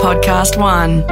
Podcast 0.00 0.56
One. 0.58 1.02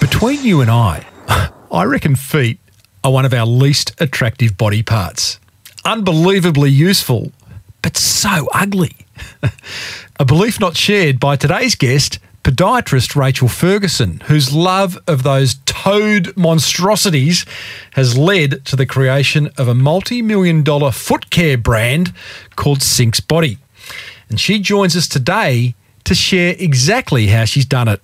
Between 0.00 0.44
you 0.44 0.60
and 0.60 0.70
I, 0.70 1.06
I 1.72 1.84
reckon 1.84 2.14
feet 2.14 2.60
are 3.02 3.10
one 3.10 3.24
of 3.24 3.32
our 3.32 3.46
least 3.46 3.98
attractive 4.02 4.58
body 4.58 4.82
parts. 4.82 5.40
Unbelievably 5.86 6.68
useful, 6.68 7.32
but 7.80 7.96
so 7.96 8.46
ugly. 8.52 8.94
A 10.20 10.26
belief 10.26 10.60
not 10.60 10.76
shared 10.76 11.18
by 11.18 11.36
today's 11.36 11.74
guest, 11.74 12.18
podiatrist 12.42 13.16
Rachael 13.16 13.48
Ferguson, 13.48 14.20
whose 14.26 14.52
love 14.52 14.98
of 15.08 15.22
those 15.22 15.54
toed 15.64 16.36
monstrosities 16.36 17.46
has 17.94 18.18
led 18.18 18.62
to 18.66 18.76
the 18.76 18.84
creation 18.84 19.48
of 19.56 19.68
a 19.68 19.74
multi 19.74 20.20
million 20.20 20.62
dollar 20.62 20.92
foot 20.92 21.30
care 21.30 21.56
brand 21.56 22.12
called 22.56 22.82
Synx 22.82 23.20
Body. 23.20 23.56
And 24.34 24.40
she 24.40 24.58
joins 24.58 24.96
us 24.96 25.06
today 25.06 25.76
to 26.02 26.12
share 26.12 26.56
exactly 26.58 27.28
how 27.28 27.44
she's 27.44 27.64
done 27.64 27.86
it. 27.86 28.02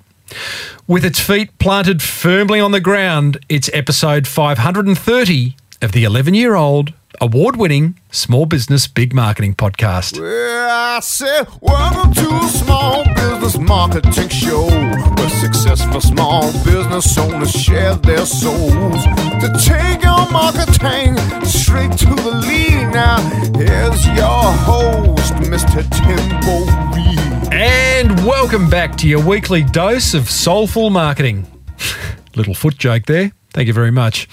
With 0.87 1.05
its 1.05 1.19
feet 1.19 1.59
planted 1.59 2.01
firmly 2.01 2.61
on 2.61 2.71
the 2.71 2.79
ground, 2.79 3.45
it's 3.49 3.69
episode 3.73 4.29
530 4.29 5.57
of 5.83 5.91
the 5.91 6.05
11 6.05 6.35
year 6.35 6.55
old 6.55 6.93
award 7.21 7.57
winning 7.57 7.99
Small 8.11 8.47
Business 8.47 8.87
Big 8.87 9.13
Marketing 9.13 9.55
Podcast. 9.55 10.19
Well, 10.19 10.71
I 10.71 11.01
said, 11.01 11.47
welcome 11.61 12.15
to 12.15 12.35
a 12.35 12.49
small 12.49 13.05
business 13.05 13.59
marketing 13.59 14.29
show 14.29 14.67
where 14.67 15.29
successful 15.29 16.01
small 16.01 16.51
business 16.65 17.19
owners 17.19 17.53
share 17.53 17.95
their 17.97 18.25
souls 18.25 19.05
to 19.05 19.53
take 19.63 20.03
your 20.03 20.31
marketing 20.31 21.17
straight 21.45 21.93
to 21.99 22.07
the 22.07 22.43
lead. 22.47 22.91
Now, 22.93 23.19
here's 23.55 24.07
your 24.07 24.53
host, 24.65 25.35
Mr. 25.35 25.85
Timbo 25.91 26.65
Reid. 26.97 27.53
And 27.53 28.25
welcome 28.25 28.71
back 28.71 28.97
to 28.97 29.09
your 29.09 29.23
weekly 29.23 29.63
dose 29.63 30.15
of 30.15 30.31
soulful 30.31 30.89
marketing. 30.89 31.47
Little 32.35 32.55
foot 32.55 32.79
joke 32.79 33.05
there. 33.05 33.33
Thank 33.53 33.67
you 33.67 33.75
very 33.75 33.91
much. 33.91 34.27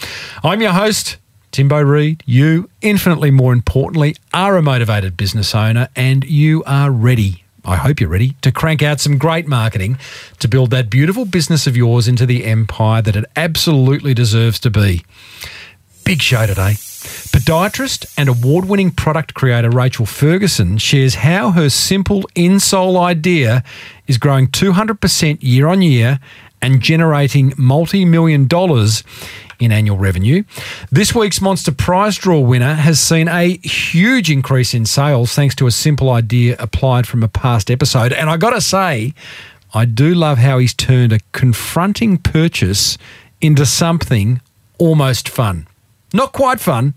I'm 0.43 0.61
your 0.61 0.71
host, 0.71 1.17
Timbo 1.57 1.81
Reid. 1.81 2.21
You, 2.27 2.69
infinitely 2.83 3.31
more 3.31 3.51
importantly, 3.51 4.15
are 4.31 4.57
a 4.57 4.61
motivated 4.61 5.17
business 5.17 5.55
owner 5.55 5.89
and 5.95 6.23
you 6.23 6.63
are 6.67 6.91
ready. 6.91 7.45
I 7.65 7.77
hope 7.77 7.99
you're 7.99 8.11
ready 8.11 8.35
to 8.43 8.51
crank 8.51 8.83
out 8.83 8.99
some 8.99 9.17
great 9.17 9.47
marketing 9.47 9.97
to 10.37 10.47
build 10.47 10.69
that 10.69 10.91
beautiful 10.91 11.25
business 11.25 11.65
of 11.65 11.75
yours 11.75 12.07
into 12.07 12.27
the 12.27 12.45
empire 12.45 13.01
that 13.01 13.15
it 13.15 13.25
absolutely 13.35 14.13
deserves 14.13 14.59
to 14.59 14.69
be. 14.69 15.03
Big 16.05 16.21
show 16.21 16.45
today. 16.45 16.73
Podiatrist 17.33 18.05
and 18.19 18.29
award 18.29 18.65
winning 18.65 18.91
product 18.91 19.33
creator 19.33 19.71
Rachael 19.71 20.05
Ferguson 20.05 20.77
shares 20.77 21.15
how 21.15 21.51
her 21.51 21.71
simple 21.71 22.21
insole 22.35 22.99
idea 22.99 23.63
is 24.05 24.19
growing 24.19 24.47
200% 24.47 25.39
year 25.41 25.67
on 25.67 25.81
year 25.81 26.19
and 26.61 26.81
generating 26.81 27.53
multi 27.57 28.05
million 28.05 28.47
dollars 28.47 29.03
in 29.59 29.71
annual 29.71 29.97
revenue. 29.97 30.43
This 30.91 31.15
week's 31.15 31.41
Monster 31.41 31.71
Prize 31.71 32.17
Draw 32.17 32.39
winner 32.39 32.75
has 32.75 32.99
seen 32.99 33.27
a 33.27 33.57
huge 33.57 34.29
increase 34.29 34.73
in 34.73 34.85
sales 34.85 35.33
thanks 35.33 35.55
to 35.55 35.67
a 35.67 35.71
simple 35.71 36.11
idea 36.11 36.55
applied 36.59 37.07
from 37.07 37.23
a 37.23 37.27
past 37.27 37.71
episode. 37.71 38.13
And 38.13 38.29
I 38.29 38.37
got 38.37 38.51
to 38.51 38.61
say, 38.61 39.13
I 39.73 39.85
do 39.85 40.13
love 40.13 40.37
how 40.37 40.59
he's 40.59 40.73
turned 40.73 41.11
a 41.11 41.19
confronting 41.31 42.17
purchase 42.17 42.97
into 43.41 43.65
something 43.65 44.41
almost 44.77 45.27
fun. 45.27 45.67
Not 46.13 46.33
quite 46.33 46.59
fun, 46.59 46.93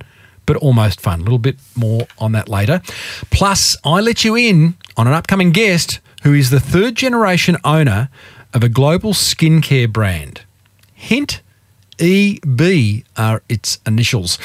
but 0.47 0.57
almost 0.57 1.01
fun. 1.01 1.21
A 1.21 1.23
little 1.23 1.39
bit 1.39 1.59
more 1.75 2.07
on 2.19 2.33
that 2.33 2.49
later. 2.49 2.83
Plus, 3.31 3.77
I 3.85 4.01
let 4.01 4.25
you 4.25 4.37
in 4.37 4.75
on 4.97 5.07
an 5.07 5.13
upcoming 5.13 5.51
guest 5.51 6.01
who 6.23 6.35
is 6.35 6.51
the 6.51 6.61
third 6.61 6.95
generation 6.95 7.57
owner 7.65 8.11
of 8.53 8.63
a 8.63 8.69
global 8.69 9.13
skincare 9.13 9.91
brand. 9.93 10.43
Hint 10.95 11.41
EB 11.99 13.03
are 13.17 13.43
its 13.49 13.79
initials. 13.87 14.39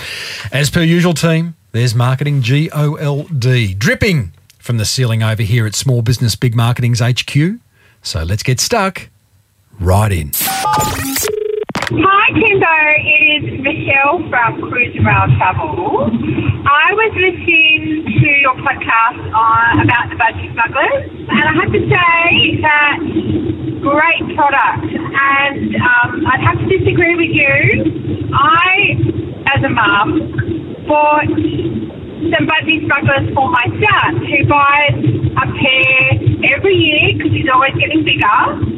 As 0.52 0.70
per 0.70 0.82
usual, 0.82 1.14
team, 1.14 1.56
there's 1.72 1.96
marketing 1.96 2.42
G 2.42 2.70
O 2.72 2.96
L 2.96 3.24
D 3.24 3.74
dripping 3.74 4.34
from 4.60 4.78
the 4.78 4.86
ceiling 4.86 5.24
over 5.24 5.44
here 5.44 5.66
at 5.66 5.76
Small 5.76 6.02
Business 6.02 6.36
Big 6.36 6.56
Marketing's 6.56 7.00
HQ. 7.00 7.60
So 8.02 8.24
let's 8.24 8.44
get 8.44 8.60
stuck 8.60 9.10
right 9.80 10.12
in. 10.12 10.32
Hi, 11.88 12.32
Timbo. 12.34 12.66
It 12.98 13.54
is 13.54 13.62
Michelle 13.62 14.28
from 14.30 14.70
Cruise 14.70 14.96
Rail 15.06 15.28
Travel. 15.38 16.10
I 16.68 16.94
was 16.94 17.14
listening 17.16 18.06
to 18.06 18.28
your 18.42 18.56
podcast 18.56 19.34
on 19.34 19.80
about 19.82 20.10
the 20.10 20.16
budgie 20.16 20.52
smugglers, 20.54 21.12
and 21.30 21.44
I 21.44 21.54
have 21.62 21.72
to 21.72 21.80
say 21.88 22.60
that 22.62 23.55
great 23.82 24.36
product. 24.36 24.86
And 24.92 25.76
um, 25.76 26.26
I'd 26.28 26.44
have 26.44 26.60
to 26.60 26.68
disagree 26.68 27.16
with 27.16 27.34
you. 27.34 28.32
I, 28.34 29.00
as 29.56 29.64
a 29.64 29.70
mum, 29.70 30.86
bought 30.88 31.28
some 31.28 32.46
budgie 32.48 32.86
smugglers 32.86 33.34
for 33.34 33.50
my 33.52 33.66
son, 33.70 34.26
who 34.26 34.48
buys 34.48 34.98
a 35.36 35.46
pair 35.46 36.56
every 36.56 36.76
year 36.76 37.18
because 37.18 37.32
he's 37.32 37.50
always 37.52 37.74
getting 37.76 38.04
bigger. 38.04 38.76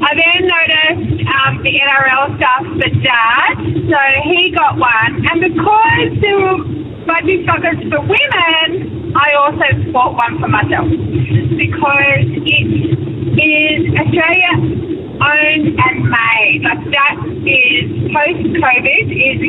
I 0.00 0.16
then 0.16 0.48
noticed 0.48 1.28
um, 1.28 1.62
the 1.62 1.72
NRL 1.76 2.36
stuff 2.40 2.64
for 2.80 2.90
dad, 3.04 3.54
so 3.84 4.00
he 4.24 4.50
got 4.50 4.78
one. 4.78 5.24
And 5.28 5.40
because 5.40 6.20
there 6.20 6.40
were 6.40 6.64
budgie 7.04 7.44
suckers 7.44 7.76
for 7.88 8.00
women, 8.00 9.12
I 9.14 9.34
also 9.36 9.92
bought 9.92 10.16
one 10.16 10.40
for 10.40 10.48
myself 10.48 10.88
because 10.88 12.24
it 12.48 12.99
is 13.38 13.80
Australia 13.94 14.52
owned 15.20 15.76
and 15.76 15.98
made. 16.08 16.60
Like 16.64 16.82
that 16.90 17.16
is 17.44 17.86
post 18.10 18.42
COVID 18.56 19.06
is 19.12 19.40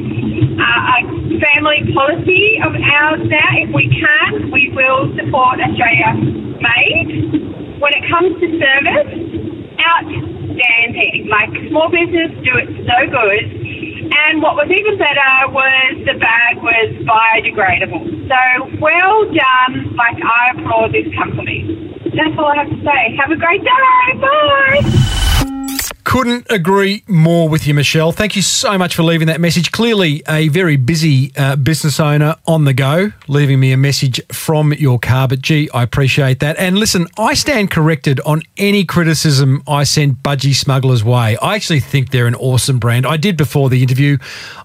uh, 0.59 0.94
a 0.94 1.40
family 1.40 1.88
policy 1.96 2.59
of 2.62 2.75
ours 2.75 3.24
now. 3.25 3.50
If 3.64 3.74
we 3.74 3.88
can, 3.90 4.52
we 4.52 4.72
will 4.75 5.16
support 5.16 5.59
Australia 5.64 6.14
made. 6.59 7.80
When 7.80 7.94
it 7.97 8.06
comes 8.12 8.38
to 8.38 8.47
service, 8.62 9.31
outstanding. 9.81 11.28
Like 11.30 11.50
small 11.69 11.90
business 11.90 12.31
do 12.44 12.53
it 12.62 12.69
so 12.86 12.98
good. 13.09 13.46
And 14.12 14.42
what 14.42 14.56
was 14.56 14.68
even 14.69 14.98
better 15.00 15.50
was 15.50 16.03
the 16.06 16.19
bag 16.19 16.62
was 16.62 16.92
biodegradable. 17.08 18.06
So 18.28 18.78
well 18.80 19.25
done. 19.31 19.96
Like 19.96 20.19
I 20.22 20.52
applaud 20.53 20.94
this 20.94 21.08
company. 21.16 21.91
That's 22.14 22.38
all 22.38 22.46
I 22.46 22.58
have 22.58 22.70
to 22.70 22.84
say. 22.84 23.16
Have 23.18 23.32
a 23.32 23.36
great 23.38 23.64
day. 23.64 24.20
Bye. 24.20 25.22
Couldn't 26.04 26.48
agree 26.52 27.04
more 27.08 27.48
with 27.48 27.66
you, 27.68 27.74
Michelle. 27.74 28.12
Thank 28.12 28.36
you 28.36 28.42
so 28.42 28.78
much 28.78 28.96
for 28.96 29.04
leaving 29.04 29.28
that 29.28 29.40
message. 29.40 29.72
Clearly, 29.72 30.24
a 30.28 30.50
very 30.50 30.76
busy 30.76 31.32
uh, 31.38 31.56
business 31.56 32.00
owner 32.00 32.36
on 32.46 32.66
the 32.66 32.74
go, 32.74 33.14
leaving 33.28 33.60
me 33.60 33.72
a 33.72 33.78
message 33.78 34.20
from 34.30 34.74
your 34.74 35.00
car. 35.00 35.28
But 35.28 35.42
gee, 35.42 35.70
I 35.74 35.84
appreciate 35.84 36.40
that. 36.42 36.58
And 36.58 36.78
listen, 36.78 37.08
I 37.18 37.34
stand 37.36 37.72
corrected 37.72 38.20
on 38.26 38.42
any 38.58 38.84
criticism 38.84 39.64
I 39.68 39.84
send 39.84 40.18
Budgie 40.18 40.56
Smugglers' 40.56 41.04
way. 41.04 41.38
I 41.38 41.56
actually 41.56 41.80
think 41.80 42.10
they're 42.10 42.28
an 42.28 42.36
awesome 42.36 42.80
brand. 42.80 43.06
I 43.06 43.16
did 43.16 43.38
before 43.38 43.70
the 43.70 43.82
interview. 43.82 44.18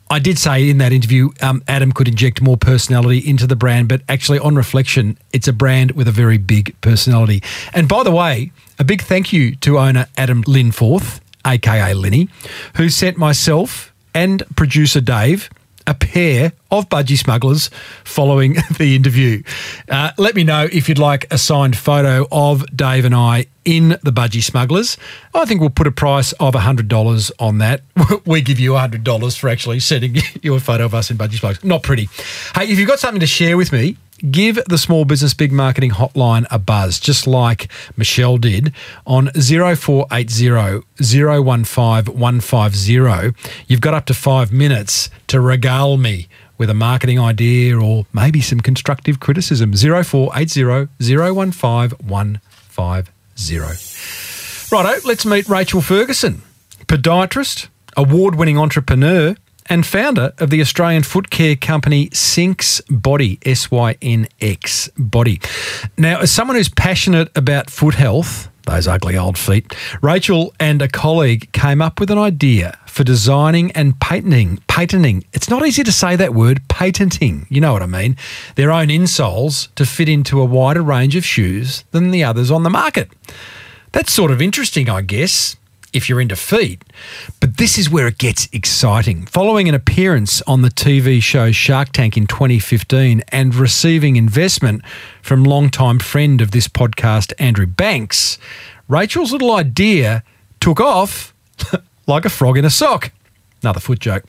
I 0.09 0.19
did 0.21 0.39
say 0.39 0.71
in 0.71 0.78
that 0.78 0.93
interview, 0.93 1.31
um, 1.43 1.62
Adam 1.67 1.91
could 1.93 2.06
inject 2.06 2.41
more 2.41 2.56
personality 2.56 3.19
into 3.19 3.47
the 3.47 3.56
brand, 3.56 3.89
but 3.89 4.03
actually, 4.09 4.39
on 4.39 4.55
reflection, 4.55 5.19
it's 5.33 5.49
a 5.49 5.53
brand 5.53 5.93
with 5.93 6.06
a 6.06 6.12
very 6.12 6.39
big 6.39 6.81
personality. 6.81 7.43
And 7.75 7.89
by 7.89 8.05
the 8.05 8.12
way, 8.12 8.53
a 8.78 8.84
big 8.84 9.03
thank 9.03 9.33
you 9.33 9.56
to 9.56 9.78
owner 9.78 10.06
Adam 10.16 10.45
Linforth, 10.45 11.21
aka 11.45 11.93
Linny, 11.95 12.28
who 12.77 12.89
sent 12.89 13.16
myself 13.16 13.93
and 14.15 14.45
producer 14.56 15.00
Dave 15.00 15.50
a 15.86 15.94
pair 15.94 16.52
of 16.70 16.88
budgie 16.88 17.19
smugglers 17.19 17.70
following 18.04 18.56
the 18.78 18.97
interview. 18.97 19.42
Uh, 19.88 20.12
let 20.19 20.34
me 20.34 20.44
know 20.44 20.69
if 20.72 20.88
you'd 20.88 20.98
like 20.98 21.33
a 21.33 21.38
signed 21.38 21.77
photo 21.77 22.27
of 22.30 22.65
Dave 22.77 23.04
and 23.04 23.15
I 23.15 23.47
in 23.65 23.88
the 23.88 24.12
budgie 24.12 24.42
smugglers. 24.42 24.97
I 25.34 25.44
think 25.44 25.60
we'll 25.60 25.71
put 25.71 25.86
a 25.86 25.92
price 25.92 26.33
of 26.33 26.54
$100 26.54 27.33
on 27.38 27.59
that. 27.59 27.83
we 28.24 28.41
give 28.41 28.60
you 28.60 28.72
$100 28.72 29.38
for 29.38 29.48
actually 29.48 29.80
sending 29.80 30.16
you 30.42 30.54
a 30.54 30.60
photo 30.60 30.84
of 30.84 30.94
us 30.94 31.10
in 31.10 31.18
budgie 31.18 31.38
smugglers. 31.38 31.65
Not 31.65 31.83
pretty. 31.83 32.09
Hey, 32.54 32.71
if 32.71 32.78
you've 32.78 32.89
got 32.89 33.00
something 33.00 33.21
to 33.21 33.27
share 33.27 33.56
with 33.56 33.72
me, 33.72 33.97
give 34.18 34.59
the 34.66 34.78
Small 34.78 35.04
Business 35.04 35.34
Big 35.34 35.53
Marketing 35.53 35.91
hotline 35.91 36.47
a 36.51 36.59
buzz, 36.59 36.98
just 37.01 37.27
like 37.27 37.68
Michelle 37.97 38.39
did 38.39 38.72
on 39.07 39.30
0480 39.33 40.83
015 40.97 42.18
150. 42.18 43.51
You've 43.66 43.80
got 43.80 43.95
up 43.95 44.07
to 44.07 44.15
five 44.15 44.53
minutes 44.53 45.10
to 45.28 45.41
regale 45.41 45.97
me 45.97 46.28
with 46.59 46.71
a 46.71 46.74
marketing 46.74 47.18
idea 47.21 47.78
or 47.78 48.07
maybe 48.13 48.41
some 48.41 48.60
constructive 48.60 49.21
criticism. 49.21 49.72
0480 49.74 50.89
015 51.01 51.91
150. 52.07 53.13
Righto, 54.72 55.07
let's 55.07 55.24
meet 55.24 55.48
Rachael 55.48 55.80
Ferguson, 55.80 56.42
podiatrist, 56.86 57.68
award 57.97 58.34
winning 58.34 58.59
entrepreneur, 58.59 59.36
and 59.68 59.86
founder 59.86 60.33
of 60.39 60.51
the 60.51 60.60
Australian 60.60 61.03
foot 61.03 61.30
care 61.30 61.57
company 61.57 62.10
Synx 62.13 62.80
Body, 62.91 63.39
S 63.45 63.71
Y 63.71 63.97
N 64.03 64.28
X 64.41 64.89
Body. 64.97 65.41
Now, 65.97 66.21
as 66.21 66.30
someone 66.30 66.57
who's 66.57 66.68
passionate 66.68 67.30
about 67.36 67.71
foot 67.71 67.95
health, 67.95 68.48
those 68.66 68.89
ugly 68.89 69.16
old 69.16 69.39
feet, 69.39 69.74
Rachael 70.03 70.54
and 70.59 70.83
a 70.83 70.89
colleague 70.89 71.51
came 71.53 71.80
up 71.80 72.01
with 72.01 72.10
an 72.10 72.18
idea 72.18 72.78
for 72.86 73.04
designing 73.04 73.71
and 73.72 73.98
patenting. 74.01 74.59
Patenting. 74.68 75.24
It's 75.33 75.48
not 75.48 75.66
easy 75.66 75.84
to 75.84 75.92
say 75.92 76.16
that 76.16 76.34
word, 76.34 76.63
patenting. 76.68 77.47
You 77.48 77.60
know 77.60 77.72
what 77.72 77.83
I 77.83 77.86
mean? 77.86 78.16
Their 78.57 78.72
own 78.72 78.89
insoles 78.89 79.72
to 79.74 79.86
fit 79.86 80.09
into 80.09 80.41
a 80.41 80.45
wider 80.45 80.83
range 80.83 81.16
of 81.16 81.24
shoes 81.24 81.84
than 81.92 82.10
the 82.10 82.24
others 82.24 82.51
on 82.51 82.63
the 82.63 82.71
market. 82.71 83.10
That's 83.92 84.13
sort 84.13 84.30
of 84.30 84.42
interesting, 84.42 84.91
I 84.91 85.03
guess 85.03 85.57
if 85.97 86.09
you're 86.09 86.21
into 86.21 86.37
feet. 86.37 86.83
But 87.41 87.57
this 87.57 87.78
is 87.78 87.89
where 87.91 88.07
it 88.07 88.19
gets 88.19 88.48
exciting. 88.53 89.27
Following 89.27 89.69
an 89.69 89.75
appearance 89.75 90.43
on 90.43 90.63
the 90.63 90.69
TV 90.69 91.22
show 91.22 91.51
Shark 91.51 91.93
Tank 91.93 92.16
in 92.16 92.27
2015 92.27 93.22
and 93.28 93.54
receiving 93.54 94.16
investment 94.16 94.83
from 95.22 95.43
longtime 95.45 95.98
friend 95.98 96.41
of 96.41 96.51
this 96.51 96.69
podcast, 96.69 97.33
Andrew 97.39 97.66
Banks, 97.66 98.39
Rachel's 98.89 99.33
little 99.33 99.53
idea 99.53 100.22
took 100.60 100.81
off 100.81 101.34
like 102.07 102.25
a 102.25 102.31
frog 102.31 102.59
in 102.59 102.65
a 102.65 102.71
sock. 102.71 103.10
Another 103.66 103.80
foot 103.80 103.98
joke. 103.98 104.22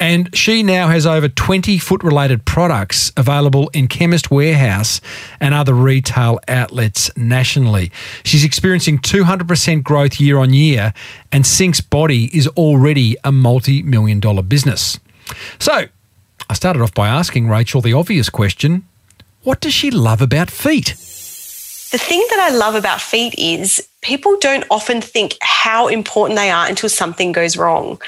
And 0.00 0.36
she 0.36 0.64
now 0.64 0.88
has 0.88 1.06
over 1.06 1.28
20 1.28 1.78
foot 1.78 2.02
related 2.02 2.44
products 2.44 3.12
available 3.16 3.70
in 3.72 3.86
Chemist 3.86 4.32
Warehouse 4.32 5.00
and 5.38 5.54
other 5.54 5.74
retail 5.74 6.40
outlets 6.48 7.08
nationally. 7.16 7.92
She's 8.24 8.42
experiencing 8.42 8.98
200% 8.98 9.84
growth 9.84 10.18
year 10.18 10.38
on 10.38 10.52
year, 10.52 10.92
and 11.30 11.46
Synx 11.46 11.80
Body 11.80 12.36
is 12.36 12.48
already 12.48 13.16
a 13.22 13.30
multi 13.30 13.80
million 13.84 14.18
dollar 14.18 14.42
business. 14.42 14.98
So 15.60 15.84
I 16.48 16.54
started 16.54 16.82
off 16.82 16.92
by 16.92 17.06
asking 17.06 17.48
Rachael 17.48 17.82
the 17.82 17.92
obvious 17.92 18.28
question 18.28 18.88
what 19.44 19.60
does 19.60 19.72
she 19.72 19.92
love 19.92 20.20
about 20.20 20.50
feet? 20.50 20.96
The 21.90 21.98
thing 21.98 22.24
that 22.30 22.38
I 22.38 22.54
love 22.54 22.76
about 22.76 23.00
feet 23.00 23.34
is 23.36 23.86
people 24.00 24.36
don't 24.40 24.64
often 24.70 25.00
think 25.00 25.36
how 25.40 25.88
important 25.88 26.38
they 26.38 26.48
are 26.48 26.66
until 26.66 26.88
something 26.88 27.32
goes 27.32 27.56
wrong. 27.56 28.00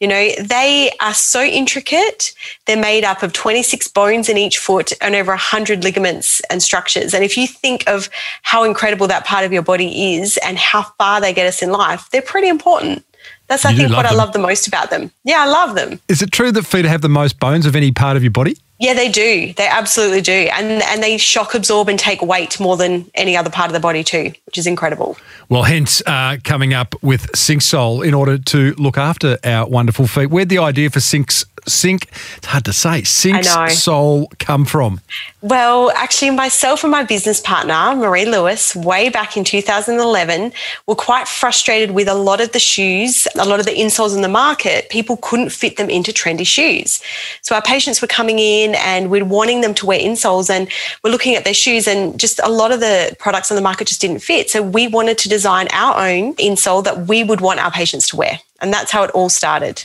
You 0.00 0.08
know, 0.08 0.30
they 0.40 0.90
are 1.00 1.14
so 1.14 1.42
intricate. 1.42 2.32
They're 2.66 2.76
made 2.76 3.04
up 3.04 3.22
of 3.22 3.32
26 3.32 3.88
bones 3.88 4.28
in 4.28 4.36
each 4.36 4.58
foot 4.58 4.92
and 5.00 5.14
over 5.14 5.30
100 5.30 5.84
ligaments 5.84 6.40
and 6.50 6.60
structures. 6.62 7.14
And 7.14 7.22
if 7.22 7.36
you 7.36 7.46
think 7.46 7.88
of 7.88 8.10
how 8.42 8.64
incredible 8.64 9.06
that 9.06 9.24
part 9.24 9.44
of 9.44 9.52
your 9.52 9.62
body 9.62 10.16
is 10.16 10.36
and 10.44 10.58
how 10.58 10.82
far 10.98 11.20
they 11.20 11.32
get 11.32 11.46
us 11.46 11.62
in 11.62 11.70
life, 11.70 12.08
they're 12.10 12.20
pretty 12.20 12.48
important. 12.48 13.04
That's, 13.46 13.64
I 13.64 13.70
You 13.70 13.78
think, 13.78 13.92
what 13.92 14.04
I 14.04 14.14
love 14.14 14.32
the 14.32 14.38
most 14.38 14.66
about 14.66 14.90
them. 14.90 15.12
Yeah, 15.24 15.42
I 15.42 15.46
love 15.46 15.74
them. 15.74 16.00
Is 16.08 16.22
it 16.22 16.32
true 16.32 16.52
that 16.52 16.66
feet 16.66 16.84
have 16.84 17.02
the 17.02 17.08
most 17.08 17.38
bones 17.38 17.66
of 17.66 17.76
any 17.76 17.92
part 17.92 18.16
of 18.16 18.22
your 18.22 18.32
body? 18.32 18.56
Yeah, 18.78 18.94
they 18.94 19.08
do. 19.08 19.52
They 19.54 19.66
absolutely 19.66 20.20
do. 20.20 20.48
And 20.52 20.82
and 20.82 21.02
they 21.02 21.18
shock 21.18 21.54
absorb 21.54 21.88
and 21.88 21.98
take 21.98 22.22
weight 22.22 22.60
more 22.60 22.76
than 22.76 23.10
any 23.14 23.36
other 23.36 23.50
part 23.50 23.68
of 23.68 23.72
the 23.72 23.80
body 23.80 24.04
too, 24.04 24.32
which 24.46 24.56
is 24.56 24.66
incredible. 24.66 25.16
Well, 25.48 25.64
hence 25.64 26.02
uh, 26.06 26.36
coming 26.44 26.74
up 26.74 26.94
with 27.02 27.34
Synx 27.34 27.66
Sole 27.66 28.02
in 28.02 28.14
order 28.14 28.38
to 28.38 28.74
look 28.74 28.96
after 28.98 29.38
our 29.44 29.66
wonderful 29.66 30.06
feet. 30.06 30.26
Where'd 30.26 30.48
the 30.48 30.58
idea 30.58 30.90
for 30.90 31.00
Synx 31.00 31.44
Synx? 31.66 32.06
It's 32.36 32.46
hard 32.46 32.64
to 32.66 32.72
say. 32.72 33.02
Synx 33.02 33.48
I 33.48 33.66
know. 33.66 33.72
Sole 33.72 34.32
come 34.38 34.64
from? 34.64 35.00
Well, 35.40 35.90
actually, 35.92 36.30
myself 36.30 36.82
and 36.82 36.90
my 36.90 37.04
business 37.04 37.40
partner, 37.40 37.94
Marie 37.94 38.24
Lewis, 38.24 38.74
way 38.74 39.08
back 39.08 39.36
in 39.36 39.44
2011, 39.44 40.52
were 40.86 40.94
quite 40.94 41.28
frustrated 41.28 41.92
with 41.92 42.08
a 42.08 42.14
lot 42.14 42.40
of 42.40 42.52
the 42.52 42.58
shoes, 42.58 43.28
a 43.38 43.46
lot 43.46 43.60
of 43.60 43.66
the 43.66 43.72
insoles 43.72 44.16
in 44.16 44.22
the 44.22 44.28
market. 44.28 44.88
People 44.90 45.16
couldn't 45.18 45.50
fit 45.50 45.76
them 45.76 45.90
into 45.90 46.12
trendy 46.12 46.46
shoes. 46.46 47.00
So 47.42 47.54
our 47.54 47.62
patients 47.62 48.02
were 48.02 48.08
coming 48.08 48.38
in 48.38 48.67
and 48.74 49.10
we're 49.10 49.24
wanting 49.24 49.60
them 49.60 49.74
to 49.74 49.86
wear 49.86 49.98
insoles 49.98 50.50
and 50.50 50.68
we're 51.02 51.10
looking 51.10 51.34
at 51.34 51.44
their 51.44 51.54
shoes 51.54 51.86
and 51.86 52.18
just 52.18 52.40
a 52.42 52.50
lot 52.50 52.72
of 52.72 52.80
the 52.80 53.14
products 53.18 53.50
on 53.50 53.56
the 53.56 53.62
market 53.62 53.88
just 53.88 54.00
didn't 54.00 54.20
fit. 54.20 54.50
So 54.50 54.62
we 54.62 54.88
wanted 54.88 55.18
to 55.18 55.28
design 55.28 55.68
our 55.72 56.08
own 56.08 56.34
insole 56.36 56.84
that 56.84 57.06
we 57.06 57.24
would 57.24 57.40
want 57.40 57.60
our 57.60 57.70
patients 57.70 58.08
to 58.08 58.16
wear. 58.16 58.40
And 58.60 58.72
that's 58.72 58.90
how 58.90 59.04
it 59.04 59.10
all 59.10 59.28
started. 59.28 59.84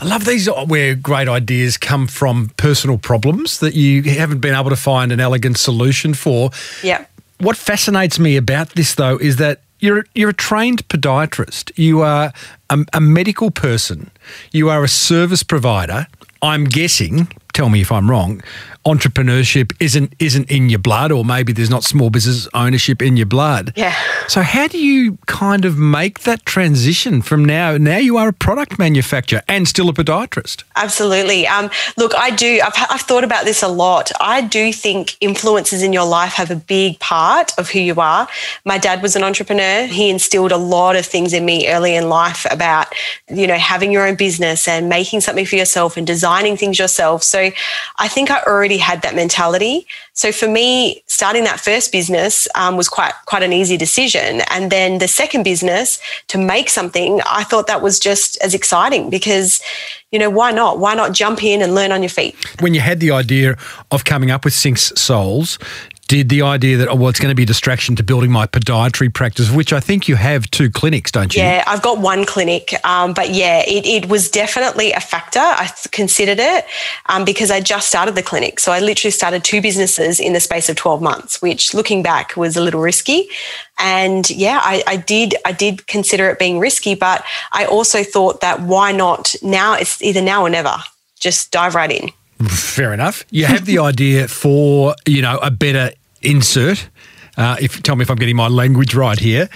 I 0.00 0.04
love 0.04 0.24
these 0.24 0.48
uh, 0.48 0.64
where 0.66 0.94
great 0.94 1.28
ideas 1.28 1.76
come 1.76 2.06
from 2.06 2.50
personal 2.56 2.98
problems 2.98 3.60
that 3.60 3.74
you 3.74 4.02
haven't 4.02 4.40
been 4.40 4.54
able 4.54 4.70
to 4.70 4.76
find 4.76 5.12
an 5.12 5.20
elegant 5.20 5.58
solution 5.58 6.14
for. 6.14 6.50
Yeah. 6.82 7.04
What 7.38 7.56
fascinates 7.56 8.18
me 8.18 8.36
about 8.36 8.70
this, 8.70 8.94
though, 8.94 9.16
is 9.16 9.36
that 9.36 9.62
you're 9.80 10.06
you're 10.14 10.30
a 10.30 10.34
trained 10.34 10.86
podiatrist. 10.88 11.72
You 11.76 12.02
are 12.02 12.32
a, 12.70 12.84
a 12.92 13.00
medical 13.00 13.50
person. 13.50 14.10
You 14.52 14.70
are 14.70 14.84
a 14.84 14.88
service 14.88 15.42
provider. 15.42 16.06
I'm 16.40 16.64
guessing. 16.64 17.28
Tell 17.52 17.68
me 17.68 17.82
if 17.82 17.92
I'm 17.92 18.10
wrong. 18.10 18.40
Entrepreneurship 18.84 19.72
isn't 19.80 20.14
isn't 20.18 20.50
in 20.50 20.68
your 20.68 20.78
blood, 20.78 21.12
or 21.12 21.24
maybe 21.24 21.52
there's 21.52 21.70
not 21.70 21.84
small 21.84 22.10
business 22.10 22.48
ownership 22.52 23.00
in 23.00 23.16
your 23.16 23.26
blood. 23.26 23.72
Yeah. 23.76 23.94
So 24.28 24.42
how 24.42 24.66
do 24.66 24.78
you 24.78 25.18
kind 25.26 25.64
of 25.64 25.78
make 25.78 26.20
that 26.20 26.44
transition 26.46 27.22
from 27.22 27.44
now? 27.44 27.76
Now 27.76 27.98
you 27.98 28.16
are 28.16 28.28
a 28.28 28.32
product 28.32 28.78
manufacturer 28.78 29.42
and 29.48 29.68
still 29.68 29.88
a 29.88 29.92
podiatrist. 29.92 30.64
Absolutely. 30.76 31.46
Um, 31.46 31.70
look, 31.96 32.14
I 32.16 32.30
do. 32.30 32.60
I've, 32.64 32.74
I've 32.90 33.02
thought 33.02 33.24
about 33.24 33.44
this 33.44 33.62
a 33.62 33.68
lot. 33.68 34.10
I 34.20 34.40
do 34.40 34.72
think 34.72 35.16
influences 35.20 35.82
in 35.82 35.92
your 35.92 36.06
life 36.06 36.32
have 36.32 36.50
a 36.50 36.56
big 36.56 36.98
part 36.98 37.52
of 37.58 37.70
who 37.70 37.78
you 37.78 38.00
are. 38.00 38.28
My 38.64 38.78
dad 38.78 39.02
was 39.02 39.16
an 39.16 39.22
entrepreneur. 39.22 39.86
He 39.86 40.10
instilled 40.10 40.52
a 40.52 40.56
lot 40.56 40.96
of 40.96 41.06
things 41.06 41.32
in 41.32 41.44
me 41.44 41.68
early 41.68 41.94
in 41.94 42.08
life 42.08 42.46
about, 42.50 42.92
you 43.28 43.46
know, 43.46 43.58
having 43.58 43.92
your 43.92 44.06
own 44.06 44.16
business 44.16 44.66
and 44.66 44.88
making 44.88 45.20
something 45.20 45.46
for 45.46 45.56
yourself 45.56 45.96
and 45.96 46.06
designing 46.06 46.56
things 46.56 46.78
yourself. 46.78 47.22
So 47.22 47.50
I 47.98 48.08
think 48.08 48.30
I 48.30 48.42
already 48.42 48.71
had 48.78 49.02
that 49.02 49.14
mentality. 49.14 49.86
So 50.12 50.32
for 50.32 50.48
me, 50.48 51.02
starting 51.06 51.44
that 51.44 51.60
first 51.60 51.92
business 51.92 52.46
um, 52.54 52.76
was 52.76 52.88
quite 52.88 53.12
quite 53.26 53.42
an 53.42 53.52
easy 53.52 53.76
decision, 53.76 54.42
and 54.50 54.70
then 54.70 54.98
the 54.98 55.08
second 55.08 55.42
business 55.42 56.00
to 56.28 56.38
make 56.38 56.68
something, 56.68 57.20
I 57.26 57.44
thought 57.44 57.66
that 57.66 57.82
was 57.82 57.98
just 57.98 58.36
as 58.42 58.54
exciting 58.54 59.10
because, 59.10 59.60
you 60.10 60.18
know, 60.18 60.30
why 60.30 60.50
not? 60.50 60.78
Why 60.78 60.94
not 60.94 61.12
jump 61.12 61.42
in 61.42 61.62
and 61.62 61.74
learn 61.74 61.92
on 61.92 62.02
your 62.02 62.10
feet? 62.10 62.34
When 62.60 62.74
you 62.74 62.80
had 62.80 63.00
the 63.00 63.10
idea 63.10 63.56
of 63.90 64.04
coming 64.04 64.30
up 64.30 64.44
with 64.44 64.54
Synx 64.54 64.92
Soles, 64.96 65.58
did 66.12 66.28
the 66.28 66.42
idea 66.42 66.76
that, 66.76 66.88
oh, 66.88 66.94
well, 66.94 67.08
it's 67.08 67.18
going 67.18 67.30
to 67.30 67.34
be 67.34 67.44
a 67.44 67.46
distraction 67.46 67.96
to 67.96 68.02
building 68.02 68.30
my 68.30 68.46
podiatry 68.46 69.10
practice, 69.10 69.50
which 69.50 69.72
I 69.72 69.80
think 69.80 70.08
you 70.08 70.16
have 70.16 70.50
two 70.50 70.68
clinics, 70.68 71.10
don't 71.10 71.34
you? 71.34 71.40
Yeah, 71.40 71.64
I've 71.66 71.80
got 71.80 72.00
one 72.00 72.26
clinic, 72.26 72.74
um, 72.84 73.14
but 73.14 73.30
yeah, 73.30 73.62
it, 73.66 73.86
it 73.86 74.10
was 74.10 74.30
definitely 74.30 74.92
a 74.92 75.00
factor. 75.00 75.40
I 75.40 75.70
considered 75.90 76.38
it 76.38 76.66
um, 77.06 77.24
because 77.24 77.50
I 77.50 77.60
just 77.60 77.88
started 77.88 78.14
the 78.14 78.22
clinic. 78.22 78.60
So 78.60 78.72
I 78.72 78.80
literally 78.80 79.10
started 79.10 79.42
two 79.42 79.62
businesses 79.62 80.20
in 80.20 80.34
the 80.34 80.40
space 80.40 80.68
of 80.68 80.76
12 80.76 81.00
months, 81.00 81.40
which 81.40 81.72
looking 81.72 82.02
back 82.02 82.36
was 82.36 82.58
a 82.58 82.60
little 82.60 82.82
risky. 82.82 83.30
And 83.78 84.28
yeah, 84.28 84.60
I, 84.62 84.82
I 84.86 84.96
did 84.96 85.34
I 85.46 85.52
did 85.52 85.86
consider 85.86 86.28
it 86.28 86.38
being 86.38 86.58
risky, 86.58 86.94
but 86.94 87.24
I 87.52 87.64
also 87.64 88.04
thought 88.04 88.42
that 88.42 88.60
why 88.60 88.92
not 88.92 89.34
now? 89.42 89.76
It's 89.76 90.02
either 90.02 90.20
now 90.20 90.42
or 90.42 90.50
never. 90.50 90.76
Just 91.18 91.52
dive 91.52 91.74
right 91.74 91.90
in. 91.90 92.10
Fair 92.48 92.92
enough. 92.92 93.24
You 93.30 93.46
have 93.46 93.64
the 93.64 93.78
idea 93.92 94.28
for, 94.28 94.94
you 95.06 95.22
know, 95.22 95.38
a 95.38 95.50
better 95.50 95.92
insert. 96.22 96.90
Uh, 97.36 97.56
if 97.60 97.82
tell 97.82 97.96
me 97.96 98.02
if 98.02 98.10
I'm 98.10 98.16
getting 98.16 98.36
my 98.36 98.48
language 98.48 98.94
right 98.94 99.18
here, 99.18 99.48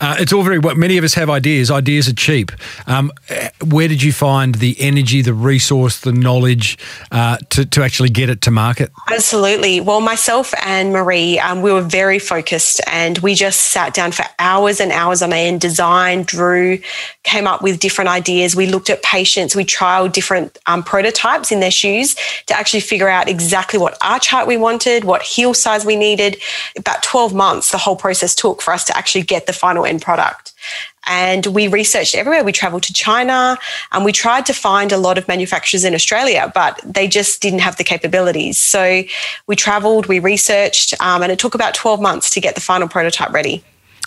uh, 0.00 0.16
it's 0.18 0.32
all 0.32 0.42
very 0.42 0.58
well. 0.58 0.74
Many 0.74 0.98
of 0.98 1.04
us 1.04 1.14
have 1.14 1.30
ideas. 1.30 1.70
Ideas 1.70 2.08
are 2.08 2.14
cheap. 2.14 2.52
Um, 2.86 3.10
eh, 3.28 3.48
where 3.64 3.88
did 3.88 4.02
you 4.02 4.12
find 4.12 4.56
the 4.56 4.76
energy, 4.78 5.22
the 5.22 5.34
resource, 5.34 6.00
the 6.00 6.12
knowledge 6.12 6.78
uh, 7.10 7.38
to 7.50 7.64
to 7.64 7.82
actually 7.82 8.10
get 8.10 8.28
it 8.28 8.42
to 8.42 8.50
market? 8.50 8.90
Absolutely. 9.10 9.80
Well, 9.80 10.00
myself 10.00 10.52
and 10.64 10.92
Marie, 10.92 11.38
um, 11.38 11.62
we 11.62 11.72
were 11.72 11.82
very 11.82 12.18
focused 12.18 12.80
and 12.86 13.18
we 13.18 13.34
just 13.34 13.60
sat 13.60 13.94
down 13.94 14.12
for 14.12 14.24
hours 14.38 14.80
and 14.80 14.92
hours 14.92 15.22
on 15.22 15.32
end, 15.32 15.60
designed, 15.60 16.26
drew, 16.26 16.78
came 17.24 17.46
up 17.46 17.62
with 17.62 17.80
different 17.80 18.10
ideas. 18.10 18.54
We 18.54 18.66
looked 18.66 18.90
at 18.90 19.02
patients, 19.02 19.56
we 19.56 19.64
trialed 19.64 20.12
different 20.12 20.58
um, 20.66 20.82
prototypes 20.82 21.50
in 21.52 21.60
their 21.60 21.70
shoes 21.70 22.14
to 22.46 22.54
actually 22.56 22.80
figure 22.80 23.08
out 23.08 23.28
exactly 23.28 23.78
what 23.78 23.96
arch 24.02 24.28
height 24.28 24.46
we 24.46 24.56
wanted, 24.56 25.04
what 25.04 25.22
heel 25.22 25.54
size 25.54 25.84
we 25.84 25.96
needed. 25.96 26.36
About 26.76 27.02
12 27.22 27.34
months, 27.34 27.70
the 27.70 27.78
whole 27.78 27.94
process 27.94 28.34
took 28.34 28.60
for 28.60 28.74
us 28.74 28.82
to 28.82 28.96
actually 28.96 29.22
get 29.22 29.46
the 29.46 29.52
final 29.52 29.86
end 29.86 30.02
product. 30.02 30.52
And 31.06 31.46
we 31.46 31.68
researched 31.68 32.16
everywhere. 32.16 32.42
We 32.42 32.50
traveled 32.50 32.82
to 32.84 32.92
China 32.92 33.56
and 33.92 34.04
we 34.04 34.10
tried 34.10 34.44
to 34.46 34.52
find 34.52 34.90
a 34.90 34.96
lot 34.96 35.18
of 35.18 35.28
manufacturers 35.28 35.84
in 35.84 35.94
Australia, 35.94 36.50
but 36.52 36.80
they 36.84 37.06
just 37.06 37.40
didn't 37.40 37.60
have 37.60 37.76
the 37.76 37.84
capabilities. 37.84 38.58
So 38.58 39.04
we 39.46 39.54
traveled, 39.54 40.06
we 40.06 40.18
researched, 40.18 41.00
um, 41.00 41.22
and 41.22 41.30
it 41.30 41.38
took 41.38 41.54
about 41.54 41.74
12 41.74 42.00
months 42.00 42.28
to 42.30 42.40
get 42.40 42.56
the 42.56 42.60
final 42.60 42.88
prototype 42.88 43.32
ready. 43.32 43.62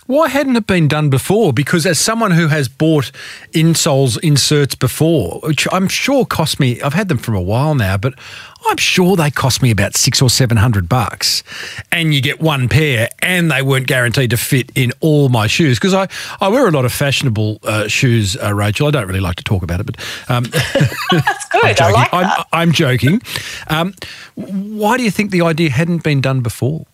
Why 0.07 0.27
hadn't 0.29 0.55
it 0.55 0.67
been 0.67 0.87
done 0.87 1.09
before? 1.09 1.51
Because 1.51 1.85
as 1.87 1.99
someone 1.99 2.31
who 2.31 2.47
has 2.47 2.67
bought 2.69 3.11
insoles 3.53 4.19
inserts 4.21 4.75
before, 4.75 5.39
which 5.43 5.67
I'm 5.71 5.87
sure 5.87 6.25
cost 6.25 6.59
me, 6.59 6.79
I've 6.81 6.93
had 6.93 7.07
them 7.07 7.17
for 7.17 7.33
a 7.33 7.41
while 7.41 7.73
now, 7.73 7.97
but 7.97 8.13
I'm 8.67 8.77
sure 8.77 9.15
they 9.15 9.31
cost 9.31 9.63
me 9.63 9.71
about 9.71 9.95
six 9.95 10.21
or 10.21 10.29
seven 10.29 10.57
hundred 10.57 10.87
bucks, 10.87 11.41
and 11.91 12.13
you 12.13 12.21
get 12.21 12.39
one 12.39 12.69
pair, 12.69 13.09
and 13.19 13.49
they 13.49 13.63
weren't 13.63 13.87
guaranteed 13.87 14.29
to 14.29 14.37
fit 14.37 14.71
in 14.75 14.91
all 14.99 15.29
my 15.29 15.47
shoes 15.47 15.79
because 15.79 15.93
I, 15.95 16.07
I 16.39 16.49
wear 16.49 16.67
a 16.67 16.71
lot 16.71 16.85
of 16.85 16.93
fashionable 16.93 17.59
uh, 17.63 17.87
shoes, 17.87 18.37
uh, 18.37 18.53
Rachael. 18.53 18.87
I 18.87 18.91
don't 18.91 19.07
really 19.07 19.19
like 19.19 19.35
to 19.37 19.43
talk 19.43 19.63
about 19.63 19.79
it, 19.79 19.85
but 19.87 19.97
um, 20.29 20.43
That's 20.51 21.45
Good. 21.49 21.63
I 21.65 21.73
joking. 21.73 21.93
like 21.93 22.13
I'm, 22.13 22.23
that. 22.23 22.47
I'm 22.53 22.71
joking. 22.71 23.21
Um, 23.69 23.93
why 24.35 24.97
do 24.97 25.03
you 25.03 25.11
think 25.11 25.31
the 25.31 25.41
idea 25.41 25.71
hadn't 25.71 26.03
been 26.03 26.21
done 26.21 26.41
before? 26.41 26.85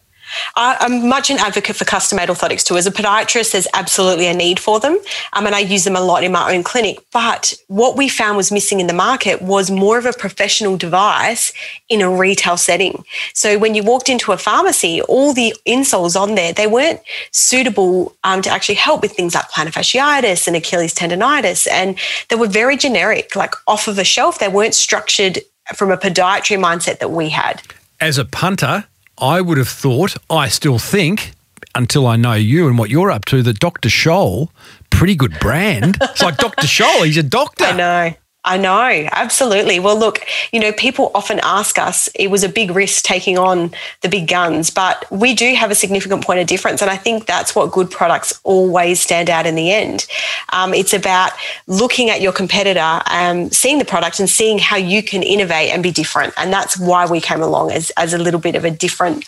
I, 0.56 0.78
I'm 0.80 1.08
much 1.08 1.30
an 1.30 1.38
advocate 1.38 1.76
for 1.76 1.86
custom 1.86 2.18
made 2.18 2.30
orthotics 2.30 2.64
too. 2.64 2.78
As 2.78 2.88
a 2.88 2.92
podiatrist, 2.92 3.52
there's 3.52 3.68
absolutely 3.74 4.28
a 4.28 4.34
need 4.34 4.60
for 4.60 4.80
them. 4.80 4.98
Um, 5.34 5.46
and 5.46 5.56
I 5.56 5.60
use 5.60 5.84
them 5.84 5.96
a 5.96 6.02
lot 6.02 6.24
in 6.24 6.32
my 6.32 6.54
own 6.54 6.64
clinic. 6.64 7.00
But 7.12 7.54
what 7.68 7.98
we 7.98 8.10
found 8.10 8.38
was 8.38 8.52
missing 8.52 8.80
in 8.80 8.88
the 8.88 8.94
market 8.94 9.42
was 9.42 9.70
more 9.72 9.98
of 9.98 10.06
a 10.06 10.14
professional 10.14 10.78
device 10.78 11.54
in 11.90 12.02
a 12.02 12.10
retail 12.10 12.58
setting. 12.58 13.04
So 13.34 13.58
when 13.58 13.76
you 13.76 13.84
walked 13.84 14.10
into 14.10 14.32
a 14.32 14.38
pharmacy, 14.38 15.02
all 15.04 15.34
the 15.34 15.56
insoles 15.68 16.20
on 16.20 16.36
there, 16.36 16.54
they 16.54 16.68
weren't 16.68 17.02
suitable 17.32 18.16
um, 18.24 18.42
to 18.42 18.50
actually 18.50 18.76
help 18.76 19.02
with 19.02 19.14
things 19.14 19.36
like 19.36 19.50
plantar 19.50 19.74
fasciitis 19.74 20.48
and 20.48 20.56
Achilles 20.56 20.94
tendonitis. 20.94 21.68
And 21.72 21.98
they 22.30 22.36
were 22.36 22.48
very 22.48 22.78
generic, 22.78 23.36
like 23.36 23.56
off 23.68 23.88
of 23.88 23.98
a 23.98 24.04
shelf. 24.04 24.40
They 24.40 24.48
weren't 24.48 24.76
structured 24.76 25.40
from 25.76 25.92
a 25.92 25.98
podiatry 25.98 26.60
mindset 26.60 27.00
that 27.00 27.12
we 27.12 27.30
had. 27.30 27.62
As 28.00 28.18
a 28.18 28.26
punter, 28.26 28.86
I 29.22 29.40
would 29.40 29.58
have 29.58 29.70
thought, 29.70 30.16
I 30.30 30.48
still 30.48 30.80
think, 30.80 31.34
until 31.76 32.08
I 32.08 32.16
know 32.16 32.34
you 32.34 32.68
and 32.68 32.78
what 32.78 32.90
you're 32.90 33.12
up 33.12 33.26
to, 33.26 33.44
that 33.44 33.60
Dr. 33.60 33.88
Scholl, 33.90 34.50
pretty 34.90 35.16
good 35.16 35.40
brand. 35.40 35.98
It's 36.02 36.24
like 36.24 36.38
Dr. 36.38 36.66
Scholl, 36.68 37.06
he's 37.06 37.18
a 37.18 37.24
doctor. 37.24 37.66
I 37.66 37.72
know. 37.78 38.14
I 38.44 38.58
know, 38.58 39.08
absolutely. 39.12 39.80
Well, 39.80 39.96
look, 39.96 40.22
you 40.52 40.60
know, 40.60 40.72
people 40.72 41.12
often 41.14 41.40
ask 41.44 41.78
us, 41.78 42.10
it 42.16 42.32
was 42.32 42.44
a 42.44 42.50
big 42.50 42.72
risk 42.72 43.04
taking 43.04 43.38
on 43.38 43.72
the 44.02 44.10
big 44.10 44.28
guns, 44.28 44.72
but 44.72 45.06
we 45.12 45.36
do 45.36 45.54
have 45.54 45.70
a 45.70 45.76
significant 45.76 46.26
point 46.26 46.40
of 46.40 46.48
difference. 46.48 46.82
And 46.82 46.90
I 46.90 46.98
think 46.98 47.28
that's 47.28 47.54
what 47.56 47.72
good 47.72 47.92
products 47.92 48.40
always 48.44 49.00
stand 49.00 49.30
out 49.30 49.46
in 49.46 49.54
the 49.54 49.72
end. 49.72 50.08
Um, 50.54 50.74
it's 50.74 50.92
about 50.92 51.34
looking 51.68 52.10
at 52.10 52.20
your 52.20 52.32
competitor, 52.32 53.02
um, 53.12 53.52
seeing 53.52 53.78
the 53.78 53.86
product 53.86 54.20
and 54.20 54.28
seeing 54.28 54.58
how 54.58 54.78
you 54.78 55.04
can 55.04 55.22
innovate 55.22 55.70
and 55.70 55.84
be 55.84 55.92
different. 55.92 56.34
And 56.36 56.52
that's 56.52 56.80
why 56.80 57.06
we 57.06 57.22
came 57.22 57.44
along 57.44 57.72
as, 57.72 57.92
as 57.92 58.12
a 58.12 58.18
little 58.18 58.40
bit 58.40 58.56
of 58.56 58.66
a 58.66 58.72
different 58.72 59.24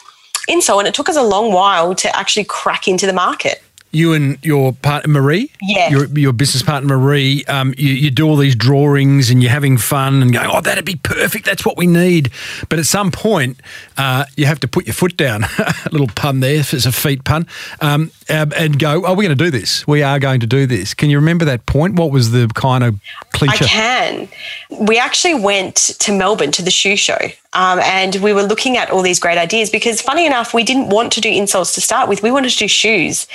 insole. 0.50 0.79
And 0.79 0.88
it 0.88 0.96
took 0.96 1.08
us 1.08 1.17
a 1.17 1.24
long 1.24 1.53
while 1.53 1.93
to 1.93 2.15
actually 2.15 2.46
crack 2.46 2.88
into 2.88 3.05
the 3.05 3.13
market. 3.13 3.62
You 3.94 4.14
and 4.14 4.44
your 4.44 4.74
partner 4.74 5.14
Marie, 5.14 5.52
Yeah. 5.62 5.90
your, 5.90 6.06
your 6.08 6.34
business 6.34 6.64
partner 6.64 6.98
Marie, 6.98 7.46
um, 7.46 7.74
you, 7.78 7.94
you 7.94 8.10
do 8.12 8.28
all 8.28 8.36
these 8.36 8.56
drawings 8.56 9.30
and 9.30 9.42
you're 9.42 9.52
having 9.52 9.78
fun 9.78 10.22
and 10.24 10.34
going, 10.34 10.50
oh, 10.52 10.62
that'd 10.62 10.84
be 10.84 10.96
perfect. 10.96 11.46
That's 11.46 11.64
what 11.66 11.78
we 11.78 11.86
need. 11.86 12.32
But 12.70 12.80
at 12.80 12.86
some 12.86 13.12
point, 13.12 13.60
uh, 13.98 14.26
you 14.36 14.48
have 14.48 14.60
to 14.62 14.68
put 14.68 14.88
your 14.88 14.96
foot 14.96 15.16
down. 15.16 15.44
a 15.60 15.90
little 15.92 16.08
pun 16.08 16.40
there, 16.40 16.56
if 16.56 16.74
it's 16.74 16.88
a 16.88 16.92
feet 16.92 17.24
pun, 17.24 17.48
um, 17.82 18.12
and 18.28 18.80
go, 18.80 19.06
oh, 19.06 19.12
we're 19.12 19.28
going 19.28 19.30
to 19.30 19.36
do 19.36 19.52
this. 19.52 19.86
We 19.88 20.02
are 20.02 20.18
going 20.20 20.40
to 20.40 20.48
do 20.48 20.66
this. 20.66 20.94
Can 20.94 21.10
you 21.10 21.18
remember 21.18 21.46
that 21.46 21.66
point? 21.68 21.96
What 21.96 22.12
was 22.12 22.32
the 22.32 22.50
kind 22.56 22.84
of 22.84 23.00
I 23.42 23.58
can. 23.58 24.30
We 24.72 24.98
actually 24.98 25.36
went 25.36 25.76
to 25.76 26.12
Melbourne 26.12 26.52
to 26.54 26.62
the 26.64 26.72
shoe 26.72 26.96
show 26.96 27.18
um, 27.53 27.79
and 27.79 28.15
we 28.15 28.33
were 28.33 28.43
looking 28.43 28.77
at 28.77 28.89
all 28.89 29.01
these 29.01 29.19
great 29.19 29.38
ideas 29.38 29.69
because, 29.69 30.01
funny 30.01 30.25
enough, 30.25 30.53
we 30.53 30.63
didn't 30.63 30.89
want 30.89 31.12
to 31.13 31.22
do 31.22 31.29
insoles 31.29 31.74
to 31.75 31.81
start 31.81 32.10
with. 32.10 32.24
We 32.24 32.31
wanted 32.31 32.51
to 32.51 32.57
do 32.57 32.67
shoes. 32.67 33.27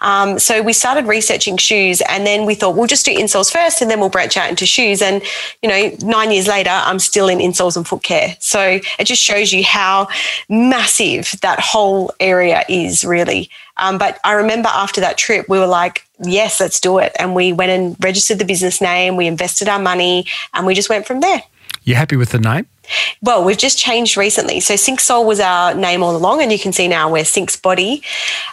Um, 0.00 0.38
so 0.38 0.62
we 0.62 0.72
started 0.72 1.06
researching 1.06 1.56
shoes 1.56 2.02
and 2.08 2.26
then 2.26 2.46
we 2.46 2.54
thought 2.54 2.76
we'll 2.76 2.86
just 2.86 3.04
do 3.04 3.14
insoles 3.14 3.52
first 3.52 3.82
and 3.82 3.90
then 3.90 4.00
we'll 4.00 4.08
branch 4.08 4.36
out 4.36 4.48
into 4.48 4.66
shoes. 4.66 5.02
And, 5.02 5.22
you 5.62 5.68
know, 5.68 5.96
nine 6.02 6.30
years 6.30 6.48
later, 6.48 6.70
I'm 6.70 6.98
still 6.98 7.28
in 7.28 7.38
insoles 7.38 7.76
and 7.76 7.86
foot 7.86 8.02
care. 8.02 8.36
So 8.40 8.80
it 8.98 9.04
just 9.04 9.22
shows 9.22 9.52
you 9.52 9.64
how 9.64 10.08
massive 10.48 11.34
that 11.42 11.60
whole 11.60 12.12
area 12.20 12.64
is, 12.68 13.04
really. 13.04 13.50
Um, 13.76 13.98
but 13.98 14.18
I 14.24 14.32
remember 14.32 14.68
after 14.72 15.00
that 15.02 15.18
trip, 15.18 15.48
we 15.48 15.58
were 15.58 15.66
like, 15.66 16.06
yes, 16.24 16.60
let's 16.60 16.80
do 16.80 16.98
it. 16.98 17.12
And 17.18 17.34
we 17.34 17.52
went 17.52 17.70
and 17.70 17.96
registered 18.00 18.38
the 18.38 18.44
business 18.44 18.80
name, 18.80 19.16
we 19.16 19.26
invested 19.26 19.68
our 19.68 19.78
money, 19.78 20.26
and 20.54 20.66
we 20.66 20.74
just 20.74 20.88
went 20.88 21.06
from 21.06 21.20
there. 21.20 21.42
You 21.84 21.94
happy 21.94 22.16
with 22.16 22.30
the 22.30 22.38
name? 22.38 22.66
Well, 23.22 23.44
we've 23.44 23.56
just 23.56 23.78
changed 23.78 24.16
recently. 24.16 24.60
So 24.60 24.76
Synx 24.76 25.04
Sole 25.04 25.26
was 25.26 25.40
our 25.40 25.74
name 25.74 26.02
all 26.02 26.16
along, 26.16 26.42
and 26.42 26.52
you 26.52 26.58
can 26.58 26.72
see 26.72 26.88
now 26.88 27.10
we're 27.10 27.24
Synx 27.24 27.56
Body. 27.56 28.02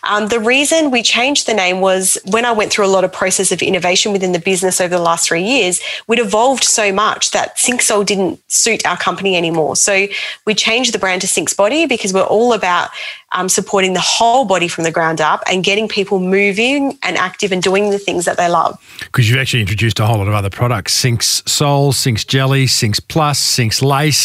Um, 0.04 0.28
the 0.28 0.40
reason 0.40 0.92
we 0.92 1.04
changed 1.04 1.48
the 1.48 1.54
name 1.54 1.82
was 1.82 2.18
when 2.26 2.46
I 2.46 2.52
went 2.52 2.72
through 2.72 2.86
a 2.86 2.88
lot 2.88 3.04
of 3.04 3.12
process 3.12 3.52
of 3.52 3.62
innovation 3.62 4.12
within 4.12 4.32
the 4.32 4.40
business 4.40 4.80
over 4.82 4.96
the 4.96 5.02
last 5.02 5.28
three 5.28 5.44
years, 5.44 5.82
we'd 6.08 6.20
evolved 6.20 6.64
so 6.64 6.92
much 6.92 7.32
that 7.32 7.60
Synx 7.60 7.88
Sole 7.88 8.04
didn't 8.04 8.40
suit 8.52 8.86
our 8.86 8.98
company 8.98 9.36
anymore. 9.36 9.76
So 9.76 10.08
we 10.46 10.54
changed 10.54 10.94
the 10.94 11.00
brand 11.00 11.22
to 11.22 11.28
Synx 11.28 11.54
Body 11.54 11.86
because 11.86 12.14
we're 12.14 12.24
all 12.24 12.54
about 12.54 12.90
um, 13.34 13.50
supporting 13.50 13.94
the 13.94 14.00
whole 14.00 14.46
body 14.46 14.68
from 14.68 14.84
the 14.84 14.92
ground 14.92 15.20
up 15.20 15.44
and 15.50 15.64
getting 15.64 15.88
people 15.88 16.20
moving 16.20 16.98
and 17.04 17.18
active 17.18 17.52
and 17.52 17.62
doing 17.62 17.90
the 17.90 18.00
things 18.00 18.26
that 18.26 18.38
they 18.38 18.48
love. 18.48 18.80
Because 19.00 19.30
you've 19.30 19.40
actually 19.40 19.62
introduced 19.62 20.00
a 20.00 20.06
whole 20.06 20.18
lot 20.18 20.28
of 20.28 20.34
other 20.34 20.50
products 20.50 20.94
Synx 20.94 21.44
Sole, 21.46 21.92
Synx 21.92 22.24
Jelly, 22.24 22.68
Synx 22.68 23.00
Plus, 23.00 23.40
Synx 23.40 23.82
Lace. 23.82 24.18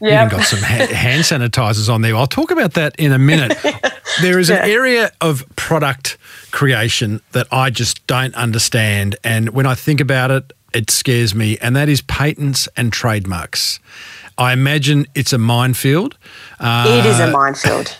You 0.00 0.08
Yep. 0.10 0.26
even 0.26 0.38
got 0.38 0.46
some 0.46 0.58
ha- 0.60 0.92
hand 0.94 1.22
sanitizers 1.22 1.88
on 1.92 2.02
there. 2.02 2.14
I'll 2.16 2.26
talk 2.26 2.50
about 2.50 2.74
that 2.74 2.94
in 2.98 3.12
a 3.12 3.18
minute. 3.18 3.56
there 4.20 4.38
is 4.38 4.50
an 4.50 4.58
area 4.58 5.10
of 5.20 5.44
product 5.56 6.18
creation 6.50 7.20
that 7.32 7.46
I 7.52 7.70
just 7.70 8.06
don't 8.06 8.34
understand. 8.34 9.16
And 9.24 9.50
when 9.50 9.66
I 9.66 9.74
think 9.74 10.00
about 10.00 10.30
it, 10.30 10.52
it 10.74 10.90
scares 10.90 11.34
me, 11.34 11.56
and 11.58 11.74
that 11.76 11.88
is 11.88 12.02
patents 12.02 12.68
and 12.76 12.92
trademarks. 12.92 13.78
I 14.36 14.52
imagine 14.52 15.06
it's 15.14 15.32
a 15.32 15.38
minefield. 15.38 16.16
Uh, 16.58 16.84
it 17.04 17.06
is 17.06 17.20
a 17.20 17.30
minefield. 17.30 17.96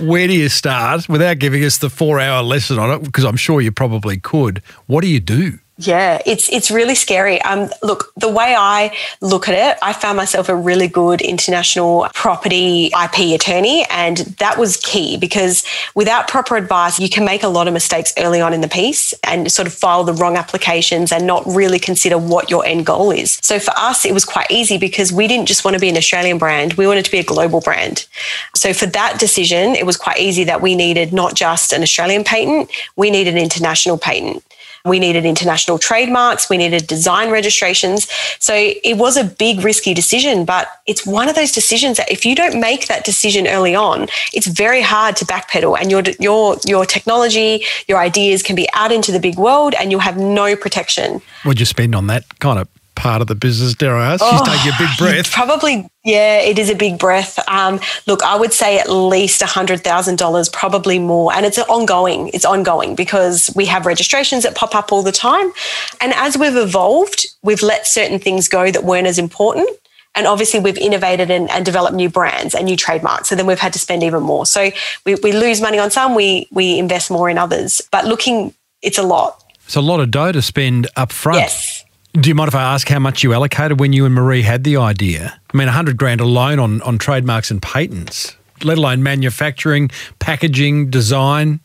where 0.00 0.26
do 0.26 0.32
you 0.34 0.48
start 0.48 1.08
without 1.08 1.38
giving 1.38 1.62
us 1.64 1.78
the 1.78 1.90
four 1.90 2.18
hour 2.18 2.42
lesson 2.42 2.78
on 2.78 2.90
it? 2.90 3.02
Because 3.04 3.24
I'm 3.24 3.36
sure 3.36 3.60
you 3.60 3.70
probably 3.70 4.16
could. 4.18 4.62
What 4.86 5.02
do 5.02 5.08
you 5.08 5.20
do? 5.20 5.58
Yeah, 5.78 6.20
it's 6.26 6.50
it's 6.52 6.70
really 6.70 6.94
scary. 6.94 7.40
Um, 7.42 7.70
look, 7.82 8.12
the 8.16 8.28
way 8.28 8.54
I 8.56 8.94
look 9.22 9.48
at 9.48 9.54
it, 9.54 9.78
I 9.82 9.94
found 9.94 10.18
myself 10.18 10.50
a 10.50 10.54
really 10.54 10.86
good 10.86 11.22
international 11.22 12.08
property 12.12 12.86
IP 12.88 13.34
attorney, 13.34 13.86
and 13.88 14.18
that 14.38 14.58
was 14.58 14.76
key 14.76 15.16
because 15.16 15.64
without 15.94 16.28
proper 16.28 16.56
advice, 16.58 17.00
you 17.00 17.08
can 17.08 17.24
make 17.24 17.42
a 17.42 17.48
lot 17.48 17.68
of 17.68 17.72
mistakes 17.72 18.12
early 18.18 18.38
on 18.40 18.52
in 18.52 18.60
the 18.60 18.68
piece 18.68 19.14
and 19.24 19.50
sort 19.50 19.66
of 19.66 19.72
file 19.72 20.04
the 20.04 20.12
wrong 20.12 20.36
applications 20.36 21.10
and 21.10 21.26
not 21.26 21.42
really 21.46 21.78
consider 21.78 22.18
what 22.18 22.50
your 22.50 22.66
end 22.66 22.84
goal 22.84 23.10
is. 23.10 23.38
So 23.42 23.58
for 23.58 23.72
us, 23.74 24.04
it 24.04 24.12
was 24.12 24.26
quite 24.26 24.50
easy 24.50 24.76
because 24.76 25.10
we 25.10 25.26
didn't 25.26 25.46
just 25.46 25.64
want 25.64 25.74
to 25.74 25.80
be 25.80 25.88
an 25.88 25.96
Australian 25.96 26.36
brand; 26.36 26.74
we 26.74 26.86
wanted 26.86 27.06
to 27.06 27.10
be 27.10 27.18
a 27.18 27.24
global 27.24 27.62
brand. 27.62 28.06
So 28.54 28.74
for 28.74 28.86
that 28.86 29.18
decision, 29.18 29.74
it 29.74 29.86
was 29.86 29.96
quite 29.96 30.20
easy 30.20 30.44
that 30.44 30.60
we 30.60 30.76
needed 30.76 31.14
not 31.14 31.34
just 31.34 31.72
an 31.72 31.82
Australian 31.82 32.24
patent, 32.24 32.70
we 32.94 33.10
needed 33.10 33.34
an 33.34 33.40
international 33.40 33.96
patent. 33.96 34.44
We 34.84 34.98
needed 34.98 35.24
international 35.24 35.78
trademarks. 35.78 36.48
We 36.48 36.56
needed 36.56 36.86
design 36.86 37.30
registrations. 37.30 38.10
So 38.38 38.54
it 38.54 38.96
was 38.96 39.16
a 39.16 39.24
big, 39.24 39.64
risky 39.64 39.94
decision, 39.94 40.44
but 40.44 40.68
it's 40.86 41.06
one 41.06 41.28
of 41.28 41.34
those 41.34 41.52
decisions 41.52 41.96
that 41.98 42.10
if 42.10 42.24
you 42.24 42.34
don't 42.34 42.60
make 42.60 42.88
that 42.88 43.04
decision 43.04 43.46
early 43.46 43.74
on, 43.74 44.08
it's 44.32 44.46
very 44.46 44.82
hard 44.82 45.16
to 45.16 45.24
backpedal 45.24 45.78
and 45.80 45.90
your, 45.90 46.02
your, 46.18 46.56
your 46.66 46.84
technology, 46.84 47.64
your 47.86 47.98
ideas 47.98 48.42
can 48.42 48.56
be 48.56 48.68
out 48.74 48.92
into 48.92 49.12
the 49.12 49.20
big 49.20 49.38
world 49.38 49.74
and 49.78 49.90
you'll 49.90 50.00
have 50.00 50.16
no 50.16 50.56
protection. 50.56 51.22
What'd 51.44 51.60
you 51.60 51.66
spend 51.66 51.94
on 51.94 52.06
that 52.08 52.38
kind 52.40 52.58
of 52.58 52.68
part 52.94 53.20
of 53.20 53.26
the 53.26 53.34
business, 53.34 53.74
dare 53.74 53.96
I 53.96 54.14
ask? 54.14 54.24
She's 54.24 54.42
taking 54.42 54.72
a 54.72 54.76
big 54.78 54.96
breath. 54.98 55.32
Probably, 55.32 55.88
yeah, 56.04 56.38
it 56.38 56.58
is 56.58 56.70
a 56.70 56.74
big 56.74 56.98
breath. 56.98 57.38
Um, 57.48 57.80
look, 58.06 58.22
I 58.22 58.36
would 58.36 58.52
say 58.52 58.78
at 58.78 58.90
least 58.90 59.40
$100,000, 59.40 60.52
probably 60.52 60.98
more. 60.98 61.32
And 61.32 61.46
it's 61.46 61.58
ongoing. 61.58 62.28
It's 62.28 62.44
ongoing 62.44 62.94
because 62.94 63.50
we 63.56 63.66
have 63.66 63.86
registrations 63.86 64.42
that 64.44 64.54
pop 64.54 64.74
up 64.74 64.92
all 64.92 65.02
the 65.02 65.12
time. 65.12 65.52
And 66.00 66.12
as 66.14 66.36
we've 66.36 66.56
evolved, 66.56 67.26
we've 67.42 67.62
let 67.62 67.86
certain 67.86 68.18
things 68.18 68.48
go 68.48 68.70
that 68.70 68.84
weren't 68.84 69.06
as 69.06 69.18
important. 69.18 69.68
And 70.14 70.26
obviously, 70.26 70.60
we've 70.60 70.76
innovated 70.76 71.30
and, 71.30 71.50
and 71.50 71.64
developed 71.64 71.96
new 71.96 72.10
brands 72.10 72.54
and 72.54 72.66
new 72.66 72.76
trademarks. 72.76 73.28
So 73.30 73.34
then 73.34 73.46
we've 73.46 73.58
had 73.58 73.72
to 73.72 73.78
spend 73.78 74.02
even 74.02 74.22
more. 74.22 74.44
So 74.44 74.70
we, 75.06 75.14
we 75.16 75.32
lose 75.32 75.62
money 75.62 75.78
on 75.78 75.90
some, 75.90 76.14
we, 76.14 76.48
we 76.52 76.78
invest 76.78 77.10
more 77.10 77.30
in 77.30 77.38
others. 77.38 77.80
But 77.90 78.04
looking, 78.04 78.54
it's 78.82 78.98
a 78.98 79.02
lot. 79.02 79.42
It's 79.64 79.76
a 79.76 79.80
lot 79.80 80.00
of 80.00 80.10
dough 80.10 80.32
to 80.32 80.42
spend 80.42 80.88
up 80.96 81.12
front. 81.12 81.38
Yes. 81.38 81.81
Do 82.14 82.28
you 82.28 82.34
mind 82.34 82.48
if 82.48 82.54
I 82.54 82.74
ask 82.74 82.86
how 82.88 82.98
much 82.98 83.22
you 83.22 83.32
allocated 83.32 83.80
when 83.80 83.94
you 83.94 84.04
and 84.04 84.14
Marie 84.14 84.42
had 84.42 84.64
the 84.64 84.76
idea? 84.76 85.40
I 85.52 85.56
mean, 85.56 85.66
100 85.66 85.96
grand 85.96 86.20
alone 86.20 86.58
on, 86.58 86.82
on 86.82 86.98
trademarks 86.98 87.50
and 87.50 87.62
patents, 87.62 88.36
let 88.62 88.76
alone 88.76 89.02
manufacturing, 89.02 89.90
packaging, 90.18 90.90
design. 90.90 91.60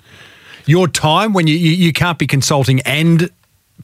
Your 0.65 0.87
time 0.87 1.33
when 1.33 1.47
you, 1.47 1.55
you, 1.57 1.71
you 1.71 1.91
can't 1.91 2.17
be 2.17 2.27
consulting 2.27 2.79
and 2.81 3.29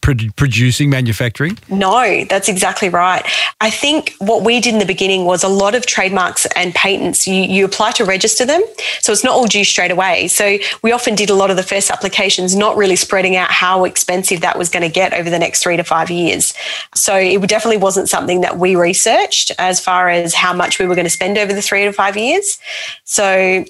pro- 0.04 0.30
producing 0.36 0.90
manufacturing. 0.90 1.58
No, 1.70 2.26
that's 2.26 2.50
exactly 2.50 2.90
right. 2.90 3.26
I 3.62 3.70
think 3.72 4.14
what 4.20 4.44
we 4.44 4.60
did 4.60 4.74
in 4.74 4.80
the 4.80 4.86
beginning 4.86 5.26
was 5.26 5.44
a 5.44 5.48
lot 5.48 5.74
of 5.74 5.86
trademarks 5.86 6.46
and 6.58 6.76
patents, 6.76 7.26
you, 7.26 7.42
you 7.42 7.66
apply 7.66 7.92
to 7.92 8.06
register 8.06 8.46
them. 8.46 8.62
So 9.00 9.12
it's 9.12 9.24
not 9.24 9.34
all 9.34 9.48
due 9.48 9.64
straight 9.64 9.92
away. 9.92 10.28
So 10.28 10.58
we 10.84 10.92
often 10.92 11.16
did 11.16 11.30
a 11.30 11.34
lot 11.34 11.50
of 11.50 11.56
the 11.56 11.64
first 11.64 11.90
applications, 11.90 12.56
not 12.56 12.76
really 12.76 12.98
spreading 12.98 13.36
out 13.38 13.50
how 13.50 13.86
expensive 13.86 14.42
that 14.42 14.58
was 14.58 14.70
going 14.70 14.84
to 14.84 14.90
get 14.90 15.14
over 15.14 15.30
the 15.30 15.40
next 15.40 15.64
three 15.64 15.78
to 15.78 15.84
five 15.84 16.12
years. 16.12 16.54
So 16.94 17.16
it 17.16 17.42
definitely 17.48 17.78
wasn't 17.78 18.10
something 18.10 18.42
that 18.42 18.60
we 18.60 18.76
researched 18.76 19.54
as 19.58 19.80
far 19.80 20.10
as 20.10 20.34
how 20.34 20.54
much 20.54 20.78
we 20.78 20.86
were 20.86 20.96
going 20.96 21.06
to 21.06 21.10
spend 21.10 21.38
over 21.38 21.54
the 21.54 21.62
three 21.62 21.86
to 21.86 21.94
five 21.94 22.18
years. 22.18 22.60
So 23.06 23.64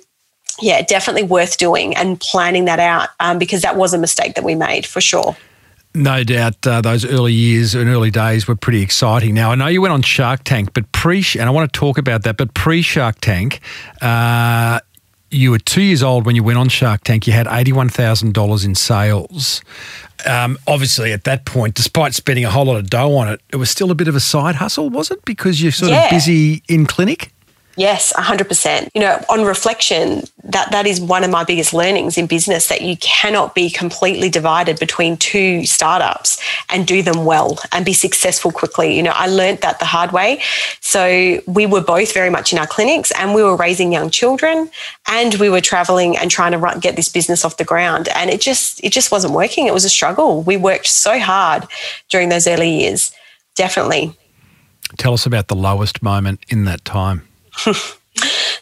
yeah, 0.62 0.82
definitely 0.82 1.24
worth 1.24 1.58
doing 1.58 1.96
and 1.96 2.20
planning 2.20 2.66
that 2.66 2.80
out 2.80 3.10
um, 3.20 3.38
because 3.38 3.62
that 3.62 3.76
was 3.76 3.94
a 3.94 3.98
mistake 4.00 4.34
that 4.36 4.44
we 4.44 4.56
made 4.56 4.86
for 4.86 5.02
sure. 5.02 5.36
No 5.96 6.24
doubt 6.24 6.66
uh, 6.66 6.82
those 6.82 7.06
early 7.06 7.34
years 7.34 7.76
and 7.76 7.88
early 7.88 8.10
days 8.10 8.48
were 8.48 8.56
pretty 8.56 8.82
exciting. 8.82 9.36
Now, 9.36 9.52
I 9.52 9.56
know 9.56 9.68
you 9.68 9.82
went 9.82 9.94
on 9.94 10.02
Shark 10.02 10.44
Tank, 10.44 10.74
but 10.74 10.92
pre, 10.92 11.24
and 11.40 11.44
I 11.48 11.52
want 11.52 11.72
to 11.72 11.80
talk 11.80 11.98
about 12.00 12.24
that, 12.24 12.36
but 12.38 12.54
pre 12.56 12.82
Shark 12.82 13.20
Tank, 13.22 13.60
uh, 14.02 14.80
you 15.30 15.52
were 15.52 15.60
two 15.60 15.82
years 15.84 16.02
old 16.02 16.26
when 16.26 16.36
you 16.36 16.44
went 16.44 16.58
on 16.58 16.68
Shark 16.70 17.04
Tank. 17.04 17.28
You 17.28 17.34
had 17.34 17.46
$81,000 17.48 18.66
in 18.66 18.76
sales. 18.76 19.62
Um, 20.26 20.58
obviously, 20.68 21.12
at 21.12 21.26
that 21.26 21.46
point, 21.46 21.76
despite 21.76 22.14
spending 22.14 22.46
a 22.46 22.50
whole 22.50 22.66
lot 22.66 22.78
of 22.78 22.90
dough 22.90 23.16
on 23.16 23.28
it, 23.28 23.42
it 23.52 23.58
was 23.58 23.70
still 23.70 23.92
a 23.92 23.96
bit 23.96 24.08
of 24.08 24.16
a 24.16 24.20
side 24.20 24.56
hustle, 24.56 24.90
was 24.90 25.12
it? 25.12 25.24
Because 25.26 25.62
you're 25.62 25.72
sort 25.72 25.92
Yeah. 25.92 26.06
of 26.06 26.12
busy 26.12 26.64
in 26.70 26.86
clinic? 26.86 27.33
Yes, 27.76 28.14
100%. 28.14 28.90
You 28.94 29.02
know, 29.02 29.20
on 29.30 29.44
reflection, 29.46 30.24
that 30.44 30.72
that 30.72 30.86
is 30.86 31.02
one 31.02 31.24
of 31.24 31.32
my 31.32 31.44
biggest 31.44 31.74
learnings 31.74 32.18
in 32.18 32.28
business 32.28 32.68
that 32.68 32.82
you 32.82 32.98
cannot 32.98 33.56
be 33.56 33.70
completely 33.70 34.30
divided 34.30 34.78
between 34.78 35.18
two 35.18 35.66
startups 35.66 36.40
and 36.70 36.86
do 36.86 37.02
them 37.02 37.26
well 37.26 37.58
and 37.72 37.84
be 37.84 37.94
successful 37.94 38.52
quickly. 38.52 38.96
You 38.96 39.02
know, 39.02 39.14
I 39.16 39.28
learned 39.28 39.60
that 39.60 39.80
the 39.80 39.86
hard 39.86 40.12
way. 40.12 40.42
So 40.82 41.42
we 41.48 41.66
were 41.66 41.82
both 41.82 42.14
very 42.14 42.30
much 42.30 42.54
in 42.54 42.60
our 42.60 42.68
clinics 42.68 43.12
and 43.12 43.34
we 43.34 43.42
were 43.42 43.56
raising 43.56 43.92
young 43.92 44.12
children 44.12 44.70
and 45.08 45.34
we 45.36 45.50
were 45.50 45.62
traveling 45.62 46.16
and 46.16 46.30
trying 46.30 46.52
to 46.52 46.60
run, 46.60 46.80
get 46.80 46.96
this 46.96 47.10
business 47.10 47.44
off 47.44 47.58
the 47.58 47.64
ground 47.64 48.08
and 48.10 48.30
it 48.30 48.42
just 48.42 48.84
it 48.84 48.92
just 48.92 49.12
wasn't 49.12 49.34
working. 49.34 49.66
It 49.66 49.74
was 49.74 49.86
a 49.86 49.90
struggle. 49.90 50.44
We 50.44 50.58
worked 50.58 50.88
so 50.88 51.18
hard 51.18 51.66
during 52.10 52.30
those 52.30 52.46
early 52.46 52.70
years. 52.70 53.12
Definitely. 53.56 54.16
Tell 54.98 55.14
us 55.14 55.26
about 55.26 55.48
the 55.48 55.56
lowest 55.56 56.04
moment 56.04 56.44
in 56.50 56.66
that 56.66 56.86
time. 56.86 57.28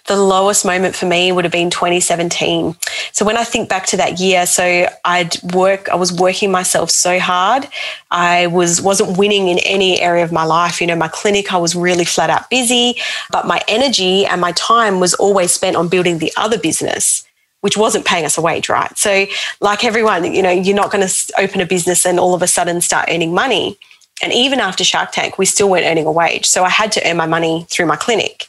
the 0.07 0.15
lowest 0.15 0.65
moment 0.65 0.95
for 0.95 1.05
me 1.05 1.31
would 1.31 1.45
have 1.45 1.51
been 1.51 1.69
2017. 1.69 2.75
So 3.11 3.25
when 3.25 3.37
I 3.37 3.43
think 3.43 3.69
back 3.69 3.85
to 3.87 3.97
that 3.97 4.19
year, 4.19 4.45
so 4.45 4.87
I'd 5.05 5.41
work, 5.53 5.89
I 5.89 5.95
was 5.95 6.11
working 6.13 6.51
myself 6.51 6.89
so 6.89 7.19
hard. 7.19 7.67
I 8.09 8.47
was 8.47 8.81
wasn't 8.81 9.17
winning 9.17 9.47
in 9.47 9.59
any 9.59 9.99
area 9.99 10.23
of 10.23 10.31
my 10.31 10.43
life. 10.43 10.81
You 10.81 10.87
know, 10.87 10.95
my 10.95 11.07
clinic, 11.07 11.53
I 11.53 11.57
was 11.57 11.75
really 11.75 12.05
flat 12.05 12.29
out 12.29 12.49
busy, 12.49 12.95
but 13.29 13.45
my 13.45 13.61
energy 13.67 14.25
and 14.25 14.41
my 14.41 14.53
time 14.53 14.99
was 14.99 15.13
always 15.15 15.51
spent 15.51 15.75
on 15.75 15.87
building 15.87 16.17
the 16.17 16.31
other 16.37 16.57
business. 16.57 17.25
Which 17.61 17.77
wasn't 17.77 18.05
paying 18.05 18.25
us 18.25 18.39
a 18.39 18.41
wage, 18.41 18.69
right? 18.69 18.97
So, 18.97 19.27
like 19.59 19.85
everyone, 19.85 20.33
you 20.33 20.41
know, 20.41 20.49
you're 20.49 20.75
not 20.75 20.89
going 20.89 21.07
to 21.07 21.33
open 21.37 21.61
a 21.61 21.65
business 21.67 22.07
and 22.07 22.19
all 22.19 22.33
of 22.33 22.41
a 22.41 22.47
sudden 22.47 22.81
start 22.81 23.07
earning 23.07 23.35
money. 23.35 23.77
And 24.21 24.31
even 24.33 24.59
after 24.59 24.83
Shark 24.83 25.11
Tank, 25.11 25.37
we 25.37 25.45
still 25.45 25.69
weren't 25.69 25.85
earning 25.85 26.05
a 26.05 26.11
wage. 26.11 26.45
So 26.45 26.63
I 26.63 26.69
had 26.69 26.91
to 26.93 27.09
earn 27.09 27.17
my 27.17 27.25
money 27.25 27.65
through 27.69 27.85
my 27.85 27.95
clinic. 27.95 28.47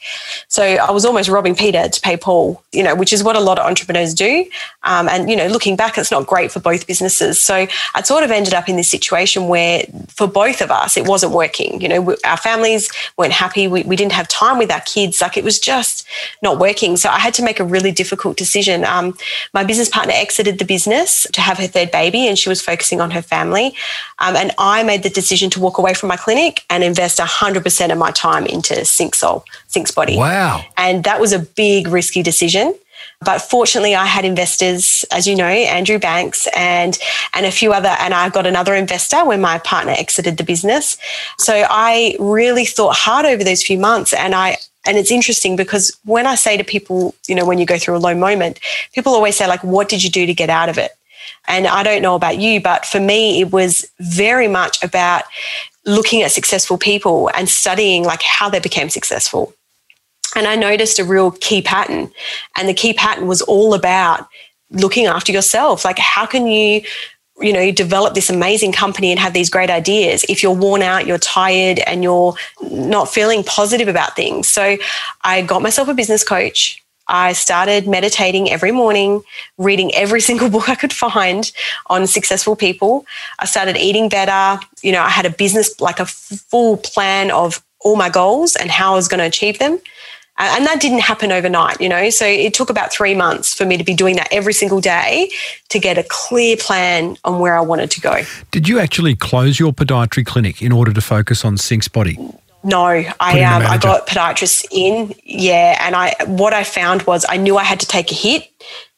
So 0.48 0.62
I 0.62 0.90
was 0.90 1.04
almost 1.04 1.28
robbing 1.28 1.54
Peter 1.54 1.88
to 1.88 2.00
pay 2.00 2.16
Paul, 2.16 2.62
you 2.72 2.82
know, 2.82 2.94
which 2.94 3.12
is 3.12 3.22
what 3.22 3.36
a 3.36 3.40
lot 3.40 3.58
of 3.58 3.66
entrepreneurs 3.66 4.14
do. 4.14 4.46
Um, 4.84 5.08
and, 5.08 5.30
you 5.30 5.36
know, 5.36 5.46
looking 5.46 5.76
back, 5.76 5.96
it's 5.96 6.10
not 6.10 6.26
great 6.26 6.50
for 6.50 6.60
both 6.60 6.86
businesses. 6.86 7.40
So 7.40 7.66
I 7.94 8.02
sort 8.02 8.24
of 8.24 8.30
ended 8.30 8.54
up 8.54 8.68
in 8.68 8.76
this 8.76 8.90
situation 8.90 9.48
where 9.48 9.84
for 10.08 10.26
both 10.26 10.60
of 10.60 10.70
us, 10.70 10.96
it 10.96 11.06
wasn't 11.06 11.32
working. 11.32 11.80
You 11.80 11.88
know, 11.88 12.00
we, 12.00 12.16
our 12.24 12.36
families 12.36 12.90
weren't 13.16 13.32
happy. 13.32 13.68
We, 13.68 13.82
we 13.84 13.96
didn't 13.96 14.12
have 14.12 14.28
time 14.28 14.58
with 14.58 14.70
our 14.70 14.80
kids. 14.80 15.20
Like 15.20 15.36
it 15.36 15.44
was 15.44 15.58
just 15.58 16.06
not 16.42 16.58
working. 16.58 16.96
So 16.96 17.08
I 17.08 17.18
had 17.18 17.34
to 17.34 17.42
make 17.42 17.60
a 17.60 17.64
really 17.64 17.92
difficult 17.92 18.36
decision. 18.36 18.84
Um, 18.84 19.16
my 19.54 19.64
business 19.64 19.88
partner 19.88 20.12
exited 20.14 20.58
the 20.58 20.64
business 20.64 21.26
to 21.32 21.40
have 21.40 21.58
her 21.58 21.66
third 21.66 21.90
baby 21.90 22.26
and 22.28 22.38
she 22.38 22.48
was 22.48 22.60
focusing 22.60 23.00
on 23.00 23.10
her 23.12 23.22
family. 23.22 23.74
Um, 24.18 24.36
and 24.36 24.52
I 24.58 24.82
made 24.82 25.02
the 25.02 25.10
decision 25.10 25.48
to 25.50 25.60
walk 25.62 25.78
away 25.78 25.94
from 25.94 26.08
my 26.08 26.16
clinic 26.16 26.62
and 26.68 26.84
invest 26.84 27.18
100% 27.18 27.92
of 27.92 27.98
my 27.98 28.10
time 28.10 28.46
into 28.46 28.74
Synxsole, 28.74 29.42
Synx 29.68 29.90
Body. 29.90 30.16
Wow. 30.16 30.64
And 30.76 31.04
that 31.04 31.20
was 31.20 31.32
a 31.32 31.38
big, 31.38 31.88
risky 31.88 32.22
decision. 32.22 32.74
But 33.24 33.40
fortunately, 33.40 33.94
I 33.94 34.06
had 34.06 34.24
investors, 34.24 35.04
as 35.12 35.26
you 35.28 35.36
know, 35.36 35.46
Andrew 35.46 35.98
Banks 35.98 36.48
and 36.56 36.98
and 37.34 37.46
a 37.46 37.52
few 37.52 37.72
other, 37.72 37.94
and 38.00 38.12
I 38.14 38.28
got 38.30 38.46
another 38.46 38.74
investor 38.74 39.24
when 39.24 39.40
my 39.40 39.58
partner 39.58 39.94
exited 39.96 40.38
the 40.38 40.44
business. 40.44 40.98
So 41.38 41.64
I 41.68 42.16
really 42.18 42.64
thought 42.64 42.96
hard 42.96 43.24
over 43.26 43.44
those 43.44 43.62
few 43.62 43.78
months, 43.78 44.12
and 44.12 44.34
I 44.34 44.56
and 44.84 44.98
it's 44.98 45.12
interesting 45.12 45.54
because 45.54 45.96
when 46.04 46.26
I 46.26 46.34
say 46.34 46.56
to 46.56 46.64
people, 46.64 47.14
you 47.28 47.34
know, 47.36 47.44
when 47.44 47.58
you 47.58 47.66
go 47.66 47.78
through 47.78 47.96
a 47.96 47.98
low 47.98 48.14
moment, 48.14 48.58
people 48.92 49.12
always 49.12 49.36
say 49.36 49.46
like, 49.46 49.62
"What 49.62 49.88
did 49.88 50.02
you 50.02 50.10
do 50.10 50.26
to 50.26 50.34
get 50.34 50.50
out 50.50 50.68
of 50.68 50.76
it?" 50.78 50.92
And 51.48 51.66
I 51.66 51.82
don't 51.82 52.02
know 52.02 52.14
about 52.14 52.38
you, 52.38 52.60
but 52.60 52.86
for 52.86 53.00
me, 53.00 53.40
it 53.40 53.52
was 53.52 53.86
very 54.00 54.48
much 54.48 54.82
about 54.82 55.24
looking 55.84 56.22
at 56.22 56.30
successful 56.30 56.78
people 56.78 57.30
and 57.34 57.48
studying 57.48 58.04
like 58.04 58.22
how 58.22 58.48
they 58.48 58.60
became 58.60 58.88
successful. 58.88 59.52
And 60.34 60.46
I 60.46 60.56
noticed 60.56 60.98
a 60.98 61.04
real 61.04 61.32
key 61.32 61.62
pattern. 61.62 62.10
And 62.56 62.68
the 62.68 62.74
key 62.74 62.92
pattern 62.92 63.26
was 63.26 63.42
all 63.42 63.74
about 63.74 64.26
looking 64.70 65.06
after 65.06 65.32
yourself. 65.32 65.84
Like, 65.84 65.98
how 65.98 66.24
can 66.24 66.46
you, 66.46 66.82
you 67.40 67.52
know, 67.52 67.70
develop 67.70 68.14
this 68.14 68.30
amazing 68.30 68.72
company 68.72 69.10
and 69.10 69.20
have 69.20 69.34
these 69.34 69.50
great 69.50 69.70
ideas 69.70 70.24
if 70.28 70.42
you're 70.42 70.54
worn 70.54 70.82
out, 70.82 71.06
you're 71.06 71.18
tired, 71.18 71.80
and 71.80 72.02
you're 72.02 72.34
not 72.62 73.08
feeling 73.08 73.44
positive 73.44 73.88
about 73.88 74.16
things? 74.16 74.48
So 74.48 74.78
I 75.22 75.42
got 75.42 75.62
myself 75.62 75.88
a 75.88 75.94
business 75.94 76.24
coach. 76.24 76.81
I 77.08 77.32
started 77.32 77.86
meditating 77.86 78.50
every 78.50 78.72
morning, 78.72 79.22
reading 79.58 79.94
every 79.94 80.20
single 80.28 80.50
book 80.50 80.68
I 80.68 80.74
could 80.74 80.92
find 80.92 81.50
on 81.88 82.06
successful 82.06 82.56
people. 82.56 83.06
I 83.38 83.46
started 83.46 83.76
eating 83.76 84.08
better. 84.08 84.60
You 84.82 84.92
know, 84.92 85.02
I 85.02 85.10
had 85.10 85.26
a 85.26 85.30
business, 85.30 85.80
like 85.80 86.00
a 86.00 86.06
full 86.06 86.76
plan 86.78 87.30
of 87.30 87.62
all 87.80 87.96
my 87.96 88.08
goals 88.08 88.56
and 88.56 88.70
how 88.70 88.92
I 88.92 88.96
was 88.96 89.08
going 89.08 89.18
to 89.18 89.26
achieve 89.26 89.58
them. 89.58 89.78
And 90.38 90.66
that 90.66 90.80
didn't 90.80 91.00
happen 91.00 91.30
overnight, 91.30 91.80
you 91.80 91.88
know. 91.88 92.08
So 92.10 92.24
it 92.24 92.54
took 92.54 92.70
about 92.70 92.90
three 92.90 93.14
months 93.14 93.54
for 93.54 93.66
me 93.66 93.76
to 93.76 93.84
be 93.84 93.94
doing 93.94 94.16
that 94.16 94.28
every 94.32 94.54
single 94.54 94.80
day 94.80 95.30
to 95.68 95.78
get 95.78 95.98
a 95.98 96.04
clear 96.08 96.56
plan 96.56 97.16
on 97.24 97.38
where 97.38 97.56
I 97.56 97.60
wanted 97.60 97.90
to 97.92 98.00
go. 98.00 98.22
Did 98.50 98.66
you 98.66 98.78
actually 98.80 99.14
close 99.14 99.60
your 99.60 99.72
podiatry 99.72 100.24
clinic 100.24 100.62
in 100.62 100.72
order 100.72 100.92
to 100.92 101.00
focus 101.00 101.44
on 101.44 101.58
Synx 101.58 101.86
Body? 101.86 102.18
No, 102.64 102.84
I 102.84 103.42
um, 103.42 103.62
I 103.66 103.76
got 103.78 104.06
podiatrists 104.06 104.64
in, 104.70 105.14
yeah, 105.24 105.78
and 105.80 105.96
I 105.96 106.14
what 106.26 106.54
I 106.54 106.62
found 106.62 107.02
was 107.02 107.26
I 107.28 107.36
knew 107.36 107.56
I 107.56 107.64
had 107.64 107.80
to 107.80 107.86
take 107.86 108.12
a 108.12 108.14
hit 108.14 108.48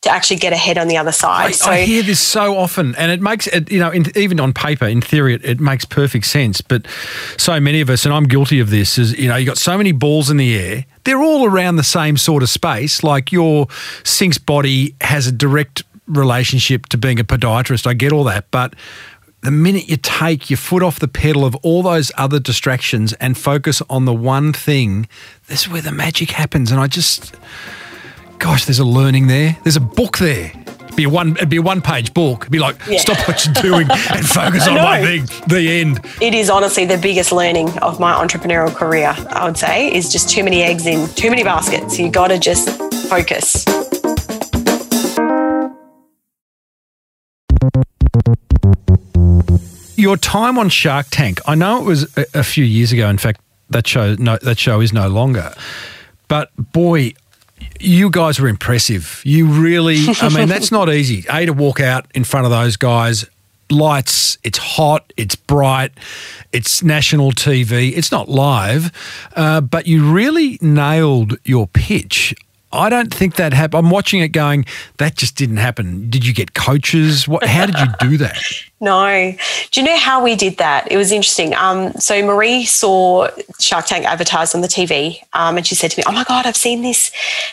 to 0.03 0.11
actually 0.11 0.37
get 0.37 0.53
ahead 0.53 0.77
on 0.77 0.87
the 0.87 0.99
other 0.99 1.13
side. 1.13 1.47
I, 1.47 1.51
so 1.53 1.71
I 1.71 1.81
hear 1.81 2.03
this 2.03 2.21
so 2.21 2.57
often, 2.57 2.95
and 2.97 3.11
it 3.11 3.23
makes 3.23 3.47
it, 3.47 3.71
you 3.71 3.81
know, 3.81 3.91
in, 3.91 4.07
even 4.17 4.39
on 4.39 4.53
paper, 4.53 4.87
in 4.87 5.01
theory, 5.01 5.35
it, 5.35 5.45
it 5.45 5.61
makes 5.61 5.87
perfect 5.87 6.27
sense. 6.27 6.61
But 6.61 6.87
so 7.39 7.59
many 7.59 7.81
of 7.81 7.89
us, 7.89 8.05
and 8.05 8.13
I'm 8.13 8.25
guilty 8.25 8.61
of 8.61 8.69
this, 8.69 8.99
is 8.99 9.19
you 9.19 9.29
know, 9.29 9.37
you 9.37 9.47
got 9.47 9.59
so 9.59 9.79
many 9.79 9.93
balls 9.93 10.29
in 10.29 10.37
the 10.37 10.55
air. 10.55 10.85
They're 11.05 11.23
all 11.23 11.47
around 11.47 11.77
the 11.77 11.85
same 11.85 12.19
sort 12.19 12.43
of 12.43 12.51
space. 12.51 13.03
Like 13.03 13.33
your 13.33 13.67
Synx 14.05 14.37
body 14.37 14.95
has 15.01 15.27
a 15.27 15.33
direct 15.33 15.85
relationship 16.07 16.87
to 16.87 16.99
being 16.99 17.19
a 17.19 17.25
podiatrist. 17.25 17.87
I 17.87 17.95
get 17.95 18.13
all 18.13 18.25
that, 18.25 18.51
but 18.51 18.75
the 19.45 19.51
minute 19.51 19.89
you 19.89 19.97
take 19.97 20.49
your 20.51 20.57
foot 20.57 20.83
off 20.83 20.99
the 20.99 21.09
pedal 21.09 21.45
of 21.45 21.55
all 21.57 21.83
those 21.83 22.11
other 22.17 22.41
distractions 22.41 23.13
and 23.15 23.37
focus 23.39 23.83
on 23.91 24.05
the 24.07 24.13
one 24.15 24.53
thing, 24.53 25.07
this 25.49 25.63
is 25.63 25.69
where 25.69 25.83
the 25.83 25.93
magic 25.93 26.31
happens. 26.31 26.71
And 26.73 26.81
I 26.81 26.87
just, 26.87 27.35
gosh, 28.39 28.65
there's 28.65 28.79
a 28.79 28.85
learning 28.85 29.27
there. 29.27 29.57
There's 29.63 29.77
a 29.77 29.81
book 29.81 30.19
there. 30.19 30.51
It'd 30.85 30.97
be 30.97 31.05
a 31.05 31.09
one, 31.11 31.33
it'd 31.37 31.49
be 31.49 31.57
a 31.57 31.63
one-page 31.63 32.15
book. 32.15 32.43
It'd 32.43 32.53
be 32.53 32.59
like, 32.59 32.77
Yeah. 32.89 32.99
stop 33.01 33.19
what 33.29 33.45
you're 33.45 33.55
doing 33.55 33.89
and 33.91 34.25
focus 34.27 34.67
on 34.69 34.77
one 34.77 35.03
thing. 35.03 35.27
The 35.49 35.81
end. 35.81 36.01
it 36.23 36.35
is 36.35 36.49
honestly 36.49 36.85
the 36.87 36.97
biggest 36.99 37.31
learning 37.33 37.77
of 37.81 37.99
my 38.01 38.13
entrepreneurial 38.15 38.75
career. 38.75 39.15
I 39.31 39.45
would 39.45 39.59
say 39.59 39.93
is 39.95 40.11
just 40.11 40.29
too 40.31 40.43
many 40.45 40.63
eggs 40.63 40.87
in 40.87 41.09
too 41.15 41.31
many 41.31 41.43
baskets. 41.43 41.99
You 41.99 42.11
got 42.11 42.29
to 42.29 42.39
just 42.39 42.71
focus. 43.09 43.65
Your 50.05 50.19
time 50.19 50.59
on 50.59 50.69
Shark 50.69 51.07
Tank. 51.09 51.41
I 51.47 51.55
know 51.55 51.81
it 51.81 51.85
was 51.85 52.15
a, 52.19 52.27
a 52.35 52.45
few 52.45 52.63
years 52.63 52.93
ago. 52.93 53.09
In 53.09 53.17
fact, 53.17 53.41
that 53.71 53.87
show 53.87 54.15
no, 54.17 54.37
that 54.37 54.59
show 54.59 54.83
is 54.83 54.93
no 54.93 55.09
longer. 55.09 55.55
But 56.29 56.51
boy, 56.59 57.15
you 57.81 58.11
guys 58.11 58.39
were 58.39 58.49
impressive. 58.49 59.23
You 59.25 59.47
really, 59.47 59.97
I 60.21 60.29
mean, 60.29 60.47
that's 60.47 60.71
not 60.71 60.91
easy. 61.01 61.25
A 61.31 61.47
to 61.47 61.55
walk 61.55 61.81
out 61.81 62.05
in 62.15 62.23
front 62.25 62.45
of 62.45 62.51
those 62.51 62.77
guys. 62.77 63.25
Lights, 63.71 64.37
it's 64.45 64.59
hot, 64.59 65.11
it's 65.17 65.37
bright, 65.37 65.93
it's 66.53 66.83
national 66.83 67.33
TV. 67.33 67.97
It's 67.97 68.13
not 68.13 68.29
live, 68.29 68.93
uh, 69.35 69.63
but 69.63 69.87
you 69.87 70.13
really 70.13 70.59
nailed 70.61 71.39
your 71.45 71.67
pitch. 71.67 72.35
I 72.75 72.89
don't 72.89 73.13
think 73.13 73.37
that 73.37 73.53
happened. 73.53 73.87
I'm 73.87 73.91
watching 73.91 74.21
it 74.21 74.29
going, 74.29 74.67
that 74.99 75.17
just 75.17 75.37
didn't 75.37 75.59
happen. 75.59 76.11
Did 76.11 76.27
you 76.27 76.35
get 76.35 76.55
coaches? 76.55 77.29
What, 77.29 77.45
how 77.45 77.67
did 77.67 77.79
you 77.79 77.87
do 78.01 78.17
that? 78.19 78.37
No. 78.85 79.35
Do 79.71 79.81
you 79.81 79.87
know 79.87 79.97
how 79.97 80.23
we 80.23 80.37
did 80.37 80.59
that? 80.59 80.93
It 80.93 80.99
was 80.99 81.11
interesting. 81.11 81.55
Um, 81.55 81.93
so 81.95 82.23
Marie 82.23 82.67
saw 82.67 83.29
Shark 83.59 83.87
Tank 83.87 84.05
advertised 84.05 84.55
on 84.55 84.61
the 84.61 84.69
TV, 84.69 85.23
um, 85.33 85.57
and 85.57 85.67
she 85.67 85.75
said 85.75 85.91
to 85.93 85.99
me, 85.99 86.05
"Oh 86.07 86.13
my 86.13 86.23
God, 86.25 86.45
I've 86.45 86.57
seen 86.57 86.83
this 86.83 87.11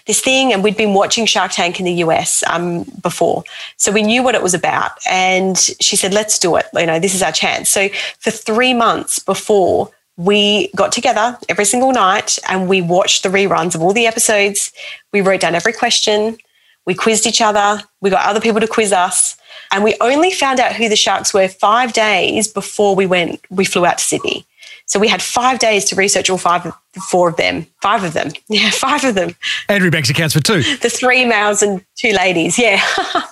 this 0.07 0.19
thing." 0.19 0.51
And 0.51 0.61
we'd 0.61 0.75
been 0.75 0.93
watching 0.93 1.25
Shark 1.25 1.53
Tank 1.53 1.79
in 1.79 1.85
the 1.85 1.93
US 2.05 2.43
um, 2.47 2.83
before, 3.01 3.45
so 3.77 3.93
we 3.93 4.03
knew 4.03 4.23
what 4.23 4.35
it 4.35 4.43
was 4.43 4.53
about. 4.53 4.91
And 5.09 5.57
she 5.57 5.95
said, 5.95 6.13
"Let's 6.13 6.37
do 6.37 6.57
it. 6.57 6.65
You 6.73 6.85
know, 6.85 6.99
this 6.99 7.15
is 7.15 7.23
our 7.23 7.31
chance." 7.31 7.69
So 7.69 7.87
for 8.19 8.31
three 8.31 8.73
months 8.73 9.17
before. 9.19 9.89
We 10.17 10.69
got 10.75 10.91
together 10.91 11.37
every 11.49 11.65
single 11.65 11.91
night 11.91 12.37
and 12.49 12.67
we 12.67 12.81
watched 12.81 13.23
the 13.23 13.29
reruns 13.29 13.75
of 13.75 13.81
all 13.81 13.93
the 13.93 14.07
episodes. 14.07 14.71
We 15.13 15.21
wrote 15.21 15.41
down 15.41 15.55
every 15.55 15.73
question. 15.73 16.37
We 16.85 16.93
quizzed 16.93 17.25
each 17.25 17.41
other. 17.41 17.81
We 18.01 18.09
got 18.09 18.25
other 18.25 18.41
people 18.41 18.59
to 18.59 18.67
quiz 18.67 18.91
us. 18.91 19.37
And 19.71 19.83
we 19.83 19.95
only 20.01 20.31
found 20.31 20.59
out 20.59 20.73
who 20.73 20.89
the 20.89 20.95
sharks 20.95 21.33
were 21.33 21.47
five 21.47 21.93
days 21.93 22.47
before 22.47 22.95
we 22.95 23.05
went, 23.05 23.39
we 23.49 23.65
flew 23.65 23.85
out 23.85 23.99
to 23.99 24.03
Sydney. 24.03 24.45
So 24.85 24.99
we 24.99 25.07
had 25.07 25.21
five 25.21 25.59
days 25.59 25.85
to 25.85 25.95
research 25.95 26.29
all 26.29 26.37
five, 26.37 26.69
four 27.09 27.29
of 27.29 27.37
them, 27.37 27.65
five 27.81 28.03
of 28.03 28.13
them. 28.13 28.31
Yeah, 28.49 28.69
five 28.71 29.05
of 29.05 29.15
them. 29.15 29.35
Andrew 29.69 29.89
Banks 29.89 30.09
accounts 30.09 30.33
for 30.33 30.41
two. 30.41 30.61
The 30.77 30.89
three 30.89 31.23
males 31.23 31.63
and 31.63 31.85
two 31.95 32.11
ladies. 32.11 32.59
Yeah. 32.59 32.85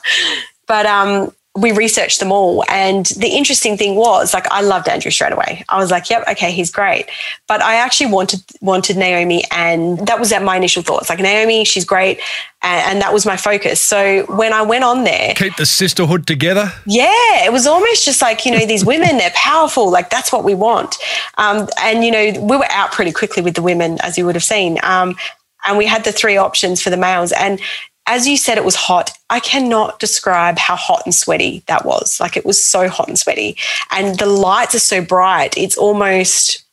but 0.67 0.85
um, 0.85 1.33
we 1.57 1.71
researched 1.71 2.19
them 2.19 2.31
all. 2.31 2.63
And 2.69 3.07
the 3.07 3.27
interesting 3.27 3.75
thing 3.75 3.95
was, 3.95 4.33
like, 4.33 4.49
I 4.51 4.61
loved 4.61 4.87
Andrew 4.87 5.11
straight 5.11 5.33
away. 5.33 5.65
I 5.67 5.77
was 5.77 5.91
like, 5.91 6.09
yep, 6.09 6.23
okay, 6.27 6.51
he's 6.51 6.71
great. 6.71 7.07
But 7.47 7.61
I 7.61 7.75
actually 7.75 8.11
wanted 8.11 8.43
wanted 8.61 8.97
Naomi, 8.97 9.43
and 9.51 9.99
that 10.07 10.19
was 10.19 10.31
at 10.31 10.43
my 10.43 10.55
initial 10.55 10.83
thoughts. 10.83 11.09
Like 11.09 11.19
Naomi, 11.19 11.65
she's 11.65 11.85
great, 11.85 12.19
and, 12.61 12.91
and 12.91 13.01
that 13.01 13.13
was 13.13 13.25
my 13.25 13.35
focus. 13.35 13.81
So 13.81 14.25
when 14.25 14.53
I 14.53 14.61
went 14.61 14.83
on 14.83 15.03
there, 15.03 15.33
keep 15.35 15.55
the 15.55 15.65
sisterhood 15.65 16.27
together. 16.27 16.71
Yeah, 16.85 17.45
it 17.45 17.51
was 17.51 17.65
almost 17.65 18.05
just 18.05 18.21
like 18.21 18.45
you 18.45 18.51
know 18.51 18.65
these 18.65 18.85
women, 18.85 19.17
they're 19.17 19.31
powerful. 19.31 19.89
Like 19.89 20.09
that's 20.09 20.31
what 20.31 20.43
we 20.43 20.53
want. 20.53 20.97
Um, 21.37 21.67
and 21.81 22.03
you 22.03 22.11
know 22.11 22.39
we 22.41 22.57
were 22.57 22.71
out 22.71 22.91
pretty 22.91 23.11
quickly 23.11 23.41
with 23.41 23.55
the 23.55 23.63
women, 23.63 23.97
as 24.01 24.17
you 24.17 24.25
would 24.25 24.35
have 24.35 24.43
seen. 24.43 24.77
Um, 24.83 25.15
and 25.65 25.77
we 25.77 25.85
had 25.85 26.03
the 26.03 26.11
three 26.11 26.37
options 26.37 26.81
for 26.81 26.89
the 26.89 26.97
males. 26.97 27.31
And 27.31 27.59
as 28.09 28.27
you 28.27 28.37
said, 28.37 28.57
it 28.57 28.65
was 28.65 28.75
hot. 28.75 29.11
I 29.29 29.39
cannot 29.39 29.99
describe 29.99 30.57
how 30.57 30.75
hot 30.75 31.03
and 31.05 31.13
sweaty 31.13 31.63
that 31.67 31.85
was. 31.85 32.19
Like 32.19 32.35
it 32.35 32.45
was 32.45 32.61
so 32.61 32.89
hot 32.89 33.07
and 33.07 33.17
sweaty. 33.17 33.55
And 33.91 34.17
the 34.17 34.25
lights 34.25 34.73
are 34.73 34.79
so 34.79 34.99
bright, 35.01 35.55
it's 35.57 35.77
almost 35.77 36.63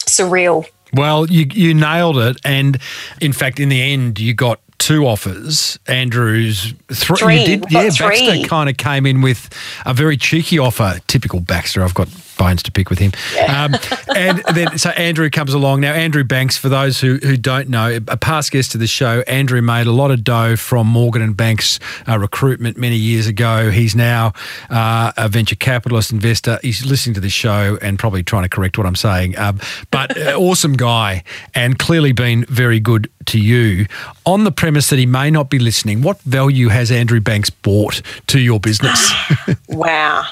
surreal. 0.00 0.66
Well, 0.92 1.28
you, 1.28 1.46
you 1.52 1.74
nailed 1.74 2.18
it. 2.18 2.36
And 2.44 2.78
in 3.20 3.32
fact, 3.32 3.58
in 3.58 3.70
the 3.70 3.82
end, 3.82 4.20
you 4.20 4.34
got 4.34 4.60
two 4.84 5.06
offers. 5.06 5.78
Andrews 5.86 6.74
th- 6.88 7.00
three. 7.00 7.40
You 7.40 7.46
did, 7.46 7.64
yeah. 7.70 7.88
Baxter 7.98 8.46
kind 8.46 8.68
of 8.68 8.76
came 8.76 9.06
in 9.06 9.22
with 9.22 9.48
a 9.86 9.94
very 9.94 10.18
cheeky 10.18 10.58
offer. 10.58 11.00
Typical 11.06 11.40
Baxter. 11.40 11.82
I've 11.82 11.94
got 11.94 12.08
bones 12.36 12.62
to 12.64 12.72
pick 12.72 12.90
with 12.90 12.98
him. 12.98 13.12
Yeah. 13.34 13.64
Um, 13.64 13.74
and 14.14 14.42
then 14.54 14.76
so 14.76 14.90
Andrew 14.90 15.30
comes 15.30 15.54
along 15.54 15.80
now. 15.80 15.94
Andrew 15.94 16.22
Banks, 16.22 16.58
for 16.58 16.68
those 16.68 17.00
who 17.00 17.16
who 17.16 17.38
don't 17.38 17.70
know, 17.70 17.98
a 18.08 18.16
past 18.18 18.50
guest 18.50 18.74
of 18.74 18.80
the 18.80 18.86
show. 18.86 19.22
Andrew 19.26 19.62
made 19.62 19.86
a 19.86 19.92
lot 19.92 20.10
of 20.10 20.22
dough 20.22 20.56
from 20.56 20.86
Morgan 20.86 21.22
and 21.22 21.34
Banks 21.34 21.80
uh, 22.06 22.18
recruitment 22.18 22.76
many 22.76 22.96
years 22.96 23.26
ago. 23.26 23.70
He's 23.70 23.96
now 23.96 24.34
uh, 24.68 25.12
a 25.16 25.30
venture 25.30 25.56
capitalist 25.56 26.12
investor. 26.12 26.58
He's 26.60 26.84
listening 26.84 27.14
to 27.14 27.20
the 27.20 27.30
show 27.30 27.78
and 27.80 27.98
probably 27.98 28.22
trying 28.22 28.42
to 28.42 28.50
correct 28.50 28.76
what 28.76 28.86
I'm 28.86 28.96
saying. 28.96 29.38
Um, 29.38 29.60
but 29.90 30.14
uh, 30.18 30.32
awesome 30.38 30.74
guy 30.74 31.24
and 31.54 31.78
clearly 31.78 32.12
been 32.12 32.44
very 32.46 32.80
good 32.80 33.10
to 33.26 33.38
you. 33.38 33.86
On 34.24 34.44
the 34.44 34.52
premise 34.52 34.90
that 34.90 34.98
he 34.98 35.06
may 35.06 35.30
not 35.30 35.50
be 35.50 35.58
listening, 35.58 36.02
what 36.02 36.20
value 36.22 36.68
has 36.68 36.90
Andrew 36.90 37.20
Banks 37.20 37.50
brought 37.50 38.02
to 38.28 38.38
your 38.38 38.60
business? 38.60 39.12
wow 39.68 40.24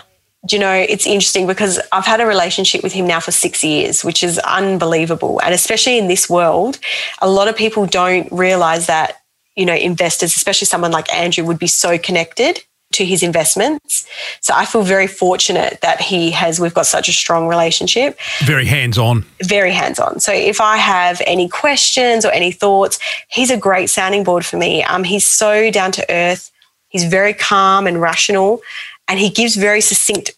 Do 0.47 0.57
you 0.57 0.61
know, 0.61 0.73
it's 0.73 1.07
interesting 1.07 1.47
because 1.47 1.81
I've 1.93 2.07
had 2.07 2.21
a 2.21 2.27
relationship 2.27 2.83
with 2.83 2.93
him 2.93 3.07
now 3.07 3.21
for 3.21 3.31
six 3.31 3.63
years, 3.63 4.05
which 4.05 4.23
is 4.23 4.39
unbelievable. 4.41 5.41
And 5.41 5.55
especially 5.55 5.99
in 5.99 6.09
this 6.09 6.29
world, 6.29 6.79
a 7.21 7.31
lot 7.31 7.49
of 7.49 7.57
people 7.57 7.87
don't 7.87 8.31
realize 8.33 8.87
that, 8.87 9.19
you 9.57 9.65
know, 9.65 9.75
investors, 9.75 10.35
especially 10.35 10.67
someone 10.67 10.91
like 10.91 11.13
Andrew, 11.15 11.45
would 11.45 11.59
be 11.59 11.69
so 11.69 11.97
connected 11.99 12.65
to 12.93 13.05
his 13.05 13.23
investments. 13.23 14.07
So 14.41 14.55
I 14.55 14.65
feel 14.65 14.83
very 14.83 15.07
fortunate 15.07 15.81
that 15.83 16.01
he 16.01 16.31
has, 16.31 16.61
we've 16.61 16.75
got 16.75 16.87
such 16.87 17.09
a 17.09 17.13
strong 17.13 17.49
relationship. 17.49 18.19
Very 18.45 18.67
hands 18.67 18.99
on. 18.99 19.25
Very 19.43 19.73
hands 19.73 19.99
on. 19.99 20.21
So 20.21 20.33
if 20.33 20.61
I 20.61 20.77
have 20.77 21.21
any 21.27 21.49
questions 21.49 22.25
or 22.25 22.33
any 22.33 22.53
thoughts, 22.53 22.99
he's 23.29 23.51
a 23.51 23.57
great 23.57 23.91
sounding 23.91 24.25
board 24.25 24.45
for 24.45 24.57
me. 24.57 24.83
Um, 24.85 25.05
he's 25.05 25.29
so 25.29 25.71
down 25.71 25.93
to 25.93 26.07
earth. 26.11 26.51
He's 26.89 27.05
very 27.05 27.33
calm 27.33 27.87
and 27.87 28.01
rational 28.01 28.61
and 29.09 29.19
he 29.19 29.31
gives 29.31 29.57
very 29.57 29.81
succinct 29.81 30.31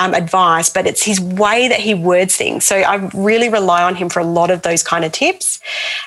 um, 0.00 0.14
advice, 0.14 0.70
but 0.70 0.86
it's 0.86 1.04
his 1.04 1.20
way 1.20 1.68
that 1.68 1.78
he 1.78 1.92
words 1.92 2.34
things. 2.34 2.64
So 2.64 2.76
I 2.76 2.96
really 3.12 3.50
rely 3.50 3.82
on 3.82 3.94
him 3.94 4.08
for 4.08 4.20
a 4.20 4.24
lot 4.24 4.50
of 4.50 4.62
those 4.62 4.82
kind 4.82 5.04
of 5.04 5.12
tips. 5.12 5.60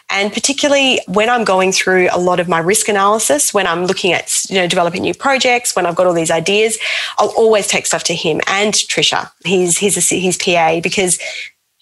And 0.10 0.34
particularly 0.34 1.00
when 1.08 1.30
I'm 1.30 1.44
going 1.44 1.72
through 1.72 2.10
a 2.12 2.18
lot 2.18 2.40
of 2.40 2.50
my 2.50 2.58
risk 2.58 2.90
analysis, 2.90 3.54
when 3.54 3.68
I'm 3.68 3.86
looking 3.86 4.12
at, 4.12 4.50
you 4.50 4.56
know, 4.56 4.68
developing 4.68 5.04
new 5.04 5.14
projects, 5.14 5.76
when 5.76 5.86
I've 5.86 5.96
got 5.96 6.08
all 6.08 6.14
these 6.14 6.32
ideas, 6.32 6.78
I'll 7.20 7.34
always 7.38 7.68
take 7.68 7.86
stuff 7.86 8.04
to 8.06 8.16
him 8.16 8.42
and 8.48 8.74
Trisha, 8.74 9.30
his, 9.46 9.78
his, 9.78 10.10
his 10.10 10.38
PA, 10.38 10.80
because 10.82 11.20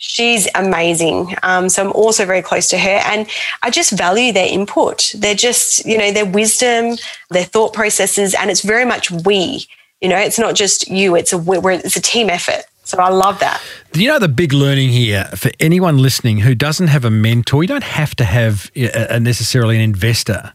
She's 0.03 0.47
amazing. 0.55 1.35
Um, 1.43 1.69
so 1.69 1.85
I'm 1.85 1.91
also 1.91 2.25
very 2.25 2.41
close 2.41 2.67
to 2.69 2.77
her. 2.79 3.01
And 3.05 3.27
I 3.61 3.69
just 3.69 3.91
value 3.91 4.33
their 4.33 4.47
input. 4.47 5.13
They're 5.15 5.35
just, 5.35 5.85
you 5.85 5.95
know, 5.95 6.11
their 6.11 6.25
wisdom, 6.25 6.97
their 7.29 7.43
thought 7.43 7.73
processes, 7.73 8.33
and 8.33 8.49
it's 8.49 8.61
very 8.63 8.83
much 8.83 9.11
we. 9.11 9.67
You 10.01 10.09
know, 10.09 10.17
it's 10.17 10.39
not 10.39 10.55
just 10.55 10.89
you; 10.89 11.15
it's 11.15 11.33
a 11.33 11.43
it's 11.47 11.95
a 11.95 12.01
team 12.01 12.29
effort. 12.29 12.65
So 12.83 12.97
I 12.97 13.09
love 13.09 13.39
that. 13.39 13.61
You 13.93 14.07
know, 14.07 14.19
the 14.19 14.27
big 14.27 14.51
learning 14.53 14.89
here 14.89 15.25
for 15.35 15.51
anyone 15.59 15.99
listening 15.99 16.39
who 16.39 16.55
doesn't 16.55 16.87
have 16.87 17.05
a 17.05 17.11
mentor, 17.11 17.63
you 17.63 17.67
don't 17.67 17.83
have 17.83 18.15
to 18.15 18.25
have 18.25 18.69
a, 18.75 19.15
a 19.15 19.19
necessarily 19.19 19.75
an 19.75 19.81
investor. 19.81 20.53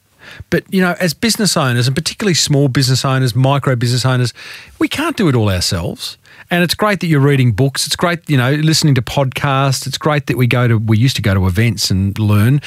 But, 0.50 0.64
you 0.72 0.80
know, 0.80 0.96
as 1.00 1.14
business 1.14 1.56
owners, 1.56 1.86
and 1.86 1.96
particularly 1.96 2.34
small 2.34 2.68
business 2.68 3.04
owners, 3.04 3.34
micro 3.34 3.76
business 3.76 4.04
owners, 4.04 4.34
we 4.78 4.88
can't 4.88 5.16
do 5.16 5.28
it 5.28 5.34
all 5.34 5.48
ourselves. 5.48 6.18
And 6.50 6.62
it's 6.62 6.74
great 6.74 7.00
that 7.00 7.06
you're 7.06 7.20
reading 7.20 7.52
books. 7.52 7.86
It's 7.86 7.96
great, 7.96 8.28
you 8.28 8.36
know, 8.36 8.52
listening 8.52 8.94
to 8.96 9.02
podcasts. 9.02 9.86
It's 9.86 9.98
great 9.98 10.26
that 10.26 10.36
we 10.36 10.46
go 10.46 10.68
to, 10.68 10.78
we 10.78 10.98
used 10.98 11.16
to 11.16 11.22
go 11.22 11.34
to 11.34 11.46
events 11.46 11.90
and 11.90 12.18
learn. 12.18 12.60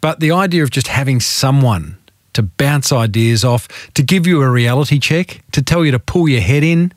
But 0.00 0.20
the 0.20 0.32
idea 0.32 0.62
of 0.62 0.70
just 0.70 0.88
having 0.88 1.20
someone 1.20 1.98
to 2.34 2.42
bounce 2.42 2.92
ideas 2.92 3.44
off, 3.44 3.92
to 3.94 4.02
give 4.02 4.26
you 4.26 4.42
a 4.42 4.50
reality 4.50 4.98
check, 4.98 5.42
to 5.52 5.62
tell 5.62 5.84
you 5.84 5.90
to 5.90 5.98
pull 5.98 6.28
your 6.28 6.40
head 6.40 6.62
in, 6.62 6.92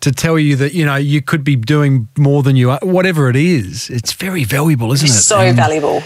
to 0.00 0.10
tell 0.10 0.38
you 0.38 0.56
that 0.56 0.74
you 0.74 0.84
know 0.84 0.96
you 0.96 1.22
could 1.22 1.44
be 1.44 1.56
doing 1.56 2.08
more 2.18 2.42
than 2.42 2.56
you 2.56 2.70
are, 2.70 2.80
whatever 2.82 3.28
it 3.30 3.36
is. 3.36 3.88
It's 3.90 4.12
very 4.12 4.44
valuable, 4.44 4.92
isn't 4.92 5.08
it? 5.08 5.12
So 5.12 5.38
and 5.40 5.56
valuable. 5.56 6.02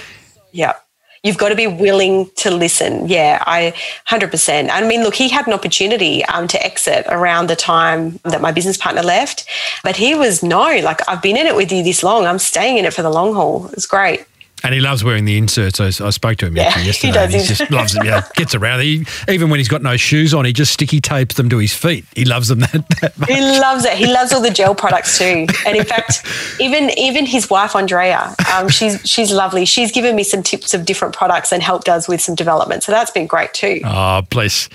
Yeah. 0.52 0.74
You've 1.22 1.38
got 1.38 1.48
to 1.48 1.56
be 1.56 1.66
willing 1.66 2.28
to 2.36 2.50
listen. 2.50 3.08
Yeah, 3.08 3.42
I 3.46 3.72
100%. 4.08 4.68
I 4.70 4.86
mean, 4.86 5.02
look, 5.02 5.14
he 5.14 5.30
had 5.30 5.46
an 5.46 5.54
opportunity 5.54 6.22
um, 6.26 6.46
to 6.48 6.62
exit 6.62 7.06
around 7.08 7.48
the 7.48 7.56
time 7.56 8.20
that 8.24 8.42
my 8.42 8.52
business 8.52 8.76
partner 8.76 9.02
left, 9.02 9.48
but 9.82 9.96
he 9.96 10.14
was 10.14 10.42
no, 10.42 10.78
like, 10.80 11.00
I've 11.08 11.22
been 11.22 11.38
in 11.38 11.46
it 11.46 11.56
with 11.56 11.72
you 11.72 11.82
this 11.82 12.02
long. 12.02 12.26
I'm 12.26 12.38
staying 12.38 12.76
in 12.76 12.84
it 12.84 12.92
for 12.92 13.00
the 13.00 13.08
long 13.08 13.32
haul. 13.32 13.70
It's 13.72 13.86
great. 13.86 14.26
And 14.64 14.72
he 14.72 14.80
loves 14.80 15.04
wearing 15.04 15.26
the 15.26 15.36
inserts. 15.36 15.78
I, 15.78 15.88
I 15.88 16.10
spoke 16.10 16.38
to 16.38 16.46
him 16.46 16.56
yeah, 16.56 16.76
yesterday. 16.78 17.08
He, 17.08 17.12
does, 17.12 17.32
he 17.34 17.54
just 17.54 17.70
loves 17.70 17.94
it. 17.94 18.04
Yeah, 18.04 18.26
gets 18.34 18.54
around. 18.54 18.80
He, 18.80 19.04
even 19.28 19.50
when 19.50 19.60
he's 19.60 19.68
got 19.68 19.82
no 19.82 19.98
shoes 19.98 20.32
on, 20.32 20.46
he 20.46 20.54
just 20.54 20.72
sticky 20.72 21.02
tapes 21.02 21.34
them 21.34 21.50
to 21.50 21.58
his 21.58 21.74
feet. 21.74 22.06
He 22.16 22.24
loves 22.24 22.48
them 22.48 22.60
that, 22.60 22.88
that 23.02 23.18
much. 23.18 23.28
He 23.28 23.40
loves 23.40 23.84
it. 23.84 23.92
He 23.92 24.06
loves 24.06 24.32
all 24.32 24.40
the 24.40 24.50
gel 24.50 24.74
products 24.84 25.18
too. 25.18 25.46
And 25.66 25.76
in 25.76 25.84
fact, 25.84 26.26
even 26.58 26.90
even 26.98 27.26
his 27.26 27.50
wife 27.50 27.76
Andrea, 27.76 28.34
um, 28.54 28.68
she's 28.68 29.00
she's 29.08 29.30
lovely. 29.30 29.66
She's 29.66 29.92
given 29.92 30.16
me 30.16 30.24
some 30.24 30.42
tips 30.42 30.72
of 30.72 30.86
different 30.86 31.14
products 31.14 31.52
and 31.52 31.62
helped 31.62 31.88
us 31.88 32.08
with 32.08 32.22
some 32.22 32.34
development. 32.34 32.82
So 32.82 32.92
that's 32.92 33.10
been 33.10 33.26
great 33.26 33.52
too. 33.52 33.80
Oh, 33.84 34.22
bless. 34.30 34.68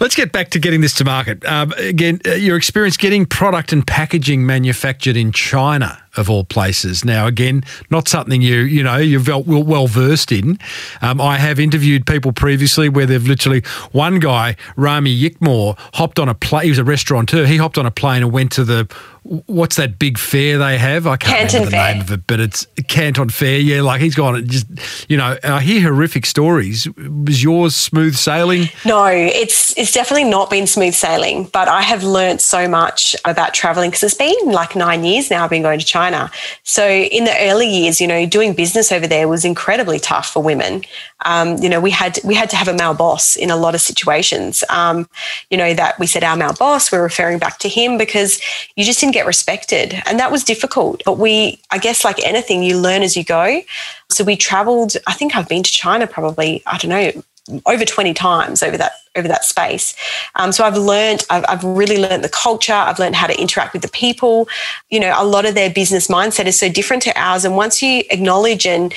Let's 0.00 0.14
get 0.14 0.32
back 0.32 0.50
to 0.50 0.58
getting 0.58 0.80
this 0.80 0.94
to 0.94 1.04
market. 1.04 1.44
Um, 1.44 1.72
again, 1.72 2.20
uh, 2.26 2.32
your 2.32 2.56
experience 2.56 2.96
getting 2.96 3.26
product 3.26 3.72
and 3.72 3.86
packaging 3.86 4.46
manufactured 4.46 5.16
in 5.16 5.32
China 5.32 6.01
of 6.16 6.28
all 6.28 6.44
places. 6.44 7.04
Now, 7.04 7.26
again, 7.26 7.64
not 7.90 8.08
something 8.08 8.42
you 8.42 8.60
you 8.60 8.82
know 8.82 8.96
you're 8.96 9.22
well, 9.22 9.42
well 9.42 9.86
versed 9.86 10.32
in. 10.32 10.58
Um, 11.00 11.20
I 11.20 11.38
have 11.38 11.58
interviewed 11.58 12.06
people 12.06 12.32
previously 12.32 12.88
where 12.88 13.06
they've 13.06 13.26
literally 13.26 13.62
one 13.92 14.18
guy, 14.18 14.56
Rami 14.76 15.16
Yickmore, 15.16 15.78
hopped 15.94 16.18
on 16.18 16.28
a 16.28 16.34
plane. 16.34 16.64
He 16.64 16.70
was 16.70 16.78
a 16.78 16.84
restaurateur. 16.84 17.46
He 17.46 17.56
hopped 17.56 17.78
on 17.78 17.86
a 17.86 17.90
plane 17.90 18.22
and 18.22 18.32
went 18.32 18.52
to 18.52 18.64
the 18.64 18.92
what's 19.22 19.76
that 19.76 19.98
big 19.98 20.18
fair 20.18 20.58
they 20.58 20.78
have? 20.78 21.06
I 21.06 21.16
can't 21.16 21.50
Canton 21.50 21.64
remember 21.64 21.70
the 21.70 21.76
fair. 21.76 21.92
name 21.94 22.00
of 22.02 22.10
it, 22.12 22.26
but 22.26 22.40
it's 22.40 22.66
Canton 22.88 23.28
Fair. 23.28 23.58
Yeah, 23.58 23.82
like 23.82 24.00
he's 24.00 24.14
gone. 24.14 24.46
Just 24.46 24.66
you 25.08 25.16
know, 25.16 25.36
I 25.44 25.60
hear 25.60 25.82
horrific 25.82 26.26
stories. 26.26 26.88
Was 26.96 27.42
yours 27.42 27.76
smooth 27.76 28.14
sailing? 28.14 28.68
No, 28.84 29.06
it's 29.06 29.76
it's 29.78 29.92
definitely 29.92 30.24
not 30.24 30.50
been 30.50 30.66
smooth 30.66 30.94
sailing. 30.94 31.44
But 31.52 31.68
I 31.68 31.82
have 31.82 32.02
learnt 32.02 32.40
so 32.40 32.68
much 32.68 33.14
about 33.24 33.54
traveling 33.54 33.90
because 33.90 34.02
it's 34.02 34.14
been 34.14 34.52
like 34.52 34.74
nine 34.74 35.04
years 35.04 35.30
now. 35.30 35.44
I've 35.44 35.50
been 35.50 35.62
going 35.62 35.78
to 35.78 35.86
China. 35.86 36.30
So 36.64 36.88
in 36.88 37.24
the 37.24 37.36
early 37.40 37.68
years, 37.68 38.00
you 38.00 38.08
know, 38.08 38.26
doing 38.26 38.54
business 38.54 38.90
over 38.90 39.06
there 39.06 39.28
was 39.28 39.44
incredibly 39.44 39.98
tough 39.98 40.32
for 40.32 40.42
women. 40.42 40.82
Um, 41.24 41.56
you 41.58 41.68
know, 41.68 41.80
we 41.80 41.90
had 41.90 42.18
we 42.24 42.34
had 42.34 42.50
to 42.50 42.56
have 42.56 42.68
a 42.68 42.74
male 42.74 42.94
boss 42.94 43.36
in 43.36 43.50
a 43.50 43.56
lot 43.56 43.74
of 43.74 43.80
situations. 43.80 44.64
Um, 44.68 45.08
you 45.50 45.56
know 45.56 45.74
that 45.74 45.98
we 45.98 46.06
said 46.06 46.24
our 46.24 46.36
male 46.36 46.54
boss. 46.54 46.90
We're 46.90 47.02
referring 47.02 47.38
back 47.38 47.58
to 47.58 47.68
him 47.68 47.98
because 47.98 48.40
you 48.74 48.84
just 48.84 49.00
didn't 49.00 49.11
get 49.12 49.26
respected. 49.26 50.02
And 50.06 50.18
that 50.18 50.32
was 50.32 50.44
difficult. 50.44 51.02
But 51.04 51.18
we, 51.18 51.60
I 51.70 51.78
guess, 51.78 52.04
like 52.04 52.22
anything, 52.24 52.62
you 52.62 52.78
learn 52.78 53.02
as 53.02 53.16
you 53.16 53.24
go. 53.24 53.62
So 54.10 54.24
we 54.24 54.36
traveled, 54.36 54.94
I 55.06 55.12
think 55.12 55.36
I've 55.36 55.48
been 55.48 55.62
to 55.62 55.70
China 55.70 56.06
probably, 56.06 56.62
I 56.66 56.78
don't 56.78 56.90
know, 56.90 57.22
over 57.66 57.84
20 57.84 58.14
times 58.14 58.62
over 58.62 58.76
that 58.76 58.92
over 59.16 59.28
that 59.28 59.44
space. 59.44 59.94
Um, 60.36 60.52
so 60.52 60.64
I've 60.64 60.76
learned, 60.76 61.24
I've, 61.28 61.44
I've 61.46 61.64
really 61.64 61.98
learned 61.98 62.24
the 62.24 62.30
culture. 62.30 62.72
I've 62.72 62.98
learned 62.98 63.14
how 63.14 63.26
to 63.26 63.38
interact 63.38 63.74
with 63.74 63.82
the 63.82 63.88
people. 63.88 64.48
You 64.90 65.00
know, 65.00 65.12
a 65.14 65.24
lot 65.24 65.44
of 65.44 65.54
their 65.54 65.68
business 65.68 66.08
mindset 66.08 66.46
is 66.46 66.58
so 66.58 66.70
different 66.70 67.02
to 67.02 67.20
ours. 67.20 67.44
And 67.44 67.54
once 67.54 67.82
you 67.82 68.04
acknowledge 68.10 68.66
and 68.66 68.94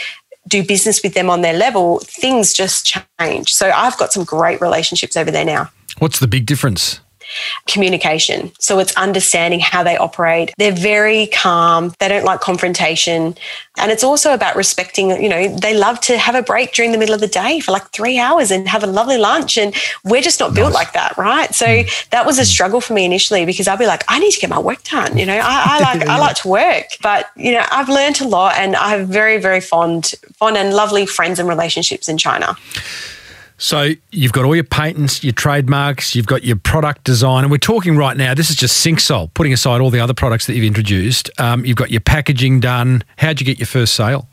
do 0.47 0.63
business 0.63 1.03
with 1.03 1.15
them 1.15 1.29
on 1.29 1.41
their 1.41 1.53
level, 1.53 1.99
things 1.99 2.53
just 2.53 2.97
change. 3.19 3.53
So 3.53 3.71
I've 3.71 3.97
got 3.97 4.13
some 4.13 4.23
great 4.23 4.61
relationships 4.61 5.17
over 5.17 5.31
there 5.31 5.45
now. 5.45 5.69
What's 5.99 6.19
the 6.19 6.27
big 6.27 6.45
difference? 6.45 6.99
Communication. 7.67 8.51
So 8.59 8.79
it's 8.79 8.95
understanding 8.95 9.59
how 9.59 9.83
they 9.83 9.97
operate. 9.97 10.53
They're 10.57 10.71
very 10.71 11.27
calm. 11.27 11.93
They 11.99 12.07
don't 12.07 12.25
like 12.25 12.41
confrontation. 12.41 13.35
And 13.77 13.91
it's 13.91 14.03
also 14.03 14.33
about 14.33 14.55
respecting, 14.55 15.09
you 15.21 15.27
know, 15.27 15.47
they 15.47 15.77
love 15.77 15.99
to 16.01 16.17
have 16.17 16.35
a 16.35 16.41
break 16.41 16.73
during 16.73 16.91
the 16.91 16.97
middle 16.97 17.13
of 17.13 17.21
the 17.21 17.27
day 17.27 17.59
for 17.59 17.71
like 17.71 17.89
three 17.91 18.17
hours 18.17 18.51
and 18.51 18.67
have 18.67 18.83
a 18.83 18.87
lovely 18.87 19.17
lunch. 19.17 19.57
And 19.57 19.75
we're 20.03 20.21
just 20.21 20.39
not 20.39 20.53
built 20.53 20.73
like 20.73 20.93
that, 20.93 21.17
right? 21.17 21.53
So 21.53 21.65
mm. 21.65 22.09
that 22.09 22.25
was 22.25 22.39
a 22.39 22.45
struggle 22.45 22.79
for 22.79 22.93
me 22.93 23.05
initially 23.05 23.45
because 23.45 23.67
I'd 23.67 23.79
be 23.79 23.87
like, 23.87 24.03
I 24.07 24.19
need 24.19 24.31
to 24.31 24.39
get 24.39 24.49
my 24.49 24.59
work 24.59 24.83
done. 24.83 25.17
You 25.17 25.25
know, 25.25 25.37
I, 25.37 25.77
I 25.77 25.79
like 25.79 26.07
I 26.07 26.19
like 26.25 26.37
to 26.37 26.47
work. 26.47 26.85
But, 27.01 27.29
you 27.35 27.51
know, 27.51 27.65
I've 27.69 27.89
learned 27.89 28.21
a 28.21 28.27
lot 28.27 28.55
and 28.57 28.75
I 28.75 28.89
have 28.89 29.07
very, 29.07 29.37
very 29.39 29.59
fond, 29.59 30.13
fond 30.35 30.57
and 30.57 30.73
lovely 30.73 31.05
friends 31.05 31.39
and 31.39 31.49
relationships 31.49 32.07
in 32.07 32.17
China. 32.17 32.55
So 33.57 33.91
you've 34.11 34.33
got 34.33 34.45
all 34.45 34.55
your 34.55 34.65
patents, 34.65 35.23
your 35.23 35.33
trademarks, 35.33 36.13
you've 36.13 36.25
got 36.25 36.43
your 36.43 36.57
product 36.57 37.05
design, 37.05 37.43
and 37.43 37.51
we're 37.51 37.57
talking 37.57 37.95
right 37.95 38.17
now. 38.17 38.33
This 38.33 38.49
is 38.49 38.55
just 38.55 38.85
Synxsole, 38.85 39.33
putting 39.33 39.53
aside 39.53 39.79
all 39.79 39.89
the 39.89 39.99
other 39.99 40.13
products 40.13 40.45
that 40.47 40.55
you've 40.55 40.65
introduced. 40.65 41.29
Um, 41.39 41.65
you've 41.65 41.77
got 41.77 41.89
your 41.89 42.01
packaging 42.01 42.59
done. 42.59 43.03
How'd 43.17 43.39
you 43.39 43.45
get 43.45 43.57
your 43.57 43.67
first 43.67 43.93
sale? 43.93 44.27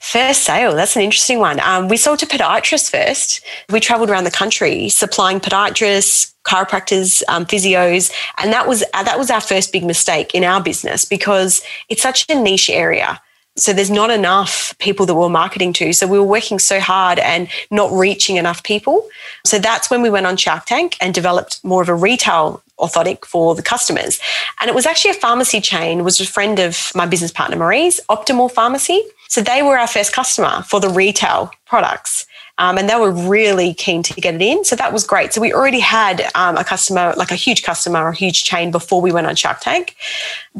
First 0.00 0.44
sale, 0.44 0.74
that's 0.74 0.94
an 0.94 1.02
interesting 1.02 1.40
one. 1.40 1.58
Um, 1.60 1.88
we 1.88 1.96
sold 1.96 2.20
to 2.20 2.26
podiatrists 2.26 2.90
first. 2.90 3.44
We 3.70 3.80
traveled 3.80 4.08
around 4.08 4.24
the 4.24 4.30
country 4.30 4.88
supplying 4.88 5.40
podiatrists, 5.40 6.32
chiropractors, 6.44 7.22
um, 7.28 7.44
physios, 7.44 8.12
and 8.38 8.52
that 8.52 8.68
was 8.68 8.84
uh, 8.94 9.02
that 9.02 9.18
was 9.18 9.30
our 9.30 9.40
first 9.40 9.72
big 9.72 9.84
mistake 9.84 10.32
in 10.34 10.44
our 10.44 10.62
business 10.62 11.04
because 11.04 11.60
it's 11.88 12.02
such 12.02 12.24
a 12.30 12.34
niche 12.34 12.70
area. 12.70 13.20
So 13.58 13.72
there's 13.72 13.90
not 13.90 14.10
enough 14.10 14.76
people 14.78 15.04
that 15.06 15.14
we're 15.14 15.28
marketing 15.28 15.72
to. 15.74 15.92
So 15.92 16.06
we 16.06 16.18
were 16.18 16.24
working 16.24 16.60
so 16.60 16.78
hard 16.78 17.18
and 17.18 17.48
not 17.70 17.90
reaching 17.92 18.36
enough 18.36 18.62
people. 18.62 19.08
So 19.44 19.58
that's 19.58 19.90
when 19.90 20.00
we 20.00 20.10
went 20.10 20.26
on 20.26 20.36
Shark 20.36 20.66
Tank 20.66 20.96
and 21.00 21.12
developed 21.12 21.62
more 21.64 21.82
of 21.82 21.88
a 21.88 21.94
retail 21.94 22.62
orthotic 22.78 23.24
for 23.24 23.56
the 23.56 23.62
customers. 23.62 24.20
And 24.60 24.68
it 24.68 24.74
was 24.74 24.86
actually 24.86 25.10
a 25.10 25.14
pharmacy 25.14 25.60
chain, 25.60 26.04
was 26.04 26.20
a 26.20 26.26
friend 26.26 26.60
of 26.60 26.92
my 26.94 27.06
business 27.06 27.32
partner 27.32 27.56
Marie's, 27.56 28.00
Optimal 28.08 28.50
Pharmacy. 28.50 29.02
So 29.28 29.40
they 29.40 29.62
were 29.62 29.76
our 29.76 29.88
first 29.88 30.12
customer 30.12 30.62
for 30.62 30.78
the 30.78 30.88
retail 30.88 31.50
products. 31.66 32.26
Um, 32.58 32.76
and 32.76 32.88
they 32.88 32.96
were 32.96 33.12
really 33.12 33.72
keen 33.74 34.02
to 34.04 34.14
get 34.20 34.34
it 34.34 34.42
in. 34.42 34.64
So 34.64 34.74
that 34.76 34.92
was 34.92 35.04
great. 35.04 35.32
So 35.32 35.40
we 35.40 35.52
already 35.52 35.78
had 35.78 36.28
um, 36.34 36.56
a 36.56 36.64
customer, 36.64 37.14
like 37.16 37.30
a 37.30 37.36
huge 37.36 37.62
customer, 37.62 38.08
a 38.08 38.14
huge 38.14 38.42
chain 38.44 38.70
before 38.70 39.00
we 39.00 39.12
went 39.12 39.28
on 39.28 39.36
Shark 39.36 39.60
Tank. 39.60 39.96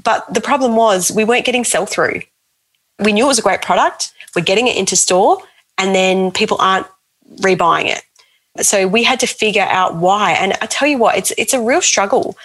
But 0.00 0.32
the 0.32 0.40
problem 0.40 0.76
was 0.76 1.10
we 1.10 1.24
weren't 1.24 1.44
getting 1.44 1.64
sell 1.64 1.86
through 1.86 2.22
we 2.98 3.12
knew 3.12 3.24
it 3.24 3.28
was 3.28 3.38
a 3.38 3.42
great 3.42 3.62
product. 3.62 4.12
We're 4.34 4.42
getting 4.42 4.66
it 4.66 4.76
into 4.76 4.96
store, 4.96 5.38
and 5.76 5.94
then 5.94 6.30
people 6.32 6.56
aren't 6.60 6.86
rebuying 7.36 7.86
it. 7.86 8.02
So 8.64 8.88
we 8.88 9.04
had 9.04 9.20
to 9.20 9.26
figure 9.26 9.66
out 9.68 9.96
why. 9.96 10.32
And 10.32 10.54
I 10.60 10.66
tell 10.66 10.88
you 10.88 10.98
what, 10.98 11.16
it's 11.16 11.32
it's 11.38 11.54
a 11.54 11.60
real 11.60 11.80
struggle. 11.80 12.36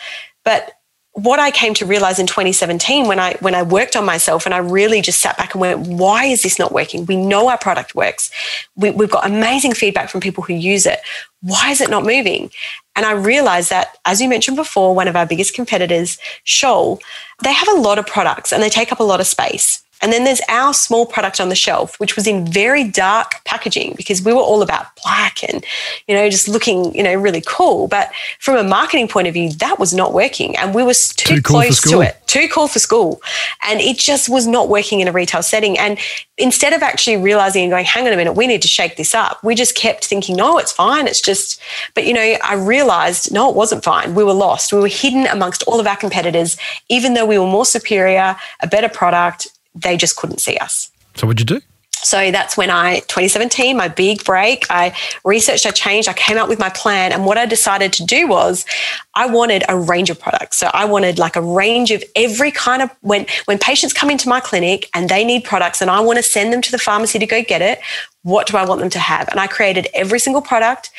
But 0.44 0.74
what 1.13 1.39
I 1.39 1.52
came 1.52 1.76
to 1.76 1.86
realize 1.86 2.18
in 2.18 2.26
2017 2.26 3.08
when 3.08 3.20
I 3.20 3.36
when 3.39 3.54
I 3.54 3.62
worked 3.62 3.96
on 3.96 4.04
myself 4.04 4.46
and 4.46 4.54
I 4.54 4.58
really 4.58 5.00
just 5.00 5.22
sat 5.22 5.38
back 5.38 5.54
and 5.54 5.62
went, 5.62 5.88
why 5.88 6.26
is 6.26 6.42
this 6.42 6.58
not 6.58 6.72
working? 6.72 7.06
We 7.06 7.16
know 7.16 7.50
our 7.50 7.58
product 7.58 7.94
works. 7.94 8.32
We, 8.76 8.89
we've 8.89 9.12
got 9.12 9.26
amazing 9.26 9.74
feedback 9.74 10.10
from 10.10 10.22
people 10.22 10.44
who 10.44 10.54
use 10.54 10.88
it. 10.88 11.00
Why 11.42 11.70
is 11.70 11.82
it 11.82 11.89
not 11.89 12.04
moving? 12.04 12.50
And 12.96 13.06
I 13.06 13.12
realized 13.12 13.70
that, 13.70 13.98
as 14.06 14.22
you 14.22 14.30
mentioned 14.30 14.58
before, 14.58 14.96
one 14.96 15.08
of 15.08 15.16
our 15.16 15.26
biggest 15.26 15.54
competitors, 15.54 16.18
Scholl, 16.46 17.00
they 17.44 17.54
have 17.54 17.68
a 17.70 17.80
lot 17.80 18.00
of 18.00 18.08
products 18.08 18.52
and 18.52 18.62
they 18.62 18.70
take 18.70 18.92
up 18.92 19.00
a 19.00 19.04
lot 19.04 19.20
of 19.20 19.28
space. 19.28 19.83
And 20.04 20.12
then 20.12 20.26
there's 20.26 20.42
our 20.50 20.74
small 20.74 21.06
product 21.06 21.39
on 21.39 21.48
the 21.48 21.56
shelf, 21.56 21.98
which 21.98 22.18
was 22.18 22.28
in 22.28 22.46
very 22.46 22.84
dark 22.84 23.42
packaging 23.46 23.94
because 23.96 24.22
we 24.22 24.34
were 24.34 24.42
all 24.42 24.62
about 24.62 24.88
black 25.02 25.42
and, 25.46 25.66
you 26.10 26.13
know, 26.13 26.30
just 26.30 26.50
looking, 26.50 26.94
you 26.94 27.02
know, 27.02 27.13
really 27.13 27.42
cool. 27.48 27.88
But 27.88 28.12
from 28.39 28.58
a 28.58 28.63
marketing 28.63 29.08
point 29.08 29.30
of 29.30 29.34
view, 29.34 29.54
that 29.54 29.80
was 29.80 29.94
not 29.94 30.13
working. 30.13 30.58
And 30.58 30.76
we 30.76 30.84
were 30.84 30.94
too, 30.94 31.38
too 31.38 31.42
close 31.42 31.82
to 31.84 32.02
it, 32.02 32.22
too 32.28 32.50
cool 32.50 32.68
for 32.68 32.80
school. 32.80 33.22
And 33.66 33.80
it 33.80 33.98
just 33.98 34.28
was 34.28 34.46
not 34.46 34.68
working 34.68 35.00
in 35.00 35.08
a 35.08 35.13
retail 35.13 35.42
setting. 35.42 35.80
And 35.80 35.98
instead 36.38 36.74
of 36.74 36.84
actually 36.84 37.16
realizing 37.16 37.63
and 37.63 37.72
going, 37.72 37.86
hang 37.86 38.06
on 38.06 38.12
a 38.12 38.18
minute, 38.18 38.34
we 38.34 38.46
need 38.46 38.62
to 38.63 38.68
shake 38.68 38.98
this 38.98 39.16
up, 39.16 39.42
we 39.42 39.56
just 39.56 39.74
kept 39.74 40.04
thinking, 40.04 40.36
no, 40.36 40.58
it's 40.58 40.74
fine. 40.74 41.08
It's 41.08 41.22
just, 41.22 41.62
but, 41.94 42.06
you 42.06 42.13
know, 42.13 42.36
I 42.44 42.56
realized, 42.56 43.32
no, 43.32 43.50
it 43.50 43.56
wasn't 43.56 43.86
fine. 43.86 44.16
We 44.16 44.26
were 44.26 44.34
lost. 44.34 44.74
We 44.74 44.80
were 44.80 44.89
hidden 44.89 45.28
amongst 45.28 45.63
all 45.63 45.80
of 45.80 45.88
our 45.88 45.96
competitors, 45.96 46.58
even 46.89 47.13
though 47.13 47.26
we 47.26 47.39
were 47.39 47.48
more 47.48 47.66
superior, 47.66 48.36
a 48.60 48.68
better 48.68 48.89
product 48.89 49.48
they 49.76 49.98
just 49.98 50.16
couldn't 50.16 50.40
see 50.40 50.58
us. 50.58 50.92
So 51.16 51.28
what'd 51.28 51.40
you 51.40 51.60
do? 51.60 51.66
So 52.04 52.32
that's 52.32 52.58
when 52.58 52.70
I, 52.70 53.00
2017, 53.00 53.78
my 53.78 53.88
big 53.88 54.26
break, 54.26 54.66
I 54.70 54.96
researched, 55.24 55.66
I 55.66 55.72
changed, 55.72 56.10
I 56.10 56.14
came 56.14 56.38
up 56.38 56.50
with 56.50 56.60
my 56.60 56.70
plan. 56.70 57.14
And 57.14 57.26
what 57.26 57.38
I 57.38 57.46
decided 57.46 57.94
to 57.94 58.06
do 58.06 58.28
was 58.28 58.66
I 59.14 59.26
wanted 59.26 59.64
a 59.70 59.78
range 59.78 60.10
of 60.10 60.20
products. 60.20 60.58
So 60.58 60.70
I 60.74 60.84
wanted 60.84 61.18
like 61.18 61.38
a 61.38 61.42
range 61.42 61.92
of 61.92 62.04
every 62.16 62.52
kind 62.52 62.82
of, 62.82 62.90
when, 63.02 63.26
when 63.46 63.58
patients 63.58 63.94
come 63.94 64.10
into 64.10 64.28
my 64.28 64.42
clinic 64.42 64.90
and 64.94 65.08
they 65.08 65.24
need 65.24 65.46
products 65.46 65.82
and 65.82 65.90
I 65.90 66.02
want 66.02 66.18
to 66.18 66.24
send 66.24 66.52
them 66.52 66.62
to 66.62 66.72
the 66.72 66.78
pharmacy 66.78 67.20
to 67.20 67.26
go 67.26 67.42
get 67.42 67.62
it, 67.62 67.80
what 68.24 68.48
do 68.48 68.58
I 68.58 68.66
want 68.66 68.82
them 68.82 68.90
to 68.90 69.00
have? 69.00 69.30
And 69.30 69.40
I 69.40 69.48
created 69.48 69.88
every 69.94 70.20
single 70.20 70.42
product 70.42 70.92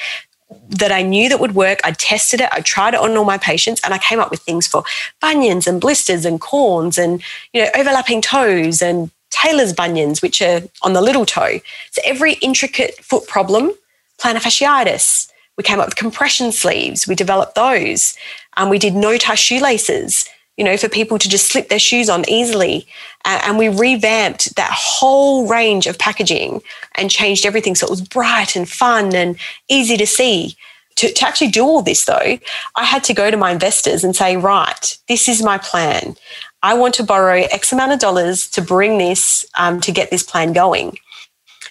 that 0.69 0.93
I 0.93 1.03
knew 1.03 1.29
that 1.29 1.41
would 1.41 1.55
work. 1.55 1.81
I 1.85 1.93
tested 1.93 2.41
it. 2.41 2.49
I 2.53 2.61
tried 2.61 2.95
it 2.95 3.01
on 3.01 3.17
all 3.17 3.25
my 3.25 3.39
patients 3.39 3.81
and 3.85 3.95
I 3.95 3.99
came 3.99 4.21
up 4.21 4.31
with 4.31 4.41
things 4.41 4.67
for 4.67 4.85
bunions 5.21 5.67
and 5.67 5.81
blisters 5.81 6.25
and 6.25 6.41
corns 6.41 6.99
and, 6.99 7.23
you 7.53 7.63
know, 7.63 7.71
overlapping 7.77 8.23
toes 8.23 8.83
and 8.83 9.11
Taylor's 9.31 9.73
bunions, 9.73 10.23
which 10.23 10.41
are 10.41 10.63
on 10.83 10.93
the 10.93 11.03
little 11.03 11.27
toe. 11.27 11.61
So 11.91 12.03
every 12.05 12.35
intricate 12.35 12.95
foot 12.97 13.27
problem, 13.27 13.73
plantar 14.19 14.41
fasciitis. 14.41 15.31
We 15.57 15.65
came 15.65 15.79
up 15.79 15.87
with 15.87 15.97
compression 15.97 16.51
sleeves. 16.51 17.07
We 17.07 17.15
developed 17.15 17.55
those. 17.55 18.17
Um, 18.57 18.71
we 18.71 18.79
did 18.79 18.95
no 18.95 19.17
tie 19.19 19.35
shoelaces 19.35 20.29
you 20.57 20.65
know, 20.65 20.77
for 20.77 20.89
people 20.89 21.19
to 21.19 21.29
just 21.29 21.49
slip 21.49 21.69
their 21.69 21.79
shoes 21.79 22.09
on 22.09 22.29
easily. 22.29 22.87
and 23.25 23.59
we 23.59 23.69
revamped 23.69 24.55
that 24.57 24.71
whole 24.73 25.49
range 25.49 25.87
of 25.87 25.99
packaging 25.99 26.61
and 26.95 27.11
changed 27.11 27.47
everything 27.47 27.75
so 27.75 27.87
it 27.87 27.91
was 27.91 28.01
bright 28.01 28.55
and 28.55 28.69
fun 28.69 29.15
and 29.15 29.37
easy 29.69 29.97
to 29.97 30.07
see. 30.07 30.57
To, 30.97 31.13
to 31.13 31.27
actually 31.27 31.49
do 31.49 31.65
all 31.65 31.83
this, 31.83 32.05
though, 32.05 32.39
I 32.77 32.85
had 32.85 33.03
to 33.05 33.15
go 33.15 33.29
to 33.29 33.37
my 33.37 33.51
investors 33.51 34.05
and 34.05 34.15
say, 34.15 34.37
right, 34.37 34.97
this 35.09 35.29
is 35.29 35.43
my 35.43 35.59
plan. 35.59 36.15
I 36.63 36.75
want 36.75 36.95
to 36.95 37.03
borrow 37.03 37.43
X 37.51 37.73
amount 37.73 37.91
of 37.91 37.99
dollars 37.99 38.49
to 38.51 38.63
bring 38.63 38.99
this, 38.99 39.45
um, 39.59 39.81
to 39.81 39.91
get 39.91 40.11
this 40.11 40.23
plan 40.23 40.53
going. 40.53 40.97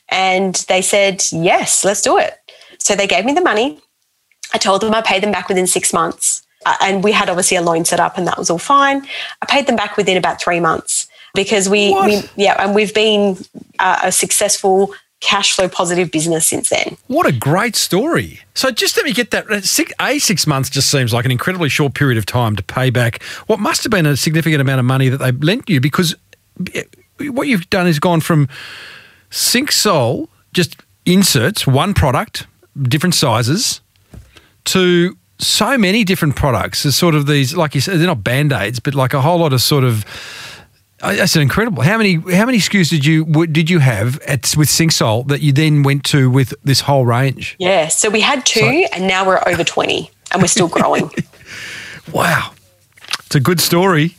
And 0.09 0.55
they 0.67 0.81
said, 0.81 1.23
yes, 1.31 1.85
let's 1.85 2.01
do 2.01 2.17
it. 2.17 2.37
So 2.79 2.95
they 2.95 3.07
gave 3.07 3.23
me 3.23 3.33
the 3.33 3.41
money. 3.41 3.79
I 4.53 4.57
told 4.57 4.81
them 4.81 4.93
I 4.93 5.01
paid 5.01 5.23
them 5.23 5.31
back 5.31 5.47
within 5.47 5.67
six 5.67 5.93
months. 5.93 6.42
Uh, 6.65 6.75
and 6.81 7.03
we 7.03 7.11
had 7.11 7.29
obviously 7.29 7.57
a 7.57 7.61
loan 7.61 7.85
set 7.85 7.99
up 7.99 8.17
and 8.17 8.27
that 8.27 8.37
was 8.37 8.49
all 8.49 8.57
fine. 8.57 9.05
I 9.41 9.45
paid 9.47 9.67
them 9.67 9.75
back 9.75 9.97
within 9.97 10.17
about 10.17 10.41
three 10.41 10.59
months 10.59 11.07
because 11.33 11.67
we, 11.69 11.93
we 12.05 12.21
yeah, 12.35 12.55
and 12.63 12.75
we've 12.75 12.93
been 12.93 13.37
uh, 13.79 14.01
a 14.03 14.11
successful 14.11 14.93
cash 15.19 15.53
flow 15.55 15.69
positive 15.69 16.11
business 16.11 16.47
since 16.47 16.69
then. 16.69 16.97
What 17.07 17.25
a 17.25 17.31
great 17.31 17.75
story. 17.77 18.41
So 18.55 18.71
just 18.71 18.97
let 18.97 19.05
me 19.05 19.13
get 19.13 19.31
that. 19.31 19.63
Six, 19.63 19.93
a 19.99 20.19
six 20.19 20.45
months 20.45 20.69
just 20.69 20.91
seems 20.91 21.13
like 21.13 21.23
an 21.25 21.31
incredibly 21.31 21.69
short 21.69 21.93
period 21.93 22.17
of 22.17 22.25
time 22.25 22.55
to 22.57 22.63
pay 22.63 22.89
back 22.89 23.23
what 23.47 23.59
must 23.59 23.83
have 23.83 23.91
been 23.91 24.05
a 24.05 24.17
significant 24.17 24.61
amount 24.61 24.79
of 24.79 24.85
money 24.85 25.09
that 25.09 25.17
they 25.17 25.31
lent 25.31 25.69
you 25.69 25.79
because 25.79 26.15
what 27.19 27.47
you've 27.47 27.69
done 27.69 27.87
is 27.87 27.99
gone 27.99 28.19
from 28.19 28.49
Synxsole, 29.31 30.27
just 30.53 30.75
inserts, 31.05 31.65
one 31.65 31.93
product, 31.93 32.45
different 32.81 33.15
sizes, 33.15 33.81
to 34.65 35.17
so 35.39 35.77
many 35.77 36.03
different 36.03 36.35
products. 36.35 36.83
There's 36.83 36.95
sort 36.95 37.15
of 37.15 37.27
these, 37.27 37.55
like 37.55 37.75
you 37.75 37.81
said, 37.81 37.99
they're 37.99 38.07
not 38.07 38.23
band 38.23 38.51
aids, 38.51 38.79
but 38.79 38.95
like 38.95 39.13
a 39.13 39.21
whole 39.21 39.39
lot 39.39 39.53
of 39.53 39.61
sort 39.61 39.83
of. 39.83 40.05
That's 40.99 41.35
incredible. 41.35 41.83
How 41.83 41.97
many 41.97 42.13
how 42.13 42.45
many 42.45 42.59
SKUs 42.59 42.89
did 42.89 43.05
you 43.05 43.25
did 43.47 43.69
you 43.69 43.79
have 43.79 44.19
at 44.21 44.55
with 44.55 44.69
Synxsole 44.69 45.27
that 45.27 45.41
you 45.41 45.51
then 45.51 45.83
went 45.83 46.05
to 46.05 46.29
with 46.29 46.53
this 46.63 46.79
whole 46.79 47.05
range? 47.05 47.57
Yeah, 47.59 47.89
so 47.89 48.09
we 48.09 48.21
had 48.21 48.45
two, 48.45 48.61
so, 48.61 48.87
and 48.93 49.05
now 49.05 49.25
we're 49.25 49.41
over 49.45 49.65
twenty, 49.65 50.11
and 50.31 50.41
we're 50.41 50.47
still 50.47 50.69
growing. 50.69 51.11
wow, 52.13 52.53
it's 53.25 53.35
a 53.35 53.41
good 53.41 53.59
story. 53.59 54.15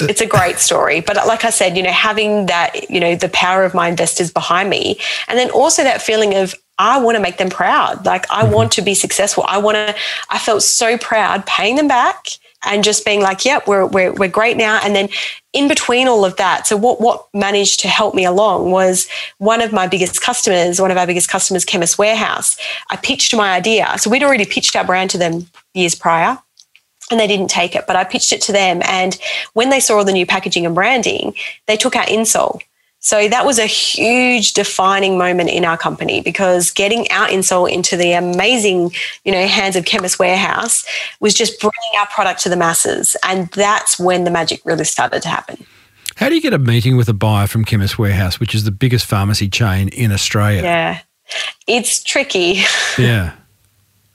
It's 0.00 0.20
a 0.20 0.26
great 0.26 0.60
story, 0.60 1.00
but 1.00 1.16
uh, 1.16 1.24
like 1.26 1.44
I 1.44 1.50
said, 1.50 1.76
you 1.76 1.82
know, 1.82 1.90
having 1.90 2.46
that, 2.46 2.88
you 2.88 3.00
know, 3.00 3.16
the 3.16 3.30
power 3.30 3.64
of 3.64 3.74
my 3.74 3.88
investors 3.88 4.30
behind 4.30 4.70
me, 4.70 5.00
and 5.26 5.36
then 5.36 5.50
also 5.50 5.82
that 5.82 6.00
feeling 6.02 6.34
of 6.34 6.54
I 6.78 7.00
want 7.00 7.16
to 7.16 7.22
make 7.22 7.38
them 7.38 7.50
proud. 7.50 8.06
Like 8.06 8.30
I 8.30 8.44
mm-hmm. 8.44 8.54
want 8.54 8.72
to 8.72 8.82
be 8.82 8.94
successful. 8.94 9.44
I 9.46 9.58
want 9.58 9.74
to, 9.76 9.94
I 10.30 10.38
felt 10.38 10.62
so 10.62 10.96
proud 10.96 11.44
paying 11.46 11.76
them 11.76 11.88
back 11.88 12.26
and 12.64 12.82
just 12.82 13.04
being 13.04 13.20
like, 13.20 13.44
yep, 13.44 13.66
we're, 13.66 13.86
we're, 13.86 14.12
we're 14.12 14.28
great 14.28 14.56
now. 14.56 14.80
And 14.82 14.94
then 14.94 15.08
in 15.52 15.68
between 15.68 16.08
all 16.08 16.24
of 16.24 16.36
that, 16.36 16.66
so 16.66 16.76
what, 16.76 17.00
what 17.00 17.26
managed 17.32 17.80
to 17.80 17.88
help 17.88 18.14
me 18.14 18.24
along 18.24 18.70
was 18.70 19.08
one 19.38 19.60
of 19.60 19.72
my 19.72 19.86
biggest 19.86 20.20
customers, 20.20 20.80
one 20.80 20.90
of 20.90 20.96
our 20.96 21.06
biggest 21.06 21.28
customers, 21.28 21.64
Chemist 21.64 21.98
Warehouse. 21.98 22.56
I 22.90 22.96
pitched 22.96 23.34
my 23.34 23.52
idea. 23.52 23.94
So 23.98 24.10
we'd 24.10 24.22
already 24.22 24.44
pitched 24.44 24.74
our 24.74 24.84
brand 24.84 25.10
to 25.10 25.18
them 25.18 25.46
years 25.74 25.94
prior 25.94 26.38
and 27.10 27.18
they 27.18 27.26
didn't 27.26 27.48
take 27.48 27.74
it, 27.74 27.86
but 27.86 27.96
I 27.96 28.04
pitched 28.04 28.32
it 28.32 28.42
to 28.42 28.52
them. 28.52 28.82
And 28.84 29.18
when 29.54 29.70
they 29.70 29.80
saw 29.80 29.96
all 29.96 30.04
the 30.04 30.12
new 30.12 30.26
packaging 30.26 30.66
and 30.66 30.74
branding, 30.74 31.34
they 31.66 31.76
took 31.76 31.96
our 31.96 32.04
insole 32.04 32.60
So 33.00 33.28
that 33.28 33.46
was 33.46 33.58
a 33.58 33.66
huge 33.66 34.54
defining 34.54 35.18
moment 35.18 35.50
in 35.50 35.64
our 35.64 35.78
company 35.78 36.20
because 36.20 36.70
getting 36.70 37.06
our 37.10 37.28
insole 37.28 37.70
into 37.70 37.96
the 37.96 38.12
amazing, 38.12 38.92
you 39.24 39.32
know, 39.32 39.46
hands 39.46 39.76
of 39.76 39.84
Chemist 39.84 40.18
Warehouse 40.18 40.84
was 41.20 41.32
just 41.32 41.60
bringing 41.60 42.00
our 42.00 42.06
product 42.08 42.42
to 42.42 42.48
the 42.48 42.56
masses. 42.56 43.16
And 43.22 43.48
that's 43.50 43.98
when 43.98 44.24
the 44.24 44.30
magic 44.30 44.60
really 44.64 44.84
started 44.84 45.22
to 45.22 45.28
happen. 45.28 45.64
How 46.16 46.28
do 46.28 46.34
you 46.34 46.40
get 46.40 46.52
a 46.52 46.58
meeting 46.58 46.96
with 46.96 47.08
a 47.08 47.14
buyer 47.14 47.46
from 47.46 47.64
Chemist 47.64 47.98
Warehouse, 47.98 48.40
which 48.40 48.52
is 48.52 48.64
the 48.64 48.72
biggest 48.72 49.06
pharmacy 49.06 49.48
chain 49.48 49.88
in 49.90 50.10
Australia? 50.10 50.62
Yeah. 50.62 51.00
It's 51.66 52.02
tricky. 52.02 52.62
Yeah. 52.98 53.34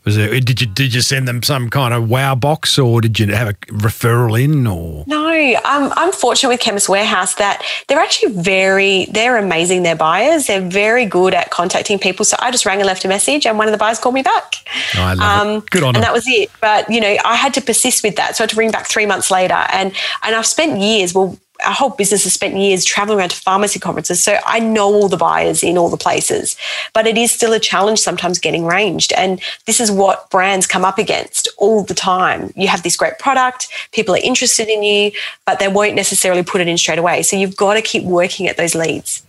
Was 0.06 0.18
there, 0.18 0.38
did 0.42 0.60
you 0.60 0.68
did 0.68 0.94
you 0.94 1.00
send 1.02 1.28
them 1.30 1.42
some 1.44 1.70
kind 1.70 1.94
of 1.94 2.10
wow 2.10 2.36
box 2.36 2.78
or 2.78 3.00
did 3.00 3.20
you 3.20 3.28
have 3.28 3.48
a 3.48 3.54
referral 3.72 4.42
in 4.42 4.68
or 4.68 5.06
No, 5.08 5.30
I'm, 5.30 5.92
I'm 5.96 6.12
fortunate 6.12 6.50
with 6.50 6.60
Chemist 6.60 6.89
Warehouse 6.89 7.36
that 7.36 7.63
they're 7.88 8.00
actually 8.00 8.34
very, 8.34 9.06
they're 9.12 9.38
amazing, 9.38 9.84
their 9.84 9.96
buyers. 9.96 10.48
They're 10.48 10.62
very 10.62 11.06
good 11.06 11.34
at 11.34 11.52
contacting 11.52 12.00
people. 12.00 12.26
So 12.26 12.36
I 12.39 12.52
just 12.52 12.66
rang 12.66 12.80
and 12.80 12.88
left 12.88 13.06
a 13.06 13.08
message 13.08 13.46
and 13.46 13.58
one 13.58 13.68
of 13.68 13.72
the 13.72 13.78
buyers 13.78 13.98
called 14.00 14.16
me 14.16 14.24
back. 14.24 14.56
Oh, 14.98 15.02
I 15.02 15.13
love 15.13 15.48
it. 15.48 15.48
Um, 15.56 15.60
good 15.72 15.84
on 15.84 15.88
And 15.89 15.96
them. 15.96 16.02
that 16.04 16.13
was 16.13 16.26
it. 16.28 16.50
But, 16.60 16.89
you 16.89 17.00
know, 17.00 17.16
I 17.24 17.36
had 17.36 17.54
to 17.54 17.62
persist 17.62 18.04
with 18.04 18.18
that. 18.18 18.36
So 18.36 18.44
I 18.44 18.44
had 18.44 18.50
to 18.50 18.56
ring 18.58 18.72
back 18.72 18.88
three 18.88 19.06
months 19.06 19.32
later. 19.32 19.54
And, 19.72 19.94
and 20.24 20.36
I've 20.36 20.46
spent 20.46 20.80
years, 20.80 21.13
well, 21.13 21.38
our 21.63 21.73
whole 21.73 21.89
business 21.91 22.23
has 22.23 22.34
spent 22.34 22.56
years 22.56 22.86
traveling 22.86 23.19
around 23.19 23.30
to 23.30 23.36
pharmacy 23.36 23.80
conferences. 23.80 24.23
So 24.23 24.38
I 24.45 24.60
know 24.60 24.86
all 24.86 25.08
the 25.08 25.17
buyers 25.17 25.63
in 25.63 25.78
all 25.78 25.89
the 25.89 25.97
places, 25.97 26.56
but 26.93 27.08
it 27.08 27.17
is 27.17 27.32
still 27.32 27.54
a 27.54 27.60
challenge 27.60 27.99
sometimes 27.99 28.39
getting 28.39 28.65
ranged. 28.65 29.13
And 29.13 29.41
this 29.65 29.80
is 29.80 29.91
what 29.91 30.30
brands 30.30 30.67
come 30.67 30.86
up 30.86 30.97
against 30.97 31.47
all 31.58 31.84
the 31.84 31.93
time. 31.93 32.54
You 32.56 32.67
have 32.67 32.84
this 32.84 32.95
great 32.95 33.19
product, 33.19 33.67
people 33.91 34.15
are 34.15 34.21
interested 34.23 34.67
in 34.67 34.84
you, 34.84 35.12
but 35.45 35.60
they 35.60 35.67
won't 35.67 35.95
necessarily 35.95 36.43
put 36.43 36.62
it 36.62 36.67
in 36.67 36.78
straight 36.78 36.99
away. 36.99 37.23
So 37.23 37.36
you've 37.36 37.56
got 37.56 37.73
to 37.76 37.82
keep 37.82 38.04
working 38.04 38.47
at 38.47 38.58
those 38.58 38.76
leads. 38.76 39.23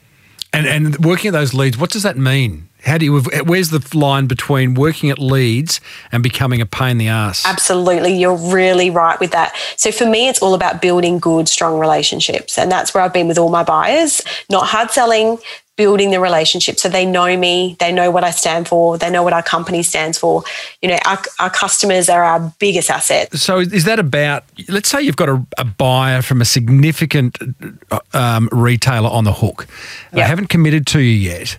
And 0.53 0.67
and 0.67 1.05
working 1.05 1.29
at 1.29 1.33
those 1.33 1.53
leads, 1.53 1.77
what 1.77 1.91
does 1.91 2.05
that 2.05 2.17
mean? 2.17 2.69
How 2.85 2.99
do 2.99 3.05
you? 3.05 3.21
Where's 3.21 3.71
the 3.71 3.87
line 3.97 4.27
between 4.27 4.75
working 4.75 5.11
at 5.11 5.19
leads 5.19 5.81
and 6.13 6.23
becoming 6.23 6.61
a 6.61 6.67
pain 6.67 6.93
in 6.93 6.99
the 6.99 7.09
ass? 7.09 7.45
Absolutely. 7.47 8.15
You're 8.15 8.37
really 8.37 8.91
right 8.91 9.19
with 9.19 9.33
that. 9.33 9.55
So 9.77 9.91
for 9.91 10.07
me, 10.07 10.29
it's 10.29 10.41
all 10.43 10.55
about 10.55 10.83
building 10.83 11.19
good, 11.19 11.49
strong 11.49 11.79
relationships. 11.79 12.59
And 12.59 12.71
that's 12.71 12.93
where 12.93 13.03
I've 13.03 13.13
been 13.13 13.29
with 13.29 13.39
all 13.39 13.49
my 13.49 13.63
buyers, 13.65 14.23
not 14.51 14.67
hard 14.67 14.91
selling, 14.91 15.39
building 15.77 16.11
the 16.11 16.21
relationship. 16.21 16.79
So 16.79 16.89
they 16.89 17.05
know 17.05 17.37
me, 17.37 17.77
they 17.81 17.91
know 17.91 18.11
what 18.11 18.23
I 18.23 18.31
stand 18.31 18.69
for, 18.69 18.97
they 18.97 19.11
know 19.11 19.23
what 19.23 19.33
our 19.33 19.43
company 19.43 19.83
stands 19.83 20.17
for. 20.17 20.45
You 20.81 20.91
know, 20.91 20.99
our, 21.05 21.19
our 21.41 21.51
customers 21.51 22.09
are 22.09 22.23
our 22.23 22.53
biggest 22.59 22.91
asset. 22.91 23.35
So 23.35 23.59
is 23.59 23.85
that 23.85 23.99
about? 23.99 24.45
Let's 24.69 24.89
say 24.89 25.03
you've 25.03 25.17
got 25.17 25.29
a, 25.29 25.45
a 25.59 25.65
buyer 25.65 26.23
from 26.23 26.41
a 26.41 26.45
significant 26.45 27.39
um, 28.13 28.49
retailer 28.53 29.11
on 29.11 29.25
the 29.25 29.33
hook. 29.33 29.67
They 30.13 30.21
haven't 30.21 30.47
committed 30.47 30.87
to 30.89 31.01
you 31.01 31.31
yet. 31.31 31.59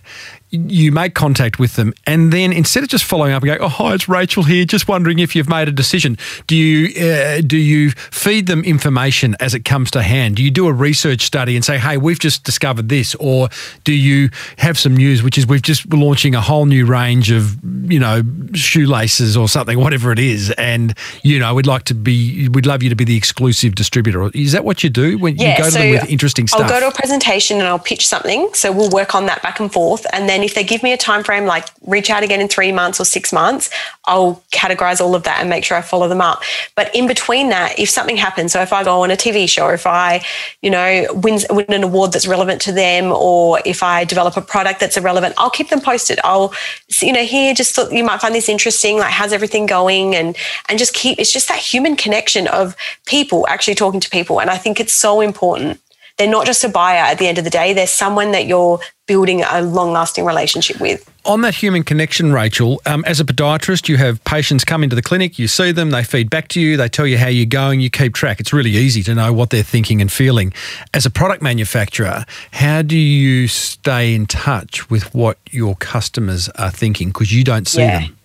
You 0.50 0.92
make 0.92 1.14
contact 1.14 1.58
with 1.58 1.76
them, 1.76 1.92
and 2.06 2.32
then 2.32 2.52
instead 2.52 2.82
of 2.82 2.88
just 2.88 3.04
following 3.04 3.32
up 3.32 3.42
and 3.42 3.48
going, 3.48 3.60
"Oh, 3.60 3.68
hi, 3.68 3.94
it's 3.94 4.08
Rachael 4.08 4.44
here. 4.44 4.64
Just 4.64 4.86
wondering 4.88 5.18
if 5.18 5.34
you've 5.34 5.48
made 5.48 5.68
a 5.68 5.72
decision." 5.72 6.16
Do 6.46 6.54
you 6.54 6.88
uh, 7.04 7.40
do 7.44 7.56
you 7.56 7.90
feed 7.90 8.46
them 8.46 8.62
information 8.62 9.36
as 9.40 9.54
it 9.54 9.64
comes 9.64 9.90
to 9.92 10.02
hand? 10.02 10.36
Do 10.36 10.44
you 10.44 10.50
do 10.50 10.68
a 10.68 10.72
research 10.72 11.22
study 11.22 11.56
and 11.56 11.64
say, 11.64 11.78
"Hey, 11.78 11.96
we've 11.96 12.18
just 12.18 12.44
discovered 12.44 12.88
this," 12.88 13.14
or 13.16 13.48
do 13.84 13.92
you 13.92 14.30
have 14.58 14.78
some 14.78 14.96
news, 14.96 15.22
which 15.22 15.36
is 15.36 15.46
we've 15.46 15.62
just 15.62 15.92
launching 15.92 16.34
a 16.34 16.40
whole 16.40 16.66
new 16.66 16.86
range 16.86 17.30
of 17.30 17.56
you 17.90 17.98
know 17.98 18.22
shoelaces 18.54 19.36
or 19.36 19.48
something, 19.48 19.78
whatever 19.86 20.12
it 20.12 20.18
is, 20.18 20.52
and 20.52 20.94
you 21.22 21.38
know 21.38 21.54
we'd 21.54 21.66
like 21.66 21.84
to 21.84 21.94
be, 21.94 22.48
we'd 22.48 22.66
love 22.66 22.82
you 22.82 22.88
to 22.88 22.96
be 22.96 23.04
the 23.04 23.16
exclusive 23.16 23.74
distributor. 23.74 24.30
Is 24.32 24.52
that 24.52 24.64
what 24.64 24.84
you 24.84 24.90
do 24.90 25.18
when 25.18 25.36
you 25.36 25.56
go 25.58 25.64
to 25.64 25.70
them 25.70 25.90
with 25.90 26.08
interesting 26.08 26.46
stuff? 26.46 26.62
I'll 26.62 26.68
go 26.68 26.80
to 26.80 26.88
a 26.88 26.92
presentation 26.92 27.58
and 27.58 27.66
I'll 27.66 27.78
pitch 27.78 28.06
something. 28.06 28.52
So 28.54 28.72
we'll 28.72 28.90
work 28.90 29.14
on 29.14 29.26
that 29.26 29.42
back 29.42 29.60
and 29.60 29.72
forth. 29.72 30.06
And 30.12 30.28
then 30.28 30.35
if 30.42 30.54
they 30.54 30.64
give 30.64 30.82
me 30.82 30.92
a 30.92 30.96
time 30.96 31.22
frame, 31.24 31.46
like 31.46 31.66
reach 31.86 32.10
out 32.10 32.22
again 32.22 32.40
in 32.40 32.48
three 32.48 32.72
months 32.72 33.00
or 33.00 33.04
six 33.04 33.32
months, 33.32 33.70
I'll 34.06 34.42
categorize 34.52 35.00
all 35.00 35.14
of 35.14 35.22
that 35.24 35.40
and 35.40 35.50
make 35.50 35.64
sure 35.64 35.76
I 35.76 35.82
follow 35.82 36.08
them 36.08 36.20
up. 36.20 36.42
But 36.74 36.94
in 36.94 37.06
between 37.06 37.48
that, 37.50 37.78
if 37.78 37.90
something 37.90 38.16
happens, 38.16 38.52
so 38.52 38.60
if 38.62 38.72
I 38.72 38.84
go 38.84 39.02
on 39.02 39.10
a 39.10 39.16
TV 39.16 39.48
show, 39.48 39.68
if 39.68 39.86
I, 39.86 40.24
you 40.62 40.70
know, 40.70 41.06
win, 41.12 41.40
win 41.50 41.72
an 41.72 41.84
award 41.84 42.12
that's 42.12 42.26
relevant 42.26 42.60
to 42.62 42.72
them, 42.72 43.12
or 43.12 43.60
if 43.64 43.82
I 43.82 44.04
develop 44.04 44.36
a 44.36 44.42
product 44.42 44.80
that's 44.80 44.96
irrelevant, 44.96 45.34
I'll 45.38 45.50
keep 45.50 45.68
them 45.68 45.80
posted. 45.80 46.18
I'll, 46.24 46.52
you 47.00 47.12
know, 47.12 47.24
here 47.24 47.54
just 47.54 47.74
thought 47.74 47.92
you 47.92 48.04
might 48.04 48.20
find 48.20 48.34
this 48.34 48.48
interesting. 48.48 48.98
Like, 48.98 49.12
how's 49.12 49.32
everything 49.32 49.66
going? 49.66 50.14
And 50.14 50.36
and 50.68 50.78
just 50.78 50.94
keep. 50.94 51.18
It's 51.18 51.32
just 51.32 51.48
that 51.48 51.58
human 51.58 51.96
connection 51.96 52.46
of 52.48 52.76
people 53.06 53.46
actually 53.48 53.74
talking 53.74 54.00
to 54.00 54.10
people, 54.10 54.40
and 54.40 54.50
I 54.50 54.56
think 54.56 54.80
it's 54.80 54.92
so 54.92 55.20
important 55.20 55.80
they're 56.18 56.30
not 56.30 56.46
just 56.46 56.64
a 56.64 56.68
buyer 56.68 57.02
at 57.02 57.18
the 57.18 57.26
end 57.26 57.38
of 57.38 57.44
the 57.44 57.50
day. 57.50 57.74
They're 57.74 57.86
someone 57.86 58.32
that 58.32 58.46
you're 58.46 58.80
building 59.06 59.42
a 59.42 59.60
long 59.62 59.92
lasting 59.92 60.24
relationship 60.24 60.80
with. 60.80 61.08
On 61.24 61.42
that 61.42 61.54
human 61.54 61.82
connection, 61.82 62.32
Rachael, 62.32 62.80
um, 62.86 63.04
as 63.04 63.20
a 63.20 63.24
podiatrist, 63.24 63.88
you 63.88 63.96
have 63.98 64.22
patients 64.24 64.64
come 64.64 64.82
into 64.82 64.96
the 64.96 65.02
clinic, 65.02 65.38
you 65.38 65.46
see 65.46 65.72
them, 65.72 65.90
they 65.90 66.02
feed 66.02 66.30
back 66.30 66.48
to 66.48 66.60
you, 66.60 66.76
they 66.76 66.88
tell 66.88 67.06
you 67.06 67.18
how 67.18 67.28
you're 67.28 67.46
going, 67.46 67.80
you 67.80 67.90
keep 67.90 68.14
track. 68.14 68.40
It's 68.40 68.52
really 68.52 68.70
easy 68.70 69.02
to 69.04 69.14
know 69.14 69.32
what 69.32 69.50
they're 69.50 69.62
thinking 69.62 70.00
and 70.00 70.10
feeling. 70.10 70.52
As 70.94 71.04
a 71.04 71.10
product 71.10 71.42
manufacturer, 71.42 72.24
how 72.52 72.82
do 72.82 72.96
you 72.96 73.46
stay 73.48 74.14
in 74.14 74.26
touch 74.26 74.88
with 74.88 75.14
what 75.14 75.38
your 75.50 75.76
customers 75.76 76.48
are 76.50 76.70
thinking? 76.70 77.08
Because 77.08 77.32
you 77.32 77.44
don't 77.44 77.68
see 77.68 77.82
Yeah. 77.82 78.00
them. 78.00 78.15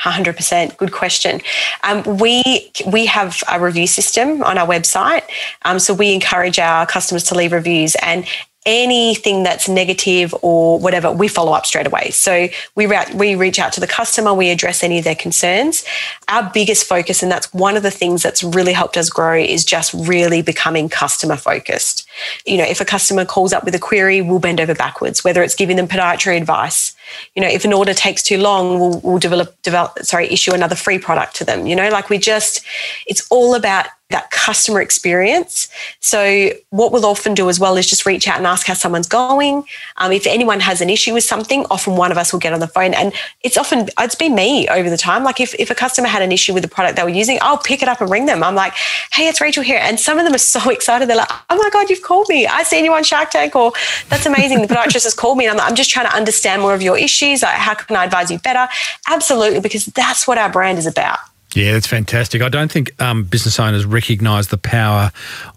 100% 0.00 0.76
good 0.76 0.92
question. 0.92 1.40
Um, 1.82 2.02
we 2.18 2.70
we 2.92 3.06
have 3.06 3.42
a 3.50 3.58
review 3.60 3.86
system 3.86 4.42
on 4.42 4.58
our 4.58 4.66
website. 4.66 5.22
Um, 5.64 5.78
so 5.78 5.94
we 5.94 6.12
encourage 6.12 6.58
our 6.58 6.86
customers 6.86 7.24
to 7.24 7.34
leave 7.34 7.52
reviews 7.52 7.96
and 8.02 8.26
anything 8.66 9.44
that's 9.44 9.68
negative 9.68 10.34
or 10.42 10.78
whatever 10.80 11.10
we 11.12 11.28
follow 11.28 11.52
up 11.52 11.64
straight 11.64 11.86
away. 11.86 12.10
So 12.10 12.48
we 12.74 12.86
re- 12.86 13.06
we 13.14 13.36
reach 13.36 13.60
out 13.60 13.72
to 13.74 13.80
the 13.80 13.86
customer 13.86 14.34
we 14.34 14.50
address 14.50 14.82
any 14.82 14.98
of 14.98 15.04
their 15.04 15.14
concerns. 15.14 15.84
Our 16.28 16.50
biggest 16.52 16.84
focus 16.84 17.22
and 17.22 17.30
that's 17.30 17.52
one 17.54 17.76
of 17.76 17.84
the 17.84 17.92
things 17.92 18.24
that's 18.24 18.42
really 18.42 18.72
helped 18.72 18.96
us 18.96 19.08
grow 19.08 19.38
is 19.38 19.64
just 19.64 19.94
really 19.94 20.42
becoming 20.42 20.88
customer 20.88 21.36
focused. 21.36 22.08
You 22.44 22.58
know 22.58 22.64
if 22.64 22.80
a 22.80 22.84
customer 22.84 23.24
calls 23.24 23.52
up 23.52 23.64
with 23.64 23.74
a 23.76 23.78
query 23.78 24.20
we'll 24.20 24.40
bend 24.40 24.60
over 24.60 24.74
backwards 24.74 25.22
whether 25.22 25.44
it's 25.44 25.54
giving 25.54 25.76
them 25.76 25.86
podiatry 25.86 26.36
advice 26.36 26.95
you 27.34 27.42
know 27.42 27.48
if 27.48 27.64
an 27.64 27.72
order 27.72 27.94
takes 27.94 28.22
too 28.22 28.38
long 28.38 28.78
we'll, 28.78 29.00
we'll 29.00 29.18
develop 29.18 29.60
develop 29.62 29.98
sorry 30.00 30.28
issue 30.28 30.52
another 30.52 30.74
free 30.74 30.98
product 30.98 31.36
to 31.36 31.44
them 31.44 31.66
you 31.66 31.76
know? 31.76 31.88
Like 31.88 32.08
we 32.08 32.18
just 32.18 32.64
it's 33.06 33.26
all 33.30 33.54
about 33.54 33.86
that 34.10 34.30
customer 34.30 34.80
experience. 34.80 35.68
So 35.98 36.50
what 36.70 36.92
we'll 36.92 37.06
often 37.06 37.34
do 37.34 37.48
as 37.48 37.58
well 37.58 37.76
is 37.76 37.88
just 37.88 38.06
reach 38.06 38.28
out 38.28 38.36
and 38.38 38.46
ask 38.46 38.66
how 38.66 38.74
someone's 38.74 39.08
going. 39.08 39.64
Um, 39.96 40.12
if 40.12 40.28
anyone 40.28 40.60
has 40.60 40.80
an 40.80 40.88
issue 40.88 41.12
with 41.12 41.24
something 41.24 41.66
often 41.70 41.96
one 41.96 42.12
of 42.12 42.18
us 42.18 42.32
will 42.32 42.38
get 42.38 42.52
on 42.52 42.60
the 42.60 42.68
phone. 42.68 42.94
And 42.94 43.12
it's 43.42 43.58
often 43.58 43.88
it's 43.98 44.14
been 44.14 44.36
me 44.36 44.68
over 44.68 44.88
the 44.88 44.96
time. 44.96 45.24
Like 45.24 45.40
if, 45.40 45.54
if 45.54 45.70
a 45.70 45.74
customer 45.74 46.06
had 46.06 46.22
an 46.22 46.30
issue 46.30 46.54
with 46.54 46.62
the 46.62 46.68
product 46.68 46.96
they 46.96 47.02
were 47.02 47.08
using 47.08 47.38
i'll 47.42 47.58
pick 47.58 47.82
it 47.82 47.88
up 47.88 48.00
and 48.00 48.08
ring 48.08 48.26
them. 48.26 48.44
I'm 48.44 48.54
like 48.54 48.74
hey 49.12 49.26
it's 49.26 49.40
rachael 49.40 49.64
here. 49.64 49.80
And 49.82 49.98
some 49.98 50.18
of 50.18 50.24
them 50.24 50.34
are 50.34 50.38
so 50.38 50.70
excited. 50.76 51.08
They're 51.08 51.16
like 51.16 51.32
oh 51.50 51.56
my 51.56 51.68
god 51.72 51.90
you've 51.90 52.02
called 52.02 52.28
me. 52.28 52.46
I 52.46 52.62
seen 52.62 52.84
you 52.84 52.92
on 52.92 53.02
shark 53.02 53.30
tank 53.30 53.56
or 53.56 53.72
that's 54.08 54.26
amazing. 54.26 54.62
The 54.62 54.68
podiatrist 54.68 55.02
has 55.02 55.14
called 55.14 55.38
me. 55.38 55.46
And 55.46 55.52
I'm, 55.52 55.58
like, 55.58 55.68
I'm 55.68 55.76
just 55.76 55.90
trying 55.90 56.06
to 56.06 56.14
understand 56.14 56.62
more 56.62 56.74
of 56.74 56.82
your 56.82 56.96
issues. 56.96 57.42
Like 57.42 57.56
how 57.56 57.74
can 57.74 57.96
i 57.96 58.04
advise 58.04 58.30
you 58.30 58.38
better? 58.38 58.68
Absolutely 59.08 59.58
because 59.58 59.86
that's 59.86 60.28
what 60.28 60.38
our 60.38 60.50
brand 60.50 60.78
is 60.78 60.86
about 60.86 61.18
Yeah, 61.54 61.72
that's 61.72 61.86
fantastic. 61.86 62.42
I 62.42 62.48
don't 62.48 62.70
think 62.70 63.00
um, 63.00 63.24
business 63.24 63.58
owners 63.58 63.84
recognise 63.84 64.48
the 64.48 64.58
power 64.58 65.10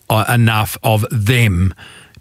uh, 0.09 0.25
enough 0.29 0.77
of 0.83 1.05
them 1.11 1.73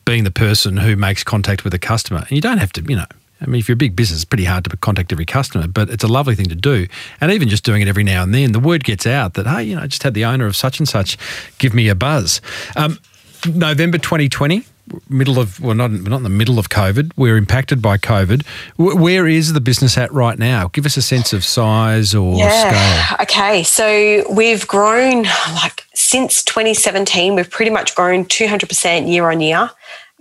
being 0.05 0.25
the 0.25 0.31
person 0.31 0.77
who 0.77 0.97
makes 0.97 1.23
contact 1.23 1.65
with 1.65 1.75
a 1.75 1.79
customer. 1.79 2.21
And 2.21 2.31
you 2.33 2.41
don't 2.41 2.59
have 2.59 2.73
to, 2.73 2.83
you 2.83 2.97
know, 2.97 3.05
I 3.41 3.47
mean, 3.47 3.61
if 3.61 3.69
you're 3.69 3.75
a 3.75 3.77
big 3.77 3.95
business, 3.95 4.21
it's 4.21 4.25
pretty 4.25 4.45
hard 4.45 4.65
to 4.65 4.77
contact 4.79 5.13
every 5.13 5.27
customer, 5.27 5.69
but 5.69 5.91
it's 5.91 6.03
a 6.03 6.09
lovely 6.09 6.35
thing 6.35 6.47
to 6.47 6.57
do. 6.57 6.87
And 7.21 7.31
even 7.31 7.49
just 7.49 7.65
doing 7.65 7.83
it 7.83 7.89
every 7.89 8.03
now 8.05 8.23
and 8.23 8.35
then, 8.35 8.53
the 8.53 8.59
word 8.59 8.83
gets 8.85 9.07
out 9.07 9.35
that, 9.35 9.47
hey, 9.47 9.65
you 9.65 9.77
know, 9.77 9.83
I 9.83 9.87
just 9.87 10.03
had 10.03 10.15
the 10.15 10.25
owner 10.25 10.47
of 10.47 10.57
such 10.57 10.81
and 10.81 10.89
such 10.89 11.17
give 11.59 11.73
me 11.73 11.89
a 11.89 11.95
buzz. 11.95 12.41
Um, 12.75 12.99
November 13.47 13.99
2020, 13.99 14.65
middle 15.09 15.39
of, 15.39 15.61
well, 15.61 15.75
not, 15.75 15.91
not 15.91 16.17
in 16.17 16.23
the 16.23 16.29
middle 16.29 16.59
of 16.59 16.69
COVID, 16.69 17.13
we're 17.17 17.37
impacted 17.37 17.81
by 17.83 17.97
COVID. 17.99 18.45
W- 18.79 18.97
where 18.97 19.27
is 19.27 19.53
the 19.53 19.61
business 19.61 19.97
at 19.99 20.13
right 20.13 20.39
now? 20.39 20.69
Give 20.69 20.87
us 20.87 20.97
a 20.97 21.03
sense 21.03 21.33
of 21.33 21.45
size 21.45 22.15
or 22.15 22.37
scale. 22.69 23.17
Okay, 23.23 23.63
so 23.63 24.25
we've 24.33 24.67
grown 24.67 25.25
like 25.55 25.85
since 25.95 26.43
2017, 26.45 27.35
we've 27.35 27.51
pretty 27.51 27.71
much 27.71 27.95
grown 27.95 28.25
200% 28.25 29.11
year 29.11 29.31
on 29.31 29.41
year. 29.41 29.71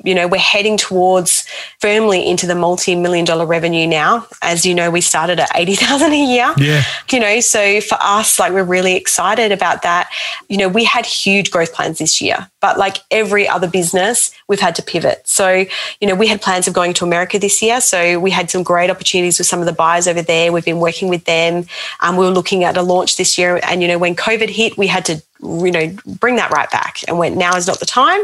You 0.03 0.13
know, 0.13 0.27
we're 0.27 0.37
heading 0.37 0.77
towards 0.77 1.47
firmly 1.79 2.27
into 2.27 2.45
the 2.45 2.55
multi-million 2.55 3.25
dollar 3.25 3.45
revenue 3.45 3.87
now. 3.87 4.27
As 4.41 4.65
you 4.65 4.75
know, 4.75 4.91
we 4.91 5.01
started 5.01 5.39
at 5.39 5.49
80,000 5.55 6.11
a 6.11 6.15
year. 6.15 6.53
Yeah. 6.57 6.83
You 7.11 7.19
know, 7.19 7.39
so 7.39 7.81
for 7.81 7.97
us, 7.99 8.39
like 8.39 8.51
we're 8.51 8.63
really 8.63 8.95
excited 8.95 9.51
about 9.51 9.81
that. 9.81 10.09
You 10.49 10.57
know, 10.57 10.67
we 10.67 10.83
had 10.83 11.05
huge 11.05 11.49
growth 11.49 11.73
plans 11.73 11.97
this 11.97 12.21
year, 12.21 12.49
but 12.61 12.77
like 12.77 12.97
every 13.09 13.47
other 13.47 13.67
business, 13.67 14.31
we've 14.47 14.59
had 14.59 14.75
to 14.75 14.83
pivot. 14.83 15.27
So, 15.27 15.65
you 15.99 16.07
know, 16.07 16.15
we 16.15 16.27
had 16.27 16.41
plans 16.41 16.67
of 16.67 16.73
going 16.73 16.93
to 16.93 17.05
America 17.05 17.39
this 17.39 17.61
year. 17.61 17.81
So 17.81 18.19
we 18.19 18.29
had 18.29 18.49
some 18.51 18.63
great 18.63 18.89
opportunities 18.89 19.39
with 19.39 19.47
some 19.47 19.59
of 19.59 19.65
the 19.65 19.73
buyers 19.73 20.07
over 20.07 20.21
there. 20.21 20.51
We've 20.51 20.65
been 20.65 20.79
working 20.79 21.09
with 21.09 21.25
them. 21.25 21.65
Um, 22.01 22.17
we 22.17 22.25
were 22.25 22.31
looking 22.31 22.63
at 22.63 22.77
a 22.77 22.81
launch 22.81 23.17
this 23.17 23.37
year. 23.37 23.59
And, 23.63 23.81
you 23.81 23.87
know, 23.87 23.97
when 23.97 24.15
COVID 24.15 24.49
hit, 24.49 24.77
we 24.77 24.87
had 24.87 25.05
to 25.05 25.21
you 25.41 25.71
know, 25.71 25.95
bring 26.05 26.35
that 26.35 26.51
right 26.51 26.69
back 26.71 26.99
and 27.07 27.17
went, 27.17 27.37
now 27.37 27.55
is 27.55 27.67
not 27.67 27.79
the 27.79 27.85
time. 27.85 28.21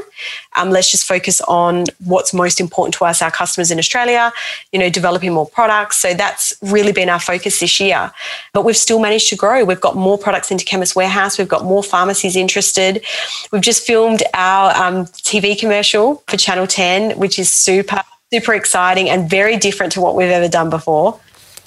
Um, 0.56 0.72
let's 0.72 0.90
just 0.92 1.06
focus 1.06 1.42
on 1.42 1.86
what's 2.04 2.34
most 2.34 2.60
important 2.60 2.94
to 2.96 3.06
us, 3.06 3.22
our 3.22 3.32
customers 3.32 3.72
in 3.72 3.80
Australia, 3.80 4.32
you 4.72 4.80
know, 4.80 4.90
developing 4.90 5.34
more 5.34 5.48
products. 5.48 5.98
So 5.98 6.14
that's 6.14 6.54
really 6.62 6.92
been 6.92 7.10
our 7.10 7.20
focus 7.20 7.60
this 7.60 7.80
year. 7.80 8.12
But 8.54 8.66
we've 8.66 8.78
still 8.78 9.00
managed 9.00 9.30
to 9.30 9.36
grow. 9.36 9.64
We've 9.64 9.82
got 9.82 9.96
more 9.96 10.18
products 10.18 10.52
into 10.52 10.66
Chemist 10.66 10.96
Warehouse. 10.96 11.38
We've 11.38 11.48
got 11.48 11.64
more 11.64 11.84
pharmacies 11.84 12.36
interested. 12.36 13.06
We've 13.52 13.62
just 13.62 13.86
filmed 13.86 14.24
our 14.34 14.76
um, 14.76 15.06
TV 15.06 15.58
commercial 15.58 16.24
for 16.28 16.38
Channel 16.38 16.68
10, 16.68 17.20
which 17.20 17.38
is 17.38 17.52
super, 17.52 18.02
super 18.32 18.54
exciting 18.54 19.10
and 19.10 19.30
very 19.30 19.58
different 19.58 19.92
to 19.94 20.02
what 20.02 20.16
we've 20.16 20.30
ever 20.30 20.48
done 20.48 20.70
before. 20.70 21.20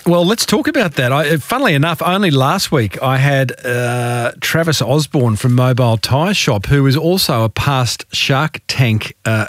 Well, 0.07 0.25
let's 0.25 0.47
talk 0.47 0.69
about 0.69 0.95
that. 0.95 1.11
I, 1.11 1.37
funnily 1.39 1.75
enough, 1.75 2.01
only 2.01 2.31
last 2.31 2.71
week 2.71 3.03
I 3.03 3.17
had 3.17 3.53
uh, 3.67 4.31
Travis 4.41 4.81
Osborne 4.81 5.35
from 5.35 5.57
Mobile 5.57 5.97
Tyre 5.97 6.33
Shop, 6.33 6.67
who 6.67 6.87
is 6.87 6.97
also 6.97 7.43
a 7.43 7.49
past 7.49 8.05
Shark 8.15 8.61
Tank 8.69 9.17
uh, 9.25 9.47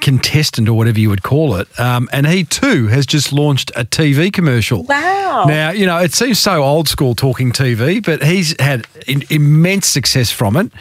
contestant 0.00 0.68
or 0.68 0.74
whatever 0.74 0.98
you 0.98 1.08
would 1.08 1.22
call 1.22 1.54
it. 1.54 1.68
Um, 1.78 2.08
and 2.12 2.26
he 2.26 2.42
too 2.42 2.88
has 2.88 3.06
just 3.06 3.32
launched 3.32 3.70
a 3.76 3.84
TV 3.84 4.32
commercial. 4.32 4.82
Wow. 4.82 5.44
Now, 5.46 5.70
you 5.70 5.86
know, 5.86 5.98
it 5.98 6.12
seems 6.12 6.40
so 6.40 6.64
old 6.64 6.88
school 6.88 7.14
talking 7.14 7.52
TV, 7.52 8.04
but 8.04 8.24
he's 8.24 8.60
had 8.60 8.88
in, 9.06 9.22
immense 9.30 9.86
success 9.86 10.32
from 10.32 10.56
it. 10.56 10.72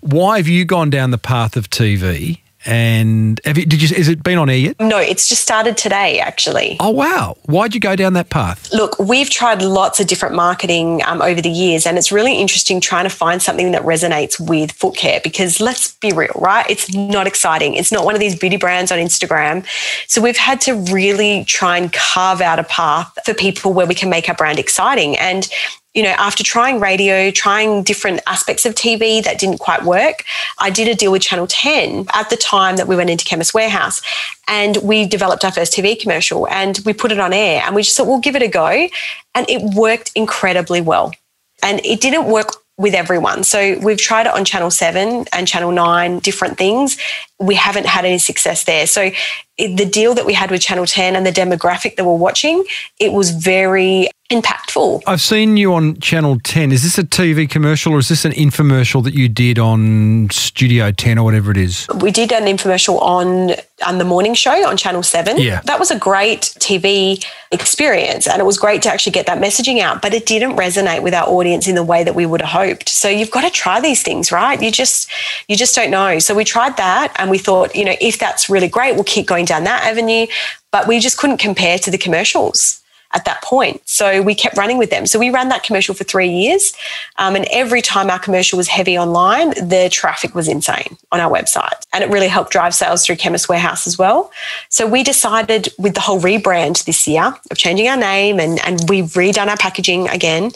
Why 0.00 0.38
have 0.38 0.48
you 0.48 0.64
gone 0.64 0.90
down 0.90 1.12
the 1.12 1.18
path 1.18 1.56
of 1.56 1.70
TV? 1.70 2.40
And 2.66 3.40
have 3.44 3.56
you, 3.56 3.64
did 3.64 3.80
you? 3.80 3.96
Is 3.96 4.08
it 4.08 4.22
been 4.22 4.38
on 4.38 4.50
air 4.50 4.56
yet? 4.56 4.80
No, 4.80 4.98
it's 4.98 5.28
just 5.28 5.42
started 5.42 5.76
today, 5.76 6.18
actually. 6.18 6.76
Oh 6.80 6.90
wow! 6.90 7.36
Why'd 7.44 7.74
you 7.74 7.80
go 7.80 7.94
down 7.94 8.14
that 8.14 8.28
path? 8.28 8.72
Look, 8.72 8.98
we've 8.98 9.30
tried 9.30 9.62
lots 9.62 10.00
of 10.00 10.08
different 10.08 10.34
marketing 10.34 11.00
um, 11.04 11.22
over 11.22 11.40
the 11.40 11.50
years, 11.50 11.86
and 11.86 11.96
it's 11.96 12.10
really 12.10 12.38
interesting 12.38 12.80
trying 12.80 13.04
to 13.04 13.10
find 13.10 13.40
something 13.40 13.70
that 13.72 13.82
resonates 13.82 14.40
with 14.40 14.72
foot 14.72 14.96
care. 14.96 15.20
Because 15.22 15.60
let's 15.60 15.94
be 15.94 16.12
real, 16.12 16.32
right? 16.34 16.68
It's 16.68 16.92
not 16.92 17.26
exciting. 17.26 17.74
It's 17.74 17.92
not 17.92 18.04
one 18.04 18.14
of 18.14 18.20
these 18.20 18.36
beauty 18.36 18.56
brands 18.56 18.90
on 18.90 18.98
Instagram. 18.98 19.64
So 20.08 20.20
we've 20.20 20.36
had 20.36 20.60
to 20.62 20.74
really 20.92 21.44
try 21.44 21.78
and 21.78 21.92
carve 21.92 22.40
out 22.40 22.58
a 22.58 22.64
path 22.64 23.16
for 23.24 23.32
people 23.32 23.72
where 23.72 23.86
we 23.86 23.94
can 23.94 24.10
make 24.10 24.28
our 24.28 24.34
brand 24.34 24.58
exciting. 24.58 25.16
And 25.18 25.48
you 25.96 26.02
know, 26.02 26.10
after 26.10 26.44
trying 26.44 26.78
radio, 26.78 27.30
trying 27.30 27.82
different 27.82 28.20
aspects 28.26 28.66
of 28.66 28.74
TV 28.74 29.24
that 29.24 29.38
didn't 29.38 29.58
quite 29.58 29.82
work, 29.82 30.24
I 30.58 30.68
did 30.68 30.88
a 30.88 30.94
deal 30.94 31.10
with 31.10 31.22
Channel 31.22 31.46
10 31.46 32.08
at 32.12 32.28
the 32.28 32.36
time 32.36 32.76
that 32.76 32.86
we 32.86 32.96
went 32.96 33.08
into 33.08 33.24
Chemist 33.24 33.54
Warehouse. 33.54 34.02
And 34.46 34.76
we 34.82 35.06
developed 35.06 35.42
our 35.42 35.50
first 35.50 35.72
TV 35.72 35.98
commercial 35.98 36.46
and 36.48 36.78
we 36.84 36.92
put 36.92 37.12
it 37.12 37.18
on 37.18 37.32
air 37.32 37.62
and 37.64 37.74
we 37.74 37.82
just 37.82 37.96
thought, 37.96 38.06
we'll 38.06 38.20
give 38.20 38.36
it 38.36 38.42
a 38.42 38.48
go. 38.48 38.88
And 39.34 39.48
it 39.48 39.74
worked 39.74 40.12
incredibly 40.14 40.82
well. 40.82 41.14
And 41.62 41.80
it 41.84 42.02
didn't 42.02 42.26
work 42.26 42.50
with 42.76 42.94
everyone. 42.94 43.42
So 43.42 43.78
we've 43.78 43.96
tried 43.96 44.26
it 44.26 44.34
on 44.34 44.44
Channel 44.44 44.70
7 44.70 45.24
and 45.32 45.48
Channel 45.48 45.72
9, 45.72 46.18
different 46.18 46.58
things. 46.58 46.98
We 47.40 47.54
haven't 47.54 47.86
had 47.86 48.04
any 48.04 48.18
success 48.18 48.64
there. 48.64 48.86
So 48.86 49.12
the 49.58 49.86
deal 49.86 50.14
that 50.14 50.26
we 50.26 50.34
had 50.34 50.50
with 50.50 50.60
Channel 50.60 50.86
10 50.86 51.16
and 51.16 51.26
the 51.26 51.32
demographic 51.32 51.96
that 51.96 52.04
we're 52.04 52.16
watching, 52.16 52.64
it 52.98 53.12
was 53.12 53.30
very 53.30 54.08
impactful. 54.30 55.02
I've 55.06 55.20
seen 55.20 55.56
you 55.56 55.72
on 55.72 55.98
Channel 56.00 56.38
10. 56.42 56.72
Is 56.72 56.82
this 56.82 56.98
a 56.98 57.04
TV 57.04 57.48
commercial 57.48 57.92
or 57.92 57.98
is 57.98 58.08
this 58.08 58.24
an 58.24 58.32
infomercial 58.32 59.02
that 59.04 59.14
you 59.14 59.28
did 59.28 59.58
on 59.58 60.28
Studio 60.30 60.90
10 60.90 61.18
or 61.18 61.24
whatever 61.24 61.50
it 61.50 61.56
is? 61.56 61.86
We 62.00 62.10
did 62.10 62.32
an 62.32 62.44
infomercial 62.44 63.00
on 63.00 63.54
on 63.84 63.98
the 63.98 64.04
morning 64.04 64.32
show 64.32 64.66
on 64.66 64.76
Channel 64.76 65.02
7. 65.02 65.38
Yeah. 65.38 65.60
That 65.66 65.78
was 65.78 65.90
a 65.90 65.98
great 65.98 66.54
TV 66.58 67.24
experience 67.52 68.26
and 68.26 68.40
it 68.40 68.44
was 68.44 68.56
great 68.58 68.80
to 68.82 68.88
actually 68.88 69.12
get 69.12 69.26
that 69.26 69.38
messaging 69.38 69.80
out, 69.80 70.00
but 70.00 70.14
it 70.14 70.24
didn't 70.24 70.56
resonate 70.56 71.02
with 71.02 71.12
our 71.12 71.28
audience 71.28 71.68
in 71.68 71.74
the 71.74 71.84
way 71.84 72.02
that 72.02 72.14
we 72.14 72.24
would 72.24 72.40
have 72.40 72.50
hoped. 72.50 72.88
So 72.88 73.08
you've 73.08 73.30
got 73.30 73.42
to 73.42 73.50
try 73.50 73.80
these 73.80 74.02
things, 74.02 74.32
right? 74.32 74.60
You 74.60 74.70
just 74.70 75.10
you 75.46 75.56
just 75.56 75.74
don't 75.74 75.90
know. 75.90 76.18
So 76.18 76.34
we 76.34 76.44
tried 76.44 76.78
that 76.78 77.14
and 77.16 77.30
we 77.30 77.38
thought, 77.38 77.76
you 77.76 77.84
know, 77.84 77.94
if 78.00 78.18
that's 78.18 78.48
really 78.48 78.68
great, 78.68 78.94
we'll 78.94 79.04
keep 79.04 79.26
going 79.26 79.45
down 79.46 79.64
that 79.64 79.84
avenue, 79.84 80.26
but 80.70 80.86
we 80.86 80.98
just 80.98 81.18
couldn't 81.18 81.38
compare 81.38 81.78
to 81.78 81.90
the 81.90 81.98
commercials 81.98 82.82
at 83.16 83.24
that 83.24 83.42
point. 83.42 83.80
So 83.88 84.20
we 84.20 84.34
kept 84.34 84.56
running 84.56 84.78
with 84.78 84.90
them. 84.90 85.06
So 85.06 85.18
we 85.18 85.30
ran 85.30 85.48
that 85.48 85.62
commercial 85.62 85.94
for 85.94 86.04
three 86.04 86.28
years. 86.28 86.72
Um, 87.16 87.34
and 87.36 87.46
every 87.50 87.80
time 87.80 88.10
our 88.10 88.18
commercial 88.18 88.56
was 88.56 88.68
heavy 88.68 88.98
online, 88.98 89.50
the 89.50 89.88
traffic 89.90 90.34
was 90.34 90.48
insane 90.48 90.98
on 91.12 91.20
our 91.20 91.30
website. 91.30 91.82
And 91.92 92.04
it 92.04 92.10
really 92.10 92.28
helped 92.28 92.50
drive 92.50 92.74
sales 92.74 93.06
through 93.06 93.16
Chemist 93.16 93.48
Warehouse 93.48 93.86
as 93.86 93.96
well. 93.96 94.30
So 94.68 94.86
we 94.86 95.02
decided 95.02 95.68
with 95.78 95.94
the 95.94 96.00
whole 96.00 96.20
rebrand 96.20 96.84
this 96.84 97.06
year 97.06 97.34
of 97.50 97.56
changing 97.56 97.88
our 97.88 97.96
name 97.96 98.38
and, 98.38 98.60
and 98.66 98.80
we've 98.88 99.06
redone 99.06 99.46
our 99.46 99.56
packaging 99.56 100.08
again, 100.08 100.50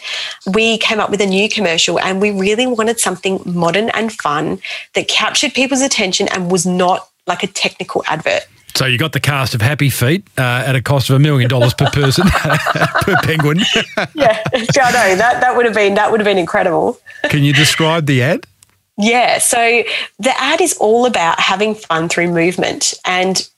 we 0.55 0.78
came 0.78 1.01
up 1.01 1.11
with 1.11 1.20
a 1.22 1.26
new 1.26 1.49
commercial 1.49 1.99
and 1.99 2.20
we 2.20 2.30
really 2.30 2.66
wanted 2.66 3.01
something 3.01 3.41
modern 3.47 3.88
and 3.91 4.12
fun 4.12 4.61
that 4.95 5.09
captured 5.09 5.55
people's 5.55 5.80
attention 5.80 6.28
and 6.28 6.51
was 6.51 6.66
not 6.66 7.09
like 7.26 7.43
a 7.43 7.47
technical 7.47 8.03
advert. 8.07 8.43
So 8.74 8.86
you 8.86 8.98
got 8.98 9.12
the 9.12 9.20
cast 9.20 9.54
of 9.54 9.60
Happy 9.60 9.90
Feet 9.90 10.26
uh, 10.38 10.64
at 10.66 10.74
a 10.74 10.82
cost 10.82 11.10
of 11.10 11.16
a 11.16 11.18
million 11.18 11.48
dollars 11.48 11.74
per 11.74 11.90
person 11.90 12.26
per 13.02 13.16
penguin. 13.22 13.60
yeah, 14.14 14.42
I 14.52 14.90
know 14.92 15.16
that 15.16 15.38
that 15.40 15.56
would 15.56 15.66
have 15.66 15.74
been 15.74 15.94
that 15.94 16.10
would 16.10 16.20
have 16.20 16.24
been 16.24 16.38
incredible. 16.38 16.98
Can 17.24 17.42
you 17.42 17.52
describe 17.52 18.06
the 18.06 18.22
ad? 18.22 18.46
Yeah, 18.96 19.38
so 19.38 19.82
the 20.18 20.40
ad 20.40 20.60
is 20.60 20.76
all 20.78 21.06
about 21.06 21.40
having 21.40 21.74
fun 21.74 22.08
through 22.08 22.32
movement 22.32 22.94
and 23.04 23.48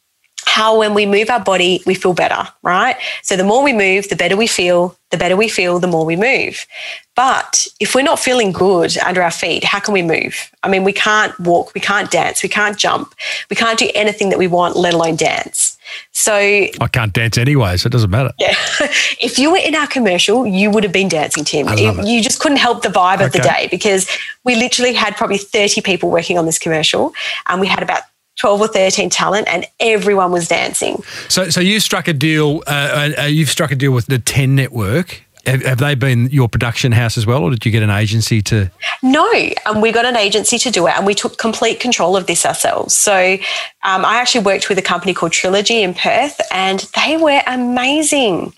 how 0.47 0.79
when 0.79 0.95
we 0.95 1.07
move 1.07 1.31
our 1.31 1.41
body, 1.41 1.83
we 1.87 1.95
feel 1.95 2.15
better, 2.15 2.49
right? 2.63 2.97
So 3.23 3.37
the 3.37 3.45
more 3.45 3.63
we 3.63 3.73
move, 3.73 4.09
the 4.09 4.17
better 4.17 4.37
we 4.37 4.47
feel. 4.47 4.97
The 5.11 5.19
better 5.19 5.37
we 5.37 5.49
feel, 5.49 5.79
the 5.79 5.87
more 5.87 6.07
we 6.07 6.17
move. 6.17 6.67
But 7.15 7.67
if 7.81 7.95
we're 7.95 8.03
not 8.03 8.19
feeling 8.19 8.51
good 8.51 8.97
under 8.99 9.23
our 9.23 9.31
feet, 9.31 9.63
how 9.63 9.79
can 9.79 9.93
we 9.93 10.01
move? 10.01 10.51
I 10.63 10.69
mean, 10.69 10.85
we 10.85 10.93
can't 10.95 11.39
walk, 11.39 11.75
we 11.75 11.81
can't 11.83 12.11
dance, 12.11 12.43
we 12.43 12.49
can't 12.49 12.79
jump, 12.79 13.15
we 13.51 13.57
can't 13.57 13.79
do 13.79 13.91
anything 13.95 14.31
that 14.31 14.39
we 14.39 14.47
want, 14.47 14.75
let 14.77 14.95
alone 14.95 15.17
dance. 15.17 15.77
So 16.13 16.35
I 16.35 16.89
can't 16.91 17.13
dance 17.13 17.37
anyway, 17.37 17.77
so 17.77 17.89
it 17.89 17.91
doesn't 17.93 18.09
matter. 18.09 18.33
Yeah. 18.39 18.55
if 19.21 19.39
you 19.39 19.51
were 19.51 19.59
in 19.59 19.75
our 19.75 19.87
commercial, 19.87 20.47
you 20.47 20.71
would 20.71 20.85
have 20.85 20.93
been 20.93 21.09
dancing, 21.09 21.45
Tim. 21.45 21.69
I 21.69 21.75
love 21.75 21.99
it. 21.99 22.07
You 22.07 22.23
just 22.23 22.41
couldn't 22.41 22.59
help 22.59 22.83
the 22.83 22.89
vibe 22.89 23.23
of 23.23 23.33
the 23.33 23.41
day 23.41 23.69
because 23.71 24.09
we 24.45 24.55
literally 24.55 24.95
had 24.95 25.15
probably 25.17 25.39
30 25.39 25.83
people 25.83 26.11
working 26.11 26.39
on 26.39 26.47
this 26.47 26.59
commercial 26.59 27.13
and 27.49 27.61
we 27.61 27.67
had 27.67 27.83
about 27.83 28.05
12 28.39 28.61
or 28.61 28.69
13 28.69 29.11
talent 29.11 29.47
and 29.49 29.67
everyone 29.81 30.33
was 30.33 30.49
dancing. 30.49 31.03
So, 31.29 31.51
so 31.51 31.61
you 31.61 31.81
struck 31.81 32.09
a 32.09 32.13
deal. 32.13 32.63
Uh, 32.67 33.11
uh, 33.19 33.23
you've 33.23 33.51
struck 33.51 33.71
a 33.71 33.77
deal 33.77 33.93
with 33.93 34.07
the 34.07 34.19
Ten 34.19 34.55
Network. 34.55 35.23
Have, 35.47 35.63
have 35.63 35.79
they 35.79 35.97
been 35.97 36.29
your 36.31 36.49
production 36.49 36.93
house 36.93 37.19
as 37.19 37.27
well, 37.27 37.43
or 37.43 37.51
did 37.51 37.67
you 37.67 37.73
get 37.73 37.83
an 37.83 37.91
agency 37.91 38.43
to? 38.43 38.71
No, 39.03 39.29
and 39.67 39.83
we 39.83 39.91
got 39.91 40.05
an 40.05 40.15
agency 40.15 40.57
to 40.59 40.71
do 40.71 40.87
it, 40.87 40.97
and 40.97 41.05
we 41.05 41.17
took 41.17 41.37
complete 41.37 41.81
control 41.81 42.17
of 42.17 42.29
this 42.29 42.47
ourselves. 42.47 42.95
So, 42.95 43.37
um, 43.83 44.05
I 44.05 44.19
actually 44.21 44.45
worked 44.45 44.69
with 44.69 44.79
a 44.79 44.83
company 44.83 45.15
called 45.15 45.33
Trilogy 45.33 45.83
in 45.83 45.95
Perth, 45.95 46.41
and 46.53 46.89
they 46.95 47.17
were 47.17 47.43
amazing. 47.49 48.53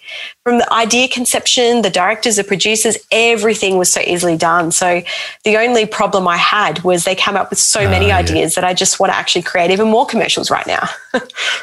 From 0.44 0.58
the 0.58 0.72
idea 0.72 1.08
conception, 1.08 1.80
the 1.80 1.88
directors, 1.88 2.36
the 2.36 2.44
producers, 2.44 2.98
everything 3.10 3.78
was 3.78 3.90
so 3.90 4.00
easily 4.02 4.36
done. 4.36 4.72
So, 4.72 5.02
the 5.42 5.56
only 5.56 5.86
problem 5.86 6.28
I 6.28 6.36
had 6.36 6.84
was 6.84 7.04
they 7.04 7.14
came 7.14 7.34
up 7.34 7.48
with 7.48 7.58
so 7.58 7.88
many 7.88 8.08
yeah. 8.08 8.18
ideas 8.18 8.54
that 8.56 8.62
I 8.62 8.74
just 8.74 9.00
want 9.00 9.10
to 9.10 9.16
actually 9.16 9.40
create 9.40 9.70
even 9.70 9.88
more 9.88 10.04
commercials 10.04 10.50
right 10.50 10.66
now. 10.66 10.86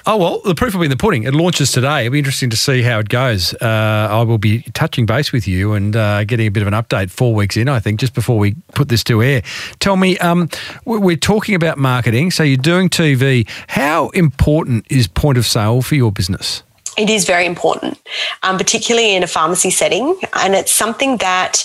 Oh 0.07 0.17
well, 0.17 0.41
the 0.43 0.55
proof 0.55 0.73
will 0.73 0.81
be 0.81 0.85
in 0.85 0.89
the 0.89 0.97
pudding. 0.97 1.23
It 1.23 1.35
launches 1.35 1.71
today. 1.71 2.05
It'll 2.05 2.13
be 2.13 2.19
interesting 2.19 2.49
to 2.49 2.57
see 2.57 2.81
how 2.81 2.99
it 2.99 3.09
goes. 3.09 3.53
Uh, 3.53 4.07
I 4.09 4.23
will 4.23 4.39
be 4.39 4.63
touching 4.73 5.05
base 5.05 5.31
with 5.31 5.47
you 5.47 5.73
and 5.73 5.95
uh, 5.95 6.23
getting 6.23 6.47
a 6.47 6.51
bit 6.51 6.61
of 6.61 6.67
an 6.67 6.73
update 6.73 7.11
four 7.11 7.35
weeks 7.35 7.55
in. 7.55 7.69
I 7.69 7.79
think 7.79 7.99
just 7.99 8.15
before 8.15 8.39
we 8.39 8.55
put 8.73 8.89
this 8.89 9.03
to 9.05 9.21
air. 9.21 9.43
Tell 9.79 9.97
me, 9.97 10.17
um, 10.17 10.49
we're 10.85 11.17
talking 11.17 11.53
about 11.53 11.77
marketing. 11.77 12.31
So 12.31 12.41
you're 12.41 12.57
doing 12.57 12.89
TV. 12.89 13.47
How 13.67 14.09
important 14.09 14.87
is 14.89 15.07
point 15.07 15.37
of 15.37 15.45
sale 15.45 15.83
for 15.83 15.95
your 15.95 16.11
business? 16.11 16.63
It 16.97 17.09
is 17.09 17.25
very 17.25 17.45
important, 17.45 17.97
um, 18.43 18.57
particularly 18.57 19.15
in 19.15 19.23
a 19.23 19.27
pharmacy 19.27 19.69
setting. 19.69 20.19
And 20.33 20.53
it's 20.53 20.71
something 20.71 21.17
that 21.17 21.63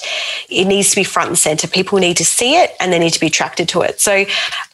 it 0.49 0.67
needs 0.67 0.91
to 0.91 0.97
be 0.97 1.05
front 1.05 1.29
and 1.29 1.39
center. 1.39 1.67
People 1.67 1.99
need 1.99 2.17
to 2.19 2.25
see 2.25 2.55
it 2.55 2.71
and 2.79 2.93
they 2.93 2.99
need 2.99 3.13
to 3.13 3.21
be 3.21 3.27
attracted 3.27 3.69
to 3.71 3.81
it. 3.83 4.01
So 4.01 4.25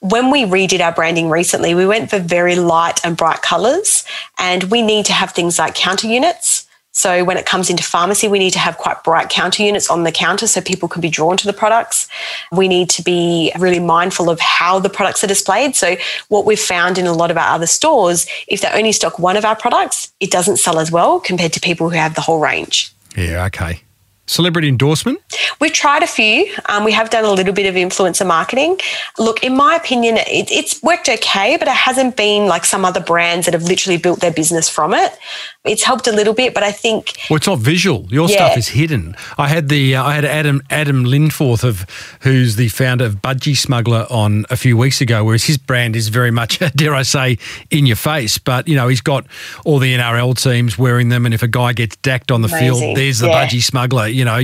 when 0.01 0.31
we 0.31 0.45
redid 0.45 0.81
our 0.81 0.93
branding 0.93 1.31
recently, 1.31 1.75
we 1.75 1.87
went 1.87 2.11
for 2.11 2.19
very 2.19 2.57
light 2.57 3.01
and 3.03 3.17
bright 3.17 3.41
colors. 3.41 4.05
And 4.39 4.65
we 4.65 4.83
need 4.83 5.07
to 5.07 5.15
have 5.15 5.33
things 5.33 5.59
like 5.59 5.75
counter 5.75 6.07
units. 6.07 6.62
So 6.93 7.25
when 7.25 7.39
it 7.39 7.47
comes 7.47 7.71
into 7.71 7.83
pharmacy, 7.83 8.29
we 8.29 8.39
need 8.39 8.53
to 8.53 8.59
have 8.59 8.77
quite 8.77 9.03
bright 9.03 9.31
counter 9.31 9.63
units 9.63 9.89
on 9.89 10.05
the 10.05 10.13
counter 10.13 10.47
so 10.47 10.61
people 10.61 10.89
can 10.89 11.01
be 11.01 11.09
drawn 11.09 11.37
to 11.39 11.47
the 11.47 11.53
products. 11.53 12.07
We 12.53 12.69
need 12.69 12.91
to 12.91 13.03
be 13.03 13.51
really 13.59 13.81
mindful 13.81 14.29
of 14.29 14.39
how 14.41 14.79
the 14.79 14.91
products 14.91 15.25
are 15.25 15.27
displayed. 15.27 15.75
So 15.75 15.97
what 16.29 16.45
we've 16.45 16.61
found 16.61 16.99
in 16.99 17.07
a 17.07 17.13
lot 17.13 17.31
of 17.31 17.39
our 17.39 17.55
other 17.55 17.67
stores, 17.67 18.27
if 18.47 18.61
they 18.61 18.69
only 18.69 18.93
stock 18.93 19.19
one 19.19 19.37
of 19.37 19.45
our 19.45 19.57
products, 19.57 20.13
it 20.21 20.31
doesn't 20.31 20.59
sell 20.59 20.79
as 20.79 20.93
well 20.93 21.19
compared 21.19 21.55
to 21.55 21.61
people 21.61 21.89
who 21.89 21.97
have 21.97 22.15
the 22.15 22.21
whole 22.21 22.41
range. 22.41 22.93
Yeah. 23.17 23.47
Okay. 23.47 23.83
Celebrity 24.27 24.69
endorsement? 24.69 25.19
We've 25.61 25.73
tried 25.73 26.03
a 26.03 26.07
few. 26.07 26.53
Um, 26.69 26.85
we 26.85 26.93
have 26.93 27.11
done 27.11 27.25
a 27.25 27.31
little 27.31 27.53
bit 27.53 27.67
of 27.67 27.75
influencer 27.75 28.27
marketing. 28.27 28.79
Look, 29.19 29.45
in 29.45 29.57
my 29.57 29.75
opinion, 29.77 30.17
it, 30.19 30.51
it's 30.51 30.83
worked 30.83 31.09
okay, 31.09 31.57
but 31.57 31.69
it 31.69 31.75
hasn't 31.75 32.17
been 32.17 32.47
like 32.47 32.65
some 32.65 32.85
other 32.85 33.01
brands 33.01 33.47
that 33.47 33.55
have 33.55 33.65
literally 33.65 33.99
built 33.99 34.21
their 34.21 34.33
business 34.33 34.69
from 34.69 34.95
it. 34.95 35.17
It's 35.65 35.85
helped 35.85 36.09
a 36.09 36.13
little 36.13 36.35
bit, 36.35 36.55
but 36.55 36.63
I 36.65 36.73
think 36.73 37.13
Well, 37.31 37.37
it's 37.37 37.47
not 37.47 37.59
visual. 37.61 38.07
Your 38.11 38.29
Yeah. 38.29 38.37
stuff 38.37 38.57
is 38.59 38.69
hidden. 38.69 39.15
I 39.39 39.47
had 39.49 39.69
the 39.69 39.95
uh, 39.97 40.03
I 40.05 40.15
had 40.15 40.25
Adam 40.25 40.61
Adam 40.71 41.05
Linforth 41.05 41.63
of 41.63 41.87
who's 42.23 42.57
the 42.57 42.67
founder 42.69 43.05
of 43.05 43.17
Budgie 43.23 43.57
Smuggler 43.57 44.07
on 44.11 44.45
a 44.51 44.57
few 44.57 44.77
weeks 44.77 45.01
ago, 45.01 45.23
whereas 45.23 45.45
his 45.45 45.59
brand 45.59 45.95
is 45.95 46.09
very 46.09 46.33
much 46.33 46.59
dare 46.77 46.95
I 46.95 47.03
say 47.03 47.39
in 47.71 47.87
your 47.87 47.95
face. 47.97 48.39
But 48.39 48.67
you 48.67 48.75
know 48.75 48.89
he's 48.89 49.01
got 49.01 49.25
all 49.65 49.79
the 49.79 49.95
NRL 49.95 50.35
teams 50.35 50.77
wearing 50.77 51.11
them, 51.11 51.25
and 51.27 51.33
if 51.35 51.45
a 51.45 51.49
guy 51.49 51.73
gets 51.75 51.95
dacked 51.97 52.33
on 52.33 52.43
the 52.43 52.49
Amazing. 52.49 52.81
field, 52.81 52.97
there's 52.97 53.19
the 53.21 53.29
Yeah. 53.29 53.47
Budgie 53.47 53.63
Smuggler. 53.63 54.09
You 54.13 54.25
know, 54.25 54.41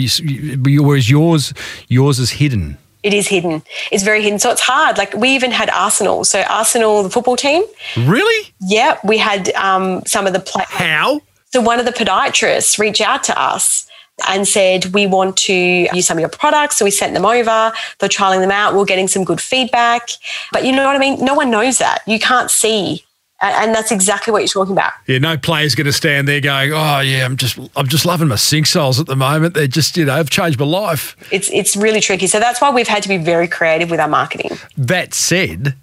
whereas 0.82 1.10
yours 1.10 1.52
yours 1.88 2.18
is 2.18 2.30
hidden. 2.30 2.76
it 3.02 3.14
is 3.14 3.28
hidden. 3.28 3.62
It's 3.92 4.02
very 4.02 4.22
hidden. 4.22 4.38
So 4.38 4.50
it's 4.50 4.60
hard. 4.60 4.98
Like 4.98 5.14
we 5.14 5.28
even 5.30 5.50
had 5.50 5.70
Arsenal. 5.70 6.24
So 6.24 6.42
Arsenal, 6.42 7.02
the 7.04 7.10
football 7.10 7.36
team. 7.36 7.62
Really? 7.96 8.52
Yeah, 8.60 8.98
we 9.04 9.18
had 9.18 9.50
um, 9.54 10.02
some 10.06 10.26
of 10.26 10.32
the 10.32 10.40
play- 10.40 10.64
How? 10.68 11.20
So 11.52 11.60
one 11.60 11.78
of 11.80 11.86
the 11.86 11.92
podiatrists 11.92 12.78
reached 12.78 13.00
out 13.00 13.22
to 13.24 13.40
us 13.40 13.86
and 14.28 14.46
said, 14.48 14.86
We 14.86 15.06
want 15.06 15.36
to 15.48 15.54
use 15.54 16.06
some 16.06 16.18
of 16.18 16.20
your 16.20 16.28
products. 16.28 16.76
So 16.76 16.84
we 16.84 16.90
sent 16.90 17.14
them 17.14 17.24
over. 17.24 17.72
They're 17.98 18.08
trialing 18.08 18.40
them 18.40 18.50
out. 18.50 18.74
We're 18.74 18.84
getting 18.84 19.08
some 19.08 19.24
good 19.24 19.40
feedback. 19.40 20.08
But 20.52 20.64
you 20.64 20.72
know 20.72 20.84
what 20.84 20.96
I 20.96 20.98
mean? 20.98 21.24
No 21.24 21.34
one 21.34 21.50
knows 21.50 21.78
that. 21.78 22.00
You 22.06 22.18
can't 22.18 22.50
see. 22.50 23.04
And 23.40 23.72
that's 23.72 23.92
exactly 23.92 24.32
what 24.32 24.40
you're 24.40 24.48
talking 24.48 24.72
about. 24.72 24.92
Yeah, 25.06 25.18
no 25.18 25.36
player's 25.36 25.76
going 25.76 25.86
to 25.86 25.92
stand 25.92 26.26
there 26.26 26.40
going, 26.40 26.72
"Oh 26.72 27.00
yeah, 27.00 27.24
I'm 27.24 27.36
just 27.36 27.56
I'm 27.76 27.86
just 27.86 28.04
loving 28.04 28.26
my 28.26 28.36
Synx 28.36 28.70
Soles 28.70 28.98
at 28.98 29.06
the 29.06 29.14
moment. 29.14 29.54
They're 29.54 29.68
just 29.68 29.96
you 29.96 30.04
know 30.06 30.16
have 30.16 30.28
changed 30.28 30.58
my 30.58 30.66
life." 30.66 31.16
It's 31.30 31.48
it's 31.52 31.76
really 31.76 32.00
tricky. 32.00 32.26
So 32.26 32.40
that's 32.40 32.60
why 32.60 32.70
we've 32.70 32.88
had 32.88 33.02
to 33.04 33.08
be 33.08 33.16
very 33.16 33.46
creative 33.46 33.90
with 33.90 34.00
our 34.00 34.08
marketing. 34.08 34.58
That 34.76 35.14
said, 35.14 35.76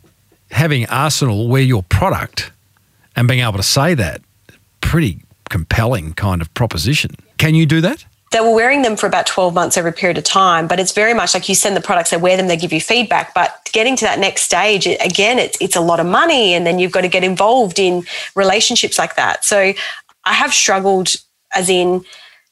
having 0.52 0.86
Arsenal 0.88 1.48
wear 1.48 1.62
your 1.62 1.84
product 1.84 2.52
and 3.16 3.28
being 3.28 3.40
able 3.40 3.58
to 3.58 3.64
say 3.64 3.94
that, 3.94 4.22
pretty 4.82 5.22
compelling 5.50 6.14
kind 6.14 6.42
of 6.42 6.54
proposition. 6.54 7.12
Can 7.38 7.56
you 7.56 7.66
do 7.66 7.80
that? 7.82 8.06
They 8.36 8.42
were 8.42 8.54
wearing 8.54 8.82
them 8.82 8.98
for 8.98 9.08
about 9.08 9.28
12 9.28 9.54
months 9.54 9.78
over 9.78 9.88
a 9.88 9.94
period 9.94 10.18
of 10.18 10.26
time, 10.26 10.68
but 10.68 10.78
it's 10.78 10.92
very 10.92 11.14
much 11.14 11.34
like 11.34 11.48
you 11.48 11.56
send 11.56 11.74
the 11.74 11.80
products, 11.80 12.10
they 12.10 12.18
wear 12.18 12.36
them, 12.36 12.50
they 12.50 12.58
give 12.58 12.74
you 12.74 12.82
feedback. 12.82 13.34
But 13.34 13.70
getting 13.72 13.96
to 13.96 14.04
that 14.04 14.20
next 14.20 14.42
stage, 14.42 14.86
again, 14.88 15.40
it's, 15.40 15.58
it's 15.62 15.78
a 15.78 15.80
lot 15.80 16.02
of 16.02 16.06
money, 16.06 16.54
and 16.54 16.68
then 16.68 16.78
you've 16.78 16.92
got 16.92 17.02
to 17.02 17.08
get 17.08 17.24
involved 17.24 17.80
in 17.80 18.04
relationships 18.36 19.00
like 19.00 19.16
that. 19.16 19.46
So 19.46 19.72
I 20.26 20.34
have 20.34 20.54
struggled, 20.54 21.16
as 21.56 21.70
in, 21.70 22.04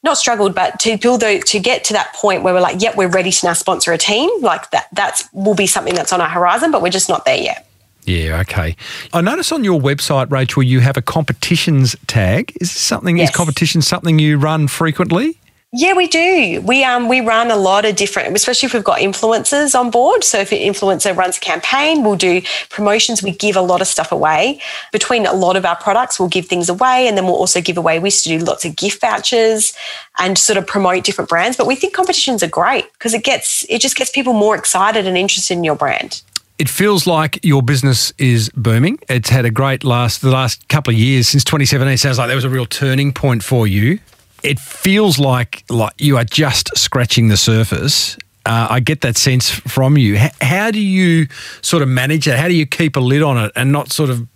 not 0.02 0.16
struggled, 0.16 0.54
but 0.54 0.80
to 0.80 0.96
build 0.96 1.20
the, 1.20 1.42
to 1.48 1.60
get 1.60 1.84
to 1.84 1.92
that 1.92 2.14
point 2.14 2.42
where 2.42 2.54
we're 2.54 2.62
like, 2.62 2.80
yep, 2.80 2.96
we're 2.96 3.08
ready 3.08 3.30
to 3.30 3.46
now 3.46 3.52
sponsor 3.52 3.92
a 3.92 3.98
team. 3.98 4.30
Like 4.40 4.70
that, 4.70 4.86
that's 4.92 5.28
will 5.34 5.54
be 5.54 5.66
something 5.66 5.94
that's 5.94 6.14
on 6.14 6.20
our 6.22 6.30
horizon, 6.30 6.70
but 6.70 6.80
we're 6.80 6.88
just 6.88 7.10
not 7.10 7.26
there 7.26 7.36
yet. 7.36 7.68
Yeah, 8.06 8.40
okay. 8.40 8.74
I 9.12 9.20
notice 9.20 9.52
on 9.52 9.64
your 9.64 9.78
website, 9.78 10.30
Rachael, 10.30 10.62
you 10.62 10.80
have 10.80 10.96
a 10.96 11.02
competitions 11.02 11.94
tag. 12.06 12.56
Is 12.58 12.72
this 12.72 12.80
something? 12.80 13.18
Is 13.18 13.30
competition 13.30 13.82
something 13.82 14.18
you 14.18 14.38
run 14.38 14.66
frequently? 14.66 15.38
Yeah, 15.76 15.94
we 15.94 16.06
do. 16.06 16.62
We 16.64 16.84
um 16.84 17.08
we 17.08 17.20
run 17.20 17.50
a 17.50 17.56
lot 17.56 17.84
of 17.84 17.96
different, 17.96 18.36
especially 18.36 18.68
if 18.68 18.74
we've 18.74 18.84
got 18.84 19.00
influencers 19.00 19.76
on 19.76 19.90
board. 19.90 20.22
So 20.22 20.38
if 20.38 20.52
an 20.52 20.58
influencer 20.58 21.16
runs 21.16 21.36
a 21.36 21.40
campaign, 21.40 22.04
we'll 22.04 22.14
do 22.14 22.42
promotions. 22.70 23.24
We 23.24 23.32
give 23.32 23.56
a 23.56 23.60
lot 23.60 23.80
of 23.80 23.88
stuff 23.88 24.12
away. 24.12 24.60
Between 24.92 25.26
a 25.26 25.32
lot 25.32 25.56
of 25.56 25.64
our 25.64 25.74
products, 25.74 26.20
we'll 26.20 26.28
give 26.28 26.46
things 26.46 26.68
away, 26.68 27.08
and 27.08 27.18
then 27.18 27.24
we'll 27.24 27.34
also 27.34 27.60
give 27.60 27.76
away. 27.76 27.98
We 27.98 28.06
used 28.06 28.22
to 28.22 28.38
do 28.38 28.44
lots 28.44 28.64
of 28.64 28.76
gift 28.76 29.00
vouchers 29.00 29.72
and 30.16 30.38
sort 30.38 30.58
of 30.58 30.66
promote 30.68 31.02
different 31.02 31.28
brands. 31.28 31.56
But 31.56 31.66
we 31.66 31.74
think 31.74 31.92
competitions 31.92 32.44
are 32.44 32.48
great 32.48 32.92
because 32.92 33.12
it 33.12 33.24
gets 33.24 33.66
it 33.68 33.80
just 33.80 33.96
gets 33.96 34.12
people 34.12 34.32
more 34.32 34.54
excited 34.54 35.08
and 35.08 35.16
interested 35.16 35.54
in 35.54 35.64
your 35.64 35.74
brand. 35.74 36.22
It 36.56 36.68
feels 36.68 37.04
like 37.04 37.44
your 37.44 37.62
business 37.62 38.12
is 38.16 38.48
booming. 38.50 39.00
It's 39.08 39.28
had 39.28 39.44
a 39.44 39.50
great 39.50 39.82
last 39.82 40.22
the 40.22 40.30
last 40.30 40.68
couple 40.68 40.94
of 40.94 41.00
years 41.00 41.26
since 41.26 41.42
2017. 41.42 41.98
Sounds 41.98 42.18
like 42.18 42.28
there 42.28 42.36
was 42.36 42.44
a 42.44 42.48
real 42.48 42.64
turning 42.64 43.12
point 43.12 43.42
for 43.42 43.66
you. 43.66 43.98
It 44.44 44.60
feels 44.60 45.18
like 45.18 45.64
like 45.70 45.94
you 45.98 46.16
are 46.18 46.24
just 46.24 46.76
scratching 46.76 47.28
the 47.28 47.36
surface. 47.36 48.16
Uh, 48.46 48.66
I 48.68 48.80
get 48.80 49.00
that 49.00 49.16
sense 49.16 49.50
from 49.50 49.96
you. 49.96 50.16
H- 50.16 50.32
how 50.42 50.70
do 50.70 50.78
you 50.78 51.26
sort 51.62 51.82
of 51.82 51.88
manage 51.88 52.26
that? 52.26 52.38
How 52.38 52.48
do 52.48 52.54
you 52.54 52.66
keep 52.66 52.96
a 52.96 53.00
lid 53.00 53.22
on 53.22 53.38
it 53.38 53.52
and 53.56 53.72
not 53.72 53.90
sort 53.90 54.10
of 54.10 54.26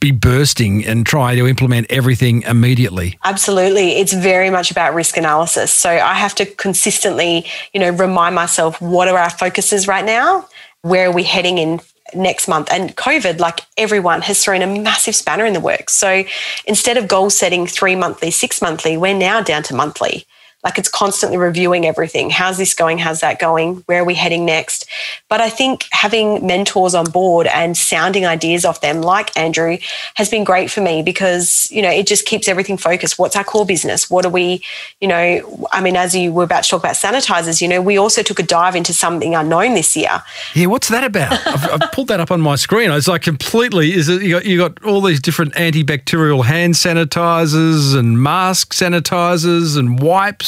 be 0.00 0.10
bursting 0.10 0.86
and 0.86 1.04
try 1.04 1.34
to 1.34 1.46
implement 1.46 1.86
everything 1.90 2.42
immediately? 2.42 3.18
Absolutely. 3.24 3.98
It's 3.98 4.14
very 4.14 4.48
much 4.48 4.70
about 4.70 4.94
risk 4.94 5.18
analysis. 5.18 5.70
So 5.70 5.90
I 5.90 6.14
have 6.14 6.34
to 6.36 6.46
consistently, 6.46 7.44
you 7.74 7.80
know, 7.80 7.90
remind 7.90 8.34
myself 8.34 8.80
what 8.80 9.08
are 9.08 9.18
our 9.18 9.30
focuses 9.30 9.86
right 9.86 10.04
now? 10.04 10.48
Where 10.82 11.08
are 11.08 11.12
we 11.12 11.24
heading 11.24 11.58
in 11.58 11.80
next 12.14 12.48
month? 12.48 12.68
And 12.70 12.96
COVID, 12.96 13.38
like 13.38 13.60
everyone, 13.76 14.22
has 14.22 14.42
thrown 14.42 14.62
a 14.62 14.66
massive 14.66 15.14
spanner 15.14 15.44
in 15.44 15.52
the 15.52 15.60
works. 15.60 15.94
So 15.94 16.24
instead 16.66 16.96
of 16.96 17.08
goal 17.08 17.30
setting 17.30 17.66
three 17.66 17.96
monthly, 17.96 18.30
six 18.30 18.62
monthly, 18.62 18.96
we're 18.96 19.14
now 19.14 19.40
down 19.40 19.62
to 19.64 19.74
monthly. 19.74 20.26
Like 20.64 20.78
it's 20.78 20.88
constantly 20.88 21.38
reviewing 21.38 21.86
everything. 21.86 22.30
How's 22.30 22.58
this 22.58 22.74
going? 22.74 22.98
How's 22.98 23.20
that 23.20 23.38
going? 23.38 23.76
Where 23.86 24.02
are 24.02 24.04
we 24.04 24.14
heading 24.14 24.44
next? 24.44 24.86
But 25.28 25.40
I 25.40 25.50
think 25.50 25.86
having 25.92 26.46
mentors 26.46 26.94
on 26.94 27.06
board 27.06 27.46
and 27.46 27.76
sounding 27.76 28.26
ideas 28.26 28.64
off 28.64 28.80
them, 28.80 29.00
like 29.00 29.36
Andrew, 29.36 29.78
has 30.14 30.28
been 30.28 30.44
great 30.44 30.70
for 30.70 30.80
me 30.80 31.02
because, 31.02 31.70
you 31.70 31.80
know, 31.80 31.90
it 31.90 32.06
just 32.06 32.26
keeps 32.26 32.48
everything 32.48 32.76
focused. 32.76 33.18
What's 33.18 33.36
our 33.36 33.44
core 33.44 33.66
business? 33.66 34.10
What 34.10 34.26
are 34.26 34.30
we, 34.30 34.62
you 35.00 35.06
know, 35.06 35.68
I 35.72 35.80
mean, 35.80 35.96
as 35.96 36.14
you 36.14 36.32
were 36.32 36.44
about 36.44 36.64
to 36.64 36.70
talk 36.70 36.80
about 36.80 36.94
sanitizers, 36.94 37.60
you 37.60 37.68
know, 37.68 37.80
we 37.80 37.96
also 37.96 38.22
took 38.22 38.40
a 38.40 38.42
dive 38.42 38.74
into 38.74 38.92
something 38.92 39.34
unknown 39.34 39.74
this 39.74 39.96
year. 39.96 40.22
Yeah, 40.54 40.66
what's 40.66 40.88
that 40.88 41.04
about? 41.04 41.32
I've, 41.46 41.82
I've 41.82 41.92
pulled 41.92 42.08
that 42.08 42.20
up 42.20 42.30
on 42.30 42.40
my 42.40 42.56
screen. 42.56 42.90
It's 42.90 43.06
like 43.06 43.22
completely. 43.22 43.92
Is 43.94 44.08
it 44.08 44.22
you 44.22 44.34
got 44.34 44.44
you 44.44 44.58
got 44.58 44.82
all 44.84 45.00
these 45.00 45.20
different 45.20 45.54
antibacterial 45.54 46.44
hand 46.44 46.74
sanitizers 46.74 47.96
and 47.96 48.20
mask 48.20 48.72
sanitizers 48.72 49.78
and 49.78 50.00
wipes. 50.00 50.47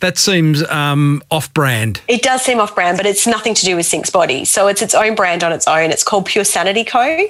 That 0.00 0.16
seems 0.16 0.62
um, 0.68 1.22
off-brand. 1.30 2.00
It 2.06 2.22
does 2.22 2.42
seem 2.42 2.60
off 2.60 2.74
brand, 2.74 2.96
but 2.96 3.06
it's 3.06 3.26
nothing 3.26 3.54
to 3.54 3.64
do 3.64 3.74
with 3.76 3.86
Synx 3.86 4.10
body. 4.10 4.44
So 4.44 4.68
it's 4.68 4.80
its 4.80 4.94
own 4.94 5.14
brand 5.14 5.42
on 5.42 5.52
its 5.52 5.66
own. 5.66 5.90
It's 5.90 6.04
called 6.04 6.26
Pure 6.26 6.44
Sanity 6.44 6.84
Co. 6.84 7.26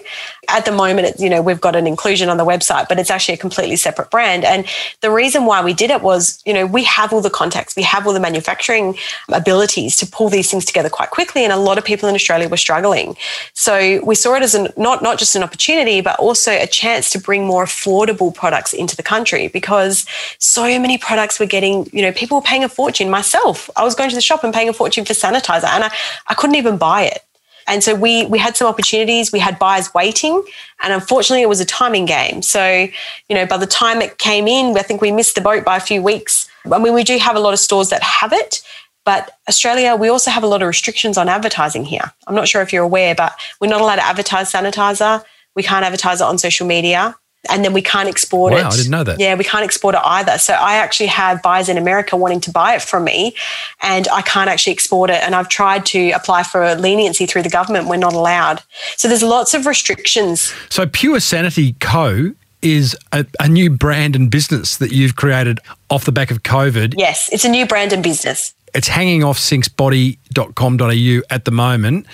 At 0.48 0.64
the 0.64 0.72
moment, 0.72 1.16
you 1.18 1.28
know, 1.28 1.42
we've 1.42 1.60
got 1.60 1.76
an 1.76 1.86
inclusion 1.86 2.30
on 2.30 2.38
the 2.38 2.44
website, 2.44 2.88
but 2.88 2.98
it's 2.98 3.10
actually 3.10 3.34
a 3.34 3.38
completely 3.38 3.76
separate 3.76 4.10
brand. 4.10 4.44
And 4.44 4.66
the 5.02 5.10
reason 5.10 5.44
why 5.44 5.62
we 5.62 5.74
did 5.74 5.90
it 5.90 6.00
was, 6.00 6.42
you 6.46 6.54
know, 6.54 6.66
we 6.66 6.84
have 6.84 7.12
all 7.12 7.20
the 7.20 7.30
contacts, 7.30 7.76
we 7.76 7.82
have 7.82 8.06
all 8.06 8.14
the 8.14 8.20
manufacturing 8.20 8.96
abilities 9.30 9.96
to 9.98 10.06
pull 10.06 10.30
these 10.30 10.50
things 10.50 10.64
together 10.64 10.88
quite 10.88 11.10
quickly. 11.10 11.44
And 11.44 11.52
a 11.52 11.56
lot 11.58 11.76
of 11.76 11.84
people 11.84 12.08
in 12.08 12.14
Australia 12.14 12.48
were 12.48 12.56
struggling. 12.56 13.14
So 13.52 14.02
we 14.04 14.14
saw 14.14 14.34
it 14.36 14.42
as 14.42 14.54
an, 14.54 14.68
not, 14.76 15.02
not 15.02 15.18
just 15.18 15.36
an 15.36 15.42
opportunity, 15.42 16.00
but 16.00 16.18
also 16.18 16.52
a 16.52 16.66
chance 16.66 17.10
to 17.10 17.20
bring 17.20 17.46
more 17.46 17.64
affordable 17.64 18.34
products 18.34 18.72
into 18.72 18.96
the 18.96 19.02
country 19.02 19.48
because 19.48 20.06
so 20.38 20.62
many 20.80 20.96
products 20.96 21.38
were 21.38 21.46
getting, 21.46 21.88
you 21.92 22.02
know, 22.02 22.12
people 22.12 22.38
were 22.38 22.42
paying 22.42 22.64
a 22.64 22.68
fortune. 22.68 23.10
Myself, 23.10 23.68
I 23.76 23.84
was 23.84 23.94
going 23.94 24.08
to 24.08 24.16
the 24.16 24.22
shop 24.22 24.44
and 24.44 24.54
paying 24.54 24.68
a 24.68 24.72
fortune 24.72 25.04
for 25.04 25.12
sanitizer 25.12 25.68
and 25.68 25.84
I, 25.84 25.90
I 26.26 26.34
couldn't 26.34 26.56
even 26.56 26.78
buy 26.78 27.02
it. 27.02 27.22
And 27.68 27.84
so 27.84 27.94
we 27.94 28.26
we 28.26 28.38
had 28.38 28.56
some 28.56 28.66
opportunities. 28.66 29.30
We 29.30 29.38
had 29.38 29.58
buyers 29.58 29.92
waiting, 29.94 30.42
and 30.82 30.92
unfortunately, 30.92 31.42
it 31.42 31.48
was 31.48 31.60
a 31.60 31.66
timing 31.66 32.06
game. 32.06 32.42
So, 32.42 32.88
you 33.28 33.34
know, 33.34 33.46
by 33.46 33.58
the 33.58 33.66
time 33.66 34.00
it 34.00 34.18
came 34.18 34.48
in, 34.48 34.76
I 34.76 34.82
think 34.82 35.00
we 35.00 35.12
missed 35.12 35.34
the 35.34 35.40
boat 35.40 35.64
by 35.64 35.76
a 35.76 35.80
few 35.80 36.02
weeks. 36.02 36.48
I 36.70 36.78
mean, 36.78 36.94
we 36.94 37.04
do 37.04 37.18
have 37.18 37.36
a 37.36 37.40
lot 37.40 37.52
of 37.52 37.58
stores 37.58 37.90
that 37.90 38.02
have 38.02 38.32
it, 38.32 38.62
but 39.04 39.30
Australia, 39.48 39.96
we 39.96 40.08
also 40.08 40.30
have 40.30 40.42
a 40.42 40.46
lot 40.46 40.62
of 40.62 40.68
restrictions 40.68 41.16
on 41.16 41.28
advertising 41.28 41.84
here. 41.84 42.12
I'm 42.26 42.34
not 42.34 42.48
sure 42.48 42.62
if 42.62 42.72
you're 42.72 42.84
aware, 42.84 43.14
but 43.14 43.32
we're 43.60 43.68
not 43.68 43.80
allowed 43.80 43.96
to 43.96 44.04
advertise 44.04 44.52
sanitizer. 44.52 45.24
We 45.54 45.62
can't 45.62 45.84
advertise 45.84 46.20
it 46.20 46.24
on 46.24 46.38
social 46.38 46.66
media. 46.66 47.14
And 47.50 47.64
then 47.64 47.72
we 47.72 47.82
can't 47.82 48.08
export 48.08 48.52
Wow, 48.52 48.58
it. 48.58 48.64
I 48.66 48.76
didn't 48.76 48.90
know 48.90 49.04
that. 49.04 49.18
Yeah, 49.18 49.34
we 49.34 49.44
can't 49.44 49.64
export 49.64 49.94
it 49.94 50.00
either. 50.04 50.38
So 50.38 50.54
I 50.54 50.74
actually 50.74 51.06
have 51.06 51.42
buyers 51.42 51.68
in 51.68 51.78
America 51.78 52.16
wanting 52.16 52.40
to 52.42 52.50
buy 52.50 52.74
it 52.74 52.82
from 52.82 53.04
me, 53.04 53.34
and 53.82 54.06
I 54.08 54.22
can't 54.22 54.48
actually 54.50 54.72
export 54.72 55.10
it. 55.10 55.22
And 55.22 55.34
I've 55.34 55.48
tried 55.48 55.86
to 55.86 56.10
apply 56.10 56.42
for 56.42 56.74
leniency 56.74 57.26
through 57.26 57.42
the 57.42 57.50
government. 57.50 57.88
We're 57.88 57.96
not 57.96 58.12
allowed. 58.12 58.62
So 58.96 59.08
there's 59.08 59.22
lots 59.22 59.54
of 59.54 59.66
restrictions. 59.66 60.52
So 60.68 60.86
Pure 60.86 61.20
Sanity 61.20 61.74
Co. 61.80 62.32
is 62.62 62.96
a, 63.12 63.24
a 63.40 63.48
new 63.48 63.70
brand 63.70 64.16
and 64.16 64.30
business 64.30 64.76
that 64.78 64.92
you've 64.92 65.16
created 65.16 65.60
off 65.90 66.04
the 66.04 66.12
back 66.12 66.30
of 66.30 66.42
COVID. 66.42 66.94
Yes, 66.96 67.28
it's 67.32 67.44
a 67.44 67.48
new 67.48 67.66
brand 67.66 67.92
and 67.92 68.02
business. 68.02 68.54
It's 68.74 68.88
hanging 68.88 69.24
off 69.24 69.38
synxbody.com.au 69.38 71.22
at 71.30 71.44
the 71.44 71.50
moment. 71.50 72.06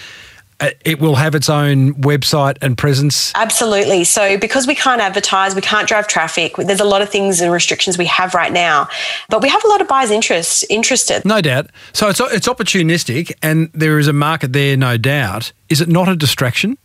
Uh, 0.61 0.71
It 0.85 1.01
will 1.01 1.17
have 1.17 1.35
its 1.35 1.49
own 1.49 1.95
website 1.95 2.57
and 2.63 2.77
presence. 2.79 3.33
Absolutely. 3.35 4.05
So 4.05 4.39
because 4.39 4.67
we 4.67 4.75
can't 4.75 5.01
advertise, 5.01 5.55
we 5.55 5.61
can't 5.61 5.89
drive 5.89 6.07
traffic. 6.07 6.57
There's 6.57 6.81
a 6.81 6.85
lot 6.85 7.03
of 7.03 7.09
things 7.09 7.41
and 7.41 7.53
restrictions 7.53 7.99
we 7.99 8.07
have 8.07 8.35
right 8.35 8.53
now, 8.53 8.89
but 9.29 9.43
we 9.43 9.49
have 9.49 9.65
a 9.65 9.69
lot 9.69 9.81
of 9.81 9.89
buyers 9.89 10.11
interest 10.11 10.65
interested. 10.71 11.25
No 11.25 11.41
doubt. 11.41 11.71
So 11.93 12.09
it's 12.09 12.21
it's 12.21 12.49
opportunistic, 12.49 13.33
and 13.43 13.71
there 13.75 13.99
is 13.99 14.09
a 14.09 14.13
market 14.13 14.53
there, 14.53 14.77
no 14.77 14.97
doubt. 14.97 15.53
Is 15.69 15.81
it 15.81 15.89
not 15.89 16.09
a 16.09 16.17
distraction? 16.17 16.77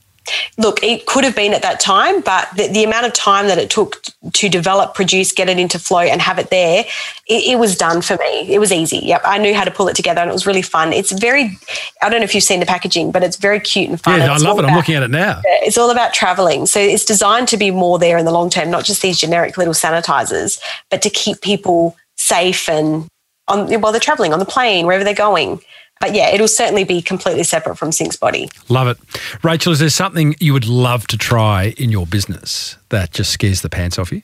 Look, 0.58 0.84
it 0.84 1.06
could 1.06 1.24
have 1.24 1.36
been 1.36 1.54
at 1.54 1.62
that 1.62 1.80
time, 1.80 2.22
but 2.22 2.50
the, 2.56 2.68
the, 2.68 2.84
amount 2.84 3.06
of 3.06 3.14
time 3.14 3.48
that 3.48 3.58
it 3.58 3.70
took 3.70 4.02
to 4.34 4.50
develop, 4.50 4.94
produce, 4.94 5.32
get 5.32 5.50
it 5.50 5.60
into 5.60 5.80
flow, 5.80 6.00
and 6.00 6.22
have 6.22 6.40
it 6.40 6.50
there, 6.50 6.86
it, 7.28 7.52
it, 7.52 7.60
was 7.60 7.76
done 7.76 8.02
for 8.02 8.18
me. 8.18 8.54
It 8.54 8.60
was 8.60 8.72
easy. 8.72 8.98
Yep, 8.98 9.22
I 9.26 9.38
knew 9.38 9.54
how 9.54 9.64
to 9.64 9.72
pull 9.72 9.88
it 9.88 9.96
together, 9.96 10.22
and 10.22 10.30
it 10.30 10.34
was 10.34 10.46
really 10.46 10.62
fun. 10.62 10.94
It's 10.94 11.12
very, 11.12 11.58
I 12.02 12.10
don't 12.10 12.20
know 12.20 12.26
if 12.26 12.36
you've 12.36 12.44
seen 12.44 12.60
the 12.60 12.66
packaging, 12.66 13.12
but 13.12 13.24
it's 13.24 13.38
very 13.38 13.60
cute 13.60 13.90
and 13.90 14.02
fun. 14.02 14.20
Yeah, 14.20 14.34
I 14.34 14.38
love 14.38 14.58
it. 14.58 14.62
About, 14.62 14.72
I'm 14.72 14.78
looking 14.78 14.96
at 14.96 15.04
it 15.04 15.12
now. 15.12 15.42
It's 15.46 15.78
all 15.78 15.90
about 15.90 16.14
traveling, 16.14 16.66
so 16.66 16.80
it's 16.80 17.06
designed 17.06 17.48
to 17.50 17.58
be 17.58 17.72
more 17.72 18.00
there 18.00 18.18
in 18.18 18.26
the 18.26 18.32
long 18.32 18.50
term, 18.50 18.70
not 18.70 18.86
just 18.86 19.02
these 19.02 19.18
generic 19.18 19.58
little 19.58 19.74
sanitizers, 19.74 20.60
but 20.90 21.02
to 21.02 21.10
keep 21.10 21.42
people 21.42 21.96
safe 22.18 22.68
and 22.70 23.08
on 23.48 23.82
while 23.82 23.92
they're 23.92 24.00
traveling 24.00 24.34
on 24.34 24.40
the 24.40 24.46
plane, 24.46 24.86
wherever 24.86 25.04
they're 25.04 25.14
going. 25.14 25.62
But 26.00 26.16
yeah, 26.16 26.30
it'll 26.30 26.48
certainly 26.48 26.84
be 26.84 27.02
completely 27.02 27.44
separate 27.44 27.78
from 27.78 27.92
Synx 27.92 28.16
Body. 28.16 28.50
Love 28.70 28.88
it. 28.88 28.98
Rachael, 29.44 29.74
is 29.74 29.80
there 29.80 29.90
something 29.90 30.36
you 30.40 30.54
would 30.54 30.68
love 30.68 31.08
to 31.08 31.18
try 31.18 31.74
in 31.78 31.92
your 31.92 32.06
business 32.06 32.78
that 32.90 33.12
just 33.12 33.32
scares 33.32 33.62
the 33.62 33.70
pants 33.70 34.00
off 34.00 34.12
you? 34.12 34.22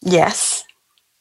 Yes 0.00 0.63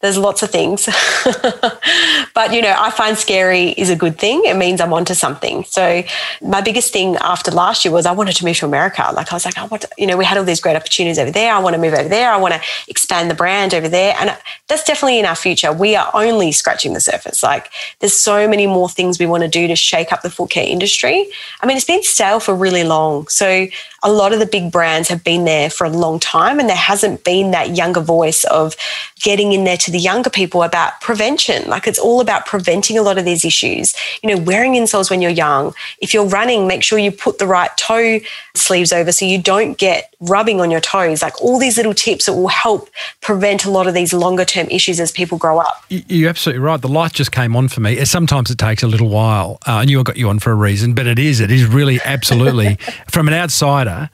there's 0.04 0.18
lots 0.18 0.44
of 0.44 0.50
things. 0.50 0.86
but, 2.34 2.54
you 2.54 2.62
know, 2.62 2.76
I 2.78 2.92
find 2.92 3.18
scary 3.18 3.70
is 3.70 3.90
a 3.90 3.96
good 3.96 4.20
thing. 4.20 4.42
It 4.44 4.58
means 4.58 4.82
I'm 4.82 4.92
onto 4.92 5.14
something. 5.14 5.64
So, 5.64 6.04
my 6.42 6.60
biggest 6.60 6.92
thing 6.92 7.16
after 7.22 7.52
last 7.52 7.86
year 7.86 7.94
was 7.94 8.06
I 8.06 8.12
wanted 8.12 8.36
to 8.36 8.46
move 8.46 8.58
to 8.58 8.66
America. 8.66 9.10
Like, 9.16 9.32
I 9.32 9.36
was 9.38 9.46
like, 9.46 9.58
I 9.58 9.64
want 9.64 9.84
to, 9.84 9.90
you 9.98 10.06
know, 10.06 10.18
we 10.18 10.26
had 10.26 10.38
all 10.38 10.44
these 10.44 10.60
great 10.60 10.76
opportunities 10.76 11.18
over 11.18 11.32
there. 11.32 11.54
I 11.54 11.60
want 11.60 11.76
to 11.76 11.82
move 11.82 11.94
over 11.94 12.10
there. 12.10 12.34
I 12.34 12.36
want 12.36 12.54
to 12.54 12.62
expand 12.90 13.32
the 13.32 13.34
brand 13.34 13.74
over 13.74 13.88
there. 13.88 14.14
And 14.20 14.38
that's 14.68 14.84
definitely 14.84 15.20
in 15.20 15.26
our 15.26 15.38
future. 15.38 15.72
We 15.72 15.96
are 15.96 16.12
only 16.14 16.52
scratching 16.52 16.92
the 16.92 17.00
surface. 17.00 17.42
Like, 17.42 17.72
there's 18.02 18.20
so 18.20 18.46
many 18.46 18.68
more 18.68 18.90
things 18.90 19.20
we 19.20 19.26
want 19.26 19.44
to 19.44 19.50
do 19.50 19.70
to 19.70 19.76
shake 19.78 20.12
up 20.12 20.22
the 20.22 20.30
foot 20.30 20.50
care 20.50 20.68
industry. 20.68 21.26
I 21.62 21.66
mean, 21.66 21.78
it's 21.78 21.86
been 21.86 22.04
stale 22.04 22.42
for 22.42 22.54
really 22.54 22.84
long. 22.84 23.30
So, 23.30 23.68
a 24.04 24.12
lot 24.12 24.34
of 24.34 24.40
the 24.40 24.46
big 24.46 24.72
brands 24.72 25.08
have 25.08 25.24
been 25.24 25.46
there 25.46 25.70
for 25.70 25.86
a 25.86 25.90
long 25.90 26.20
time, 26.20 26.60
and 26.60 26.70
there 26.70 26.76
hasn't 26.76 27.24
been 27.24 27.52
that 27.52 27.76
younger 27.76 28.02
voice 28.02 28.44
of 28.46 28.76
getting 29.22 29.54
in 29.54 29.64
there 29.64 29.78
to 29.78 29.92
the 29.92 29.98
younger 30.00 30.30
people 30.30 30.62
about 30.64 31.00
prevention. 31.00 31.68
Like 31.70 31.88
it's 31.88 32.00
all 32.00 32.20
about 32.20 32.46
preventing 32.46 32.98
a 32.98 33.02
lot 33.02 33.18
of 33.18 33.26
these 33.26 33.46
issues. 33.46 33.96
You 34.22 34.36
know, 34.36 34.42
wearing 34.42 34.74
insoles 34.74 35.10
when 35.10 35.22
you're 35.22 35.32
young. 35.32 35.74
If 36.00 36.14
you're 36.14 36.26
running, 36.26 36.68
make 36.68 36.84
sure 36.84 37.00
you 37.00 37.12
put 37.12 37.38
the 37.38 37.48
right 37.48 37.76
toe 37.78 38.20
sleeves 38.54 38.92
over 38.92 39.12
so 39.12 39.26
you 39.26 39.42
don't 39.42 39.78
get 39.78 40.13
rubbing 40.24 40.62
on 40.62 40.72
your 40.72 40.82
toes. 40.82 41.22
Like 41.22 41.40
all 41.42 41.60
these 41.60 41.78
little 41.78 41.94
tips 41.94 42.26
that 42.26 42.34
will 42.34 42.48
help 42.48 42.90
prevent 43.22 43.66
a 43.66 43.72
lot 43.72 43.88
of 43.88 43.94
these 43.94 44.14
longer 44.14 44.46
term 44.46 44.68
issues 44.70 45.00
as 45.00 45.12
people 45.12 45.38
grow 45.38 45.60
up. 45.60 45.84
You're 45.90 46.30
absolutely 46.30 46.62
right. 46.62 46.82
The 46.82 46.88
light 46.88 47.14
just 47.14 47.32
came 47.32 47.56
on 47.56 47.68
for 47.68 47.82
me. 47.82 48.04
Sometimes 48.06 48.50
it 48.52 48.58
takes 48.58 48.84
a 48.84 48.88
little 48.88 49.10
while. 49.10 49.60
Uh, 49.68 49.74
I 49.74 49.86
knew 49.86 50.00
I 50.00 50.04
got 50.04 50.18
you 50.18 50.30
on 50.30 50.40
for 50.40 50.52
a 50.52 50.56
reason, 50.56 50.94
but 50.94 51.08
it 51.08 51.20
is. 51.20 51.40
It 51.40 51.52
is 51.52 51.66
really 51.66 52.00
absolutely, 52.04 52.76
from 53.10 53.28
an 53.28 53.34
outsider, 53.34 54.10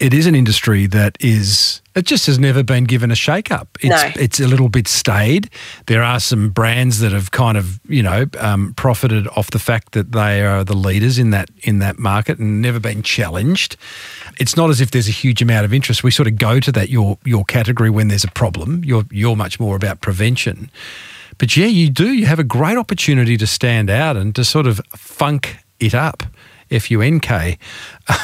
it 0.00 0.14
is 0.14 0.26
an 0.26 0.34
industry 0.34 0.86
that 0.86 1.16
is 1.20 1.82
it 1.94 2.06
just 2.06 2.26
has 2.26 2.38
never 2.38 2.62
been 2.62 2.84
given 2.84 3.10
a 3.10 3.14
shake 3.14 3.50
up. 3.50 3.76
It's 3.82 4.16
no. 4.16 4.22
it's 4.22 4.40
a 4.40 4.48
little 4.48 4.70
bit 4.70 4.88
stayed. 4.88 5.50
There 5.86 6.02
are 6.02 6.18
some 6.18 6.48
brands 6.48 7.00
that 7.00 7.12
have 7.12 7.30
kind 7.30 7.58
of 7.58 7.78
you 7.88 8.02
know 8.02 8.24
um, 8.38 8.72
profited 8.74 9.28
off 9.28 9.50
the 9.50 9.58
fact 9.58 9.92
that 9.92 10.12
they 10.12 10.42
are 10.42 10.64
the 10.64 10.74
leaders 10.74 11.18
in 11.18 11.30
that 11.30 11.50
in 11.62 11.80
that 11.80 11.98
market 11.98 12.38
and 12.38 12.62
never 12.62 12.80
been 12.80 13.02
challenged. 13.02 13.76
It's 14.38 14.56
not 14.56 14.70
as 14.70 14.80
if 14.80 14.90
there's 14.90 15.08
a 15.08 15.12
huge 15.12 15.42
amount 15.42 15.66
of 15.66 15.74
interest. 15.74 16.02
We 16.02 16.10
sort 16.10 16.26
of 16.26 16.36
go 16.36 16.60
to 16.60 16.72
that 16.72 16.88
your 16.88 17.18
your 17.24 17.44
category 17.44 17.90
when 17.90 18.08
there's 18.08 18.24
a 18.24 18.30
problem. 18.30 18.82
You're 18.84 19.04
you're 19.10 19.36
much 19.36 19.60
more 19.60 19.76
about 19.76 20.00
prevention. 20.00 20.70
But 21.36 21.56
yeah, 21.56 21.66
you 21.66 21.90
do. 21.90 22.12
You 22.12 22.26
have 22.26 22.38
a 22.38 22.44
great 22.44 22.78
opportunity 22.78 23.36
to 23.36 23.46
stand 23.46 23.90
out 23.90 24.16
and 24.16 24.34
to 24.34 24.44
sort 24.44 24.66
of 24.66 24.80
funk 24.96 25.58
it 25.78 25.94
up. 25.94 26.22
F 26.70 26.90
U 26.90 27.02
N 27.02 27.20
K. 27.20 27.58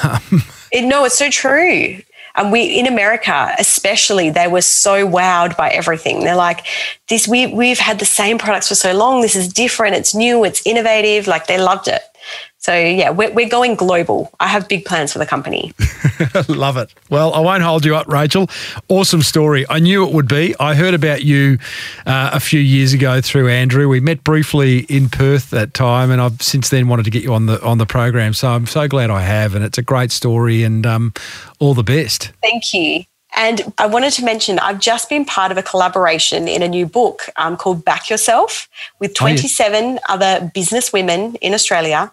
Um, 0.03 0.43
no, 0.83 1.05
it's 1.05 1.19
so 1.19 1.31
true. 1.31 2.03
And 2.37 2.53
we 2.53 2.79
in 2.79 2.87
America, 2.87 3.55
especially, 3.59 4.29
they 4.29 4.47
were 4.47 4.61
so 4.61 5.09
wowed 5.09 5.57
by 5.57 5.71
everything. 5.71 6.21
They're 6.21 6.37
like, 6.37 6.67
"This 7.09 7.27
we 7.27 7.47
we've 7.47 7.79
had 7.79 7.99
the 7.99 8.05
same 8.05 8.37
products 8.37 8.69
for 8.69 8.75
so 8.75 8.93
long. 8.93 9.23
This 9.23 9.35
is 9.35 9.49
different. 9.49 9.97
It's 9.97 10.15
new. 10.15 10.45
It's 10.45 10.61
innovative." 10.67 11.27
Like 11.27 11.47
they 11.47 11.59
loved 11.59 11.89
it. 11.89 12.03
So 12.67 12.75
yeah, 12.75 13.11
we're, 13.11 13.33
we're 13.33 13.49
going 13.49 13.77
global. 13.77 14.33
I 14.41 14.49
have 14.49 14.67
big 14.67 14.85
plans 14.85 15.13
for 15.13 15.21
the 15.21 15.25
company. 15.25 15.73
Love 16.49 16.77
it. 16.77 16.93
Well, 17.11 17.33
I 17.33 17.39
won't 17.39 17.63
hold 17.63 17.85
you 17.85 17.95
up, 17.95 18.09
Rachael. 18.09 18.51
Awesome 18.89 19.23
story. 19.23 19.65
I 19.71 19.79
knew 19.79 20.05
it 20.05 20.13
would 20.13 20.27
be. 20.27 20.53
I 20.59 20.75
heard 20.75 20.93
about 20.93 21.23
you 21.23 21.59
uh, 22.07 22.31
a 22.33 22.41
few 22.41 22.59
years 22.59 22.93
ago 22.93 23.21
through 23.21 23.49
Andrew. 23.51 23.89
We 23.89 24.01
met 24.01 24.25
briefly 24.25 24.81
in 24.89 25.09
Perth 25.09 25.51
that 25.51 25.75
time, 25.75 26.11
and 26.11 26.21
I've 26.21 26.43
since 26.43 26.71
then 26.71 26.89
wanted 26.89 27.05
to 27.05 27.11
get 27.13 27.23
you 27.23 27.35
on 27.35 27.47
the 27.47 27.63
on 27.63 27.79
the 27.79 27.87
program. 27.87 28.35
So 28.35 28.49
I'm 28.49 28.67
so 28.67 28.89
glad 28.89 29.11
I 29.11 29.21
have, 29.21 29.55
and 29.55 29.65
it's 29.65 29.79
a 29.79 29.83
great 29.83 30.11
story. 30.11 30.65
And 30.65 30.85
um, 30.87 31.15
all 31.61 31.73
the 31.73 31.85
best. 31.85 32.33
Thank 32.43 32.75
you. 32.75 33.05
And 33.37 33.73
I 33.79 33.87
wanted 33.87 34.13
to 34.15 34.25
mention, 34.25 34.59
I've 34.59 34.81
just 34.81 35.09
been 35.09 35.25
part 35.25 35.53
of 35.53 35.59
a 35.59 35.63
collaboration 35.63 36.49
in 36.49 36.63
a 36.63 36.69
new 36.69 36.87
book 36.87 37.29
um, 37.37 37.57
called 37.57 37.85
Back 37.85 38.11
Yourself 38.11 38.69
with 38.99 39.15
27 39.15 39.85
oh, 39.85 40.01
other 40.09 40.51
business 40.53 40.93
women 40.93 41.37
in 41.37 41.55
Australia 41.55 42.13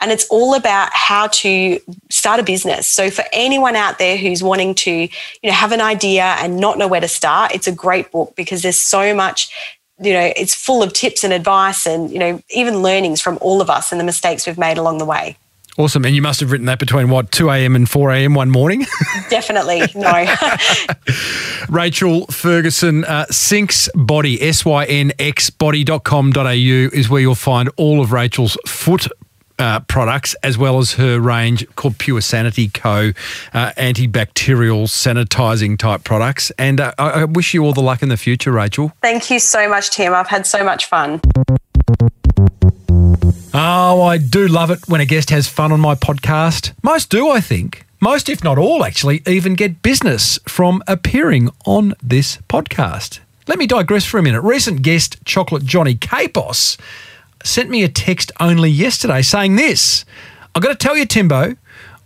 and 0.00 0.12
it's 0.12 0.26
all 0.28 0.54
about 0.54 0.90
how 0.92 1.26
to 1.26 1.80
start 2.10 2.40
a 2.40 2.42
business. 2.42 2.86
So 2.86 3.10
for 3.10 3.24
anyone 3.32 3.76
out 3.76 3.98
there 3.98 4.16
who's 4.16 4.42
wanting 4.42 4.74
to, 4.76 4.90
you 4.92 5.10
know, 5.42 5.52
have 5.52 5.72
an 5.72 5.80
idea 5.80 6.22
and 6.38 6.58
not 6.58 6.78
know 6.78 6.88
where 6.88 7.00
to 7.00 7.08
start, 7.08 7.54
it's 7.54 7.66
a 7.66 7.72
great 7.72 8.10
book 8.10 8.34
because 8.36 8.62
there's 8.62 8.80
so 8.80 9.14
much 9.14 9.50
you 10.00 10.12
know 10.12 10.32
it's 10.36 10.54
full 10.54 10.80
of 10.80 10.92
tips 10.92 11.24
and 11.24 11.32
advice 11.32 11.84
and 11.84 12.12
you 12.12 12.20
know 12.20 12.40
even 12.50 12.82
learnings 12.82 13.20
from 13.20 13.36
all 13.40 13.60
of 13.60 13.68
us 13.68 13.90
and 13.90 14.00
the 14.00 14.04
mistakes 14.04 14.46
we've 14.46 14.56
made 14.56 14.78
along 14.78 14.98
the 14.98 15.04
way 15.04 15.36
Awesome. 15.78 16.04
And 16.04 16.12
you 16.12 16.22
must 16.22 16.40
have 16.40 16.50
written 16.50 16.66
that 16.66 16.80
between 16.80 17.08
what, 17.08 17.30
2 17.30 17.50
a.m. 17.50 17.76
and 17.76 17.88
4 17.88 18.10
a.m. 18.10 18.34
one 18.34 18.50
morning? 18.50 18.84
Definitely. 19.30 19.82
No. 19.94 20.10
Rachael 21.68 22.26
Ferguson, 22.26 23.04
uh, 23.04 23.26
Synx 23.30 23.88
Body, 23.94 24.42
S 24.42 24.64
Y 24.64 24.84
N 24.86 25.12
X 25.20 25.50
body.com.au 25.50 26.48
is 26.50 27.08
where 27.08 27.20
you'll 27.20 27.36
find 27.36 27.70
all 27.76 28.00
of 28.00 28.10
Rachael's 28.10 28.58
foot 28.66 29.06
uh, 29.58 29.80
products, 29.80 30.34
as 30.42 30.56
well 30.56 30.78
as 30.78 30.94
her 30.94 31.20
range 31.20 31.66
called 31.76 31.98
Pure 31.98 32.22
Sanity 32.22 32.68
Co. 32.68 33.12
Uh, 33.52 33.72
antibacterial 33.72 34.86
sanitizing 34.86 35.78
type 35.78 36.04
products. 36.04 36.50
And 36.58 36.80
uh, 36.80 36.92
I 36.98 37.24
wish 37.24 37.54
you 37.54 37.64
all 37.64 37.72
the 37.72 37.82
luck 37.82 38.02
in 38.02 38.08
the 38.08 38.16
future, 38.16 38.52
Rachael. 38.52 38.92
Thank 39.02 39.30
you 39.30 39.38
so 39.38 39.68
much, 39.68 39.90
Tim. 39.90 40.14
I've 40.14 40.28
had 40.28 40.46
so 40.46 40.64
much 40.64 40.86
fun. 40.86 41.20
Oh, 43.54 44.02
I 44.02 44.18
do 44.18 44.46
love 44.46 44.70
it 44.70 44.80
when 44.88 45.00
a 45.00 45.06
guest 45.06 45.30
has 45.30 45.48
fun 45.48 45.72
on 45.72 45.80
my 45.80 45.94
podcast. 45.94 46.72
Most 46.82 47.10
do, 47.10 47.28
I 47.30 47.40
think. 47.40 47.84
Most, 48.00 48.28
if 48.28 48.44
not 48.44 48.58
all, 48.58 48.84
actually, 48.84 49.22
even 49.26 49.54
get 49.54 49.82
business 49.82 50.38
from 50.46 50.82
appearing 50.86 51.50
on 51.66 51.94
this 52.00 52.36
podcast. 52.48 53.18
Let 53.48 53.58
me 53.58 53.66
digress 53.66 54.04
for 54.04 54.18
a 54.18 54.22
minute. 54.22 54.42
Recent 54.42 54.82
guest, 54.82 55.16
Chocolate 55.24 55.64
Johnny 55.64 55.96
Capos, 55.96 56.78
sent 57.44 57.70
me 57.70 57.82
a 57.84 57.88
text 57.88 58.32
only 58.40 58.70
yesterday 58.70 59.22
saying 59.22 59.56
this. 59.56 60.04
I've 60.54 60.62
got 60.62 60.70
to 60.70 60.74
tell 60.74 60.96
you, 60.96 61.06
Timbo, 61.06 61.56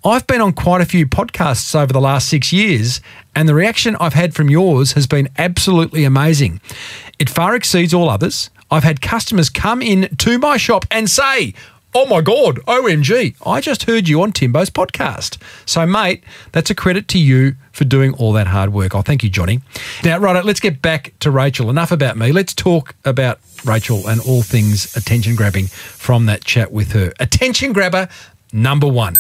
I've 0.05 0.27
been 0.27 0.41
on 0.41 0.53
quite 0.53 0.81
a 0.81 0.87
few 0.87 1.07
podcasts 1.07 1.79
over 1.79 1.93
the 1.93 2.01
last 2.01 2.29
six 2.29 2.53
years, 2.53 3.01
and 3.37 3.49
the 3.49 3.55
reaction 3.55 3.97
I've 4.01 4.15
had 4.15 4.35
from 4.35 4.51
yours 4.51 4.93
has 4.93 5.07
been 5.07 5.29
absolutely 5.39 6.05
amazing. 6.05 6.61
It 7.19 7.31
far 7.31 7.55
exceeds 7.55 7.95
all 7.95 8.09
others. 8.11 8.51
I've 8.71 8.85
had 8.85 9.01
customers 9.01 9.49
come 9.49 9.81
in 9.81 10.15
to 10.17 10.39
my 10.39 10.57
shop 10.57 10.87
and 10.91 11.09
say, 11.09 11.55
Oh 11.95 12.07
my 12.07 12.23
God, 12.23 12.57
OMG, 12.61 13.37
I 13.47 13.61
just 13.61 13.83
heard 13.83 14.09
you 14.09 14.23
on 14.23 14.33
Timbo's 14.33 14.71
podcast. 14.71 15.37
So, 15.67 15.85
mate, 15.87 16.25
that's 16.53 16.71
a 16.71 16.75
credit 16.75 17.07
to 17.09 17.19
you 17.19 17.55
for 17.71 17.85
doing 17.85 18.15
all 18.15 18.33
that 18.33 18.47
hard 18.47 18.73
work. 18.73 18.95
Oh, 18.95 19.03
thank 19.03 19.23
you, 19.23 19.29
Johnny. 19.29 19.61
Now, 20.03 20.17
right, 20.17 20.43
let's 20.43 20.59
get 20.59 20.81
back 20.81 21.13
to 21.21 21.31
Rachael. 21.31 21.69
Enough 21.69 21.93
about 21.93 22.17
me. 22.17 22.33
Let's 22.33 22.55
talk 22.55 22.95
about 23.05 23.41
Rachael 23.67 24.09
and 24.09 24.23
all 24.23 24.41
things 24.41 24.97
attention 24.97 25.37
grabbing 25.37 25.67
from 25.67 26.25
that 26.27 26.45
chat 26.45 26.73
with 26.73 26.93
her. 26.93 27.13
Attention 27.21 27.75
grabber 27.75 28.09
number 28.55 28.89
one. 28.89 29.15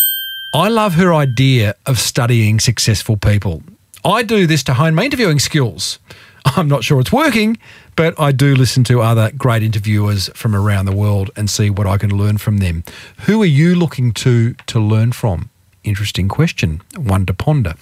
I 0.55 0.68
love 0.68 0.95
her 0.95 1.12
idea 1.12 1.75
of 1.85 1.99
studying 1.99 2.59
successful 2.59 3.18
people. 3.18 3.62
I 4.03 4.23
do 4.23 4.47
this 4.47 4.62
to 4.64 4.75
hone 4.75 4.95
my 4.95 5.05
interviewing 5.05 5.41
skills. 5.41 5.99
I'm 6.45 6.68
not 6.68 6.85
sure 6.85 7.01
it's 7.01 7.12
working, 7.12 7.59
but 7.97 8.18
I 8.18 8.32
do 8.32 8.55
listen 8.55 8.84
to 8.84 9.03
other 9.03 9.30
great 9.36 9.62
interviewers 9.62 10.28
from 10.34 10.55
around 10.55 10.86
the 10.86 10.97
world 10.97 11.30
and 11.36 11.49
see 11.49 11.70
what 11.70 11.86
I 11.86 11.99
can 11.99 12.16
learn 12.16 12.38
from 12.38 12.59
them. 12.59 12.84
Who 13.26 13.43
are 13.43 13.47
you 13.47 13.74
looking 13.74 14.12
to 14.12 14.55
to 14.66 14.80
learn 14.80 15.12
from? 15.12 15.51
Interesting 15.84 16.28
question, 16.28 16.80
one 16.97 17.26
to 17.26 17.34
ponder. 17.34 17.74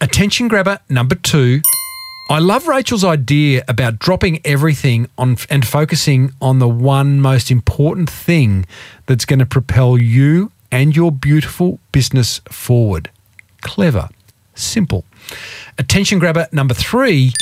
Attention 0.00 0.48
grabber 0.48 0.78
number 0.88 1.14
two. 1.14 1.60
I 2.30 2.40
love 2.40 2.68
Rachael's 2.68 3.04
idea 3.04 3.64
about 3.68 3.98
dropping 3.98 4.40
everything 4.44 5.08
on 5.16 5.38
and 5.48 5.66
focusing 5.66 6.32
on 6.42 6.58
the 6.58 6.68
one 6.68 7.20
most 7.20 7.50
important 7.50 8.10
thing 8.10 8.66
that's 9.06 9.24
going 9.24 9.38
to 9.38 9.46
propel 9.46 9.96
you 9.96 10.52
and 10.70 10.94
your 10.94 11.10
beautiful 11.10 11.80
business 11.90 12.40
forward. 12.50 13.10
Clever, 13.62 14.10
simple. 14.54 15.04
Attention 15.78 16.18
grabber 16.18 16.48
number 16.52 16.74
three. 16.74 17.32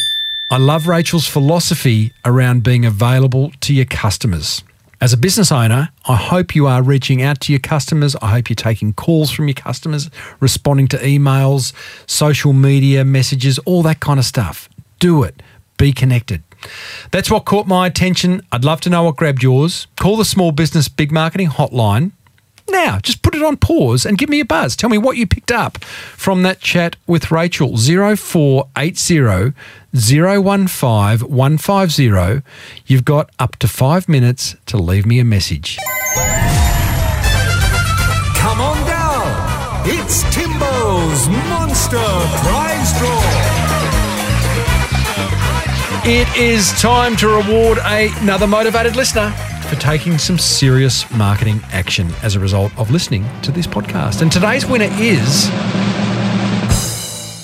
I 0.48 0.58
love 0.58 0.86
Rachael's 0.86 1.26
philosophy 1.26 2.12
around 2.24 2.62
being 2.62 2.84
available 2.84 3.50
to 3.62 3.74
your 3.74 3.84
customers. 3.84 4.62
As 5.00 5.12
a 5.12 5.16
business 5.16 5.50
owner, 5.50 5.88
I 6.06 6.14
hope 6.14 6.54
you 6.54 6.68
are 6.68 6.84
reaching 6.84 7.20
out 7.20 7.40
to 7.42 7.52
your 7.52 7.58
customers. 7.58 8.14
I 8.22 8.30
hope 8.30 8.48
you're 8.48 8.54
taking 8.54 8.92
calls 8.92 9.32
from 9.32 9.48
your 9.48 9.54
customers, 9.54 10.08
responding 10.38 10.86
to 10.88 10.98
emails, 10.98 11.72
social 12.08 12.52
media 12.52 13.04
messages, 13.04 13.58
all 13.60 13.82
that 13.82 13.98
kind 13.98 14.20
of 14.20 14.24
stuff. 14.24 14.68
Do 15.00 15.24
it. 15.24 15.42
Be 15.78 15.92
connected. 15.92 16.44
That's 17.10 17.28
what 17.28 17.44
caught 17.44 17.66
my 17.66 17.88
attention. 17.88 18.40
I'd 18.52 18.64
love 18.64 18.80
to 18.82 18.90
know 18.90 19.02
what 19.02 19.16
grabbed 19.16 19.42
yours. 19.42 19.88
Call 19.98 20.16
the 20.16 20.24
Small 20.24 20.52
Business 20.52 20.86
Big 20.86 21.10
Marketing 21.10 21.48
Hotline 21.48 22.12
now. 22.68 22.98
Just 22.98 23.22
put 23.22 23.34
it 23.34 23.42
on 23.42 23.56
pause 23.56 24.04
and 24.06 24.18
give 24.18 24.28
me 24.28 24.40
a 24.40 24.44
buzz. 24.44 24.76
Tell 24.76 24.90
me 24.90 24.98
what 24.98 25.16
you 25.16 25.26
picked 25.26 25.50
up 25.50 25.84
from 25.84 26.42
that 26.42 26.60
chat 26.60 26.96
with 27.06 27.30
Rachael. 27.30 27.76
0480 27.76 29.52
015 29.94 31.28
150. 31.28 32.42
You've 32.86 33.04
got 33.04 33.30
up 33.38 33.56
to 33.56 33.68
five 33.68 34.08
minutes 34.08 34.56
to 34.66 34.76
leave 34.76 35.06
me 35.06 35.18
a 35.18 35.24
message. 35.24 35.78
Come 38.34 38.60
on 38.60 38.86
down. 38.86 39.82
It's 39.84 40.22
Timbo's 40.34 41.28
Monster 41.28 41.96
Prize 41.96 42.98
Draw. 42.98 43.76
It 46.08 46.28
is 46.36 46.70
time 46.80 47.16
to 47.16 47.26
reward 47.28 47.78
another 47.82 48.46
motivated 48.46 48.94
listener 48.94 49.34
for 49.68 49.76
taking 49.76 50.16
some 50.16 50.38
serious 50.38 51.10
marketing 51.12 51.60
action 51.72 52.10
as 52.22 52.36
a 52.36 52.40
result 52.40 52.76
of 52.78 52.90
listening 52.90 53.24
to 53.42 53.50
this 53.50 53.66
podcast. 53.66 54.22
And 54.22 54.30
today's 54.30 54.64
winner 54.64 54.88
is 54.92 55.50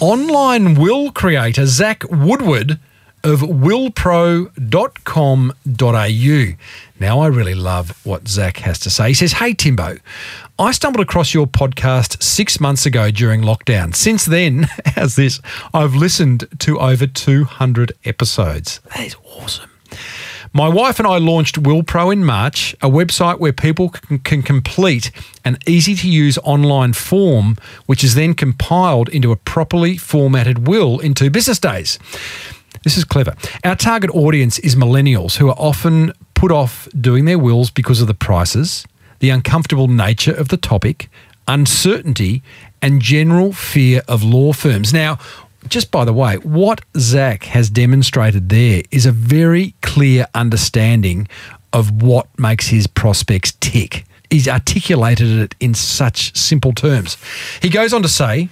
online 0.00 0.74
will 0.74 1.10
creator 1.10 1.66
Zach 1.66 2.04
Woodward 2.10 2.78
of 3.24 3.40
willpro.com.au. 3.40 4.52
Now, 7.00 7.20
I 7.20 7.26
really 7.26 7.54
love 7.54 8.06
what 8.06 8.28
Zach 8.28 8.58
has 8.58 8.78
to 8.80 8.90
say. 8.90 9.08
He 9.08 9.14
says, 9.14 9.32
Hey, 9.32 9.54
Timbo, 9.54 9.96
I 10.58 10.72
stumbled 10.72 11.02
across 11.02 11.34
your 11.34 11.46
podcast 11.46 12.22
six 12.22 12.60
months 12.60 12.86
ago 12.86 13.10
during 13.10 13.42
lockdown. 13.42 13.94
Since 13.94 14.26
then, 14.26 14.68
how's 14.86 15.16
this? 15.16 15.40
I've 15.74 15.94
listened 15.94 16.46
to 16.60 16.78
over 16.78 17.06
200 17.06 17.92
episodes. 18.04 18.80
That 18.94 19.06
is 19.06 19.16
awesome. 19.24 19.70
My 20.54 20.68
wife 20.68 20.98
and 20.98 21.08
I 21.08 21.16
launched 21.16 21.62
WillPro 21.62 22.12
in 22.12 22.26
March, 22.26 22.74
a 22.82 22.88
website 22.88 23.38
where 23.38 23.54
people 23.54 23.88
can, 23.88 24.18
can 24.18 24.42
complete 24.42 25.10
an 25.46 25.56
easy 25.66 25.94
to 25.94 26.08
use 26.08 26.36
online 26.38 26.92
form, 26.92 27.56
which 27.86 28.04
is 28.04 28.14
then 28.14 28.34
compiled 28.34 29.08
into 29.08 29.32
a 29.32 29.36
properly 29.36 29.96
formatted 29.96 30.68
will 30.68 30.98
in 30.98 31.14
two 31.14 31.30
business 31.30 31.58
days. 31.58 31.98
This 32.84 32.98
is 32.98 33.04
clever. 33.04 33.34
Our 33.64 33.76
target 33.76 34.10
audience 34.10 34.58
is 34.58 34.76
millennials 34.76 35.36
who 35.36 35.48
are 35.48 35.58
often 35.58 36.12
put 36.34 36.52
off 36.52 36.86
doing 37.00 37.24
their 37.24 37.38
wills 37.38 37.70
because 37.70 38.02
of 38.02 38.06
the 38.06 38.14
prices, 38.14 38.84
the 39.20 39.30
uncomfortable 39.30 39.88
nature 39.88 40.34
of 40.34 40.48
the 40.48 40.58
topic, 40.58 41.08
uncertainty, 41.48 42.42
and 42.82 43.00
general 43.00 43.52
fear 43.52 44.02
of 44.06 44.22
law 44.22 44.52
firms. 44.52 44.92
Now, 44.92 45.18
just 45.68 45.90
by 45.90 46.04
the 46.04 46.12
way, 46.12 46.36
what 46.38 46.82
Zach 46.96 47.44
has 47.44 47.70
demonstrated 47.70 48.48
there 48.48 48.82
is 48.90 49.06
a 49.06 49.12
very 49.12 49.74
clear 49.82 50.26
understanding 50.34 51.28
of 51.72 52.02
what 52.02 52.26
makes 52.38 52.68
his 52.68 52.86
prospects 52.86 53.52
tick. 53.60 54.04
He's 54.30 54.48
articulated 54.48 55.28
it 55.28 55.54
in 55.60 55.74
such 55.74 56.36
simple 56.36 56.72
terms. 56.72 57.16
He 57.60 57.68
goes 57.68 57.92
on 57.92 58.02
to 58.02 58.08
say, 58.08 58.48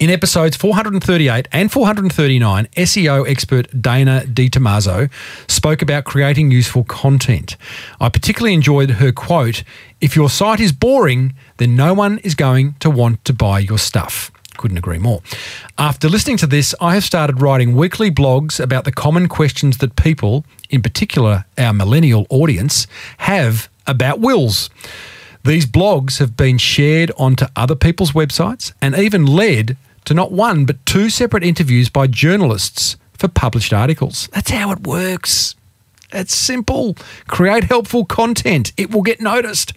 in 0.00 0.10
episodes 0.10 0.56
438 0.56 1.48
and 1.50 1.72
439, 1.72 2.66
SEO 2.66 3.28
expert 3.28 3.82
Dana 3.82 4.22
DiTomaso 4.26 5.10
spoke 5.48 5.82
about 5.82 6.04
creating 6.04 6.52
useful 6.52 6.84
content. 6.84 7.56
I 8.00 8.08
particularly 8.08 8.54
enjoyed 8.54 8.90
her 8.90 9.10
quote 9.10 9.64
If 10.00 10.14
your 10.14 10.30
site 10.30 10.60
is 10.60 10.70
boring, 10.70 11.34
then 11.56 11.74
no 11.74 11.94
one 11.94 12.18
is 12.18 12.36
going 12.36 12.74
to 12.78 12.90
want 12.90 13.24
to 13.24 13.32
buy 13.32 13.58
your 13.58 13.78
stuff. 13.78 14.30
Couldn't 14.58 14.76
agree 14.76 14.98
more. 14.98 15.22
After 15.78 16.08
listening 16.08 16.36
to 16.38 16.46
this, 16.46 16.74
I 16.80 16.94
have 16.94 17.04
started 17.04 17.40
writing 17.40 17.74
weekly 17.74 18.10
blogs 18.10 18.60
about 18.60 18.84
the 18.84 18.92
common 18.92 19.28
questions 19.28 19.78
that 19.78 19.96
people, 19.96 20.44
in 20.68 20.82
particular 20.82 21.46
our 21.56 21.72
millennial 21.72 22.26
audience, 22.28 22.86
have 23.18 23.70
about 23.86 24.20
wills. 24.20 24.68
These 25.44 25.64
blogs 25.64 26.18
have 26.18 26.36
been 26.36 26.58
shared 26.58 27.10
onto 27.16 27.46
other 27.56 27.74
people's 27.74 28.12
websites 28.12 28.72
and 28.82 28.94
even 28.94 29.24
led 29.24 29.76
to 30.04 30.12
not 30.12 30.32
one 30.32 30.64
but 30.64 30.84
two 30.84 31.08
separate 31.08 31.44
interviews 31.44 31.88
by 31.88 32.06
journalists 32.06 32.96
for 33.16 33.28
published 33.28 33.72
articles. 33.72 34.28
That's 34.32 34.50
how 34.50 34.72
it 34.72 34.86
works. 34.86 35.54
It's 36.10 36.34
simple. 36.34 36.96
Create 37.26 37.64
helpful 37.64 38.04
content, 38.04 38.72
it 38.76 38.90
will 38.90 39.02
get 39.02 39.20
noticed. 39.20 39.72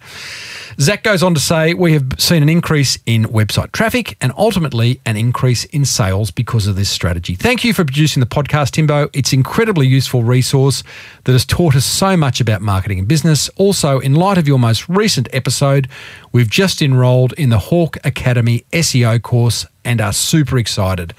Zach 0.80 1.02
goes 1.02 1.22
on 1.22 1.34
to 1.34 1.40
say, 1.40 1.74
We 1.74 1.92
have 1.92 2.14
seen 2.18 2.42
an 2.42 2.48
increase 2.48 2.98
in 3.04 3.24
website 3.24 3.72
traffic 3.72 4.16
and 4.20 4.32
ultimately 4.38 5.00
an 5.04 5.16
increase 5.16 5.64
in 5.66 5.84
sales 5.84 6.30
because 6.30 6.66
of 6.66 6.76
this 6.76 6.88
strategy. 6.88 7.34
Thank 7.34 7.64
you 7.64 7.74
for 7.74 7.84
producing 7.84 8.20
the 8.20 8.26
podcast, 8.26 8.70
Timbo. 8.70 9.10
It's 9.12 9.32
an 9.32 9.40
incredibly 9.40 9.86
useful 9.86 10.24
resource 10.24 10.82
that 11.24 11.32
has 11.32 11.44
taught 11.44 11.76
us 11.76 11.84
so 11.84 12.16
much 12.16 12.40
about 12.40 12.62
marketing 12.62 13.00
and 13.00 13.08
business. 13.08 13.50
Also, 13.56 13.98
in 13.98 14.14
light 14.14 14.38
of 14.38 14.48
your 14.48 14.58
most 14.58 14.88
recent 14.88 15.28
episode, 15.32 15.88
we've 16.32 16.50
just 16.50 16.80
enrolled 16.80 17.34
in 17.34 17.50
the 17.50 17.58
Hawk 17.58 17.98
Academy 18.04 18.64
SEO 18.72 19.20
course 19.20 19.66
and 19.84 20.00
are 20.00 20.12
super 20.12 20.56
excited. 20.56 21.12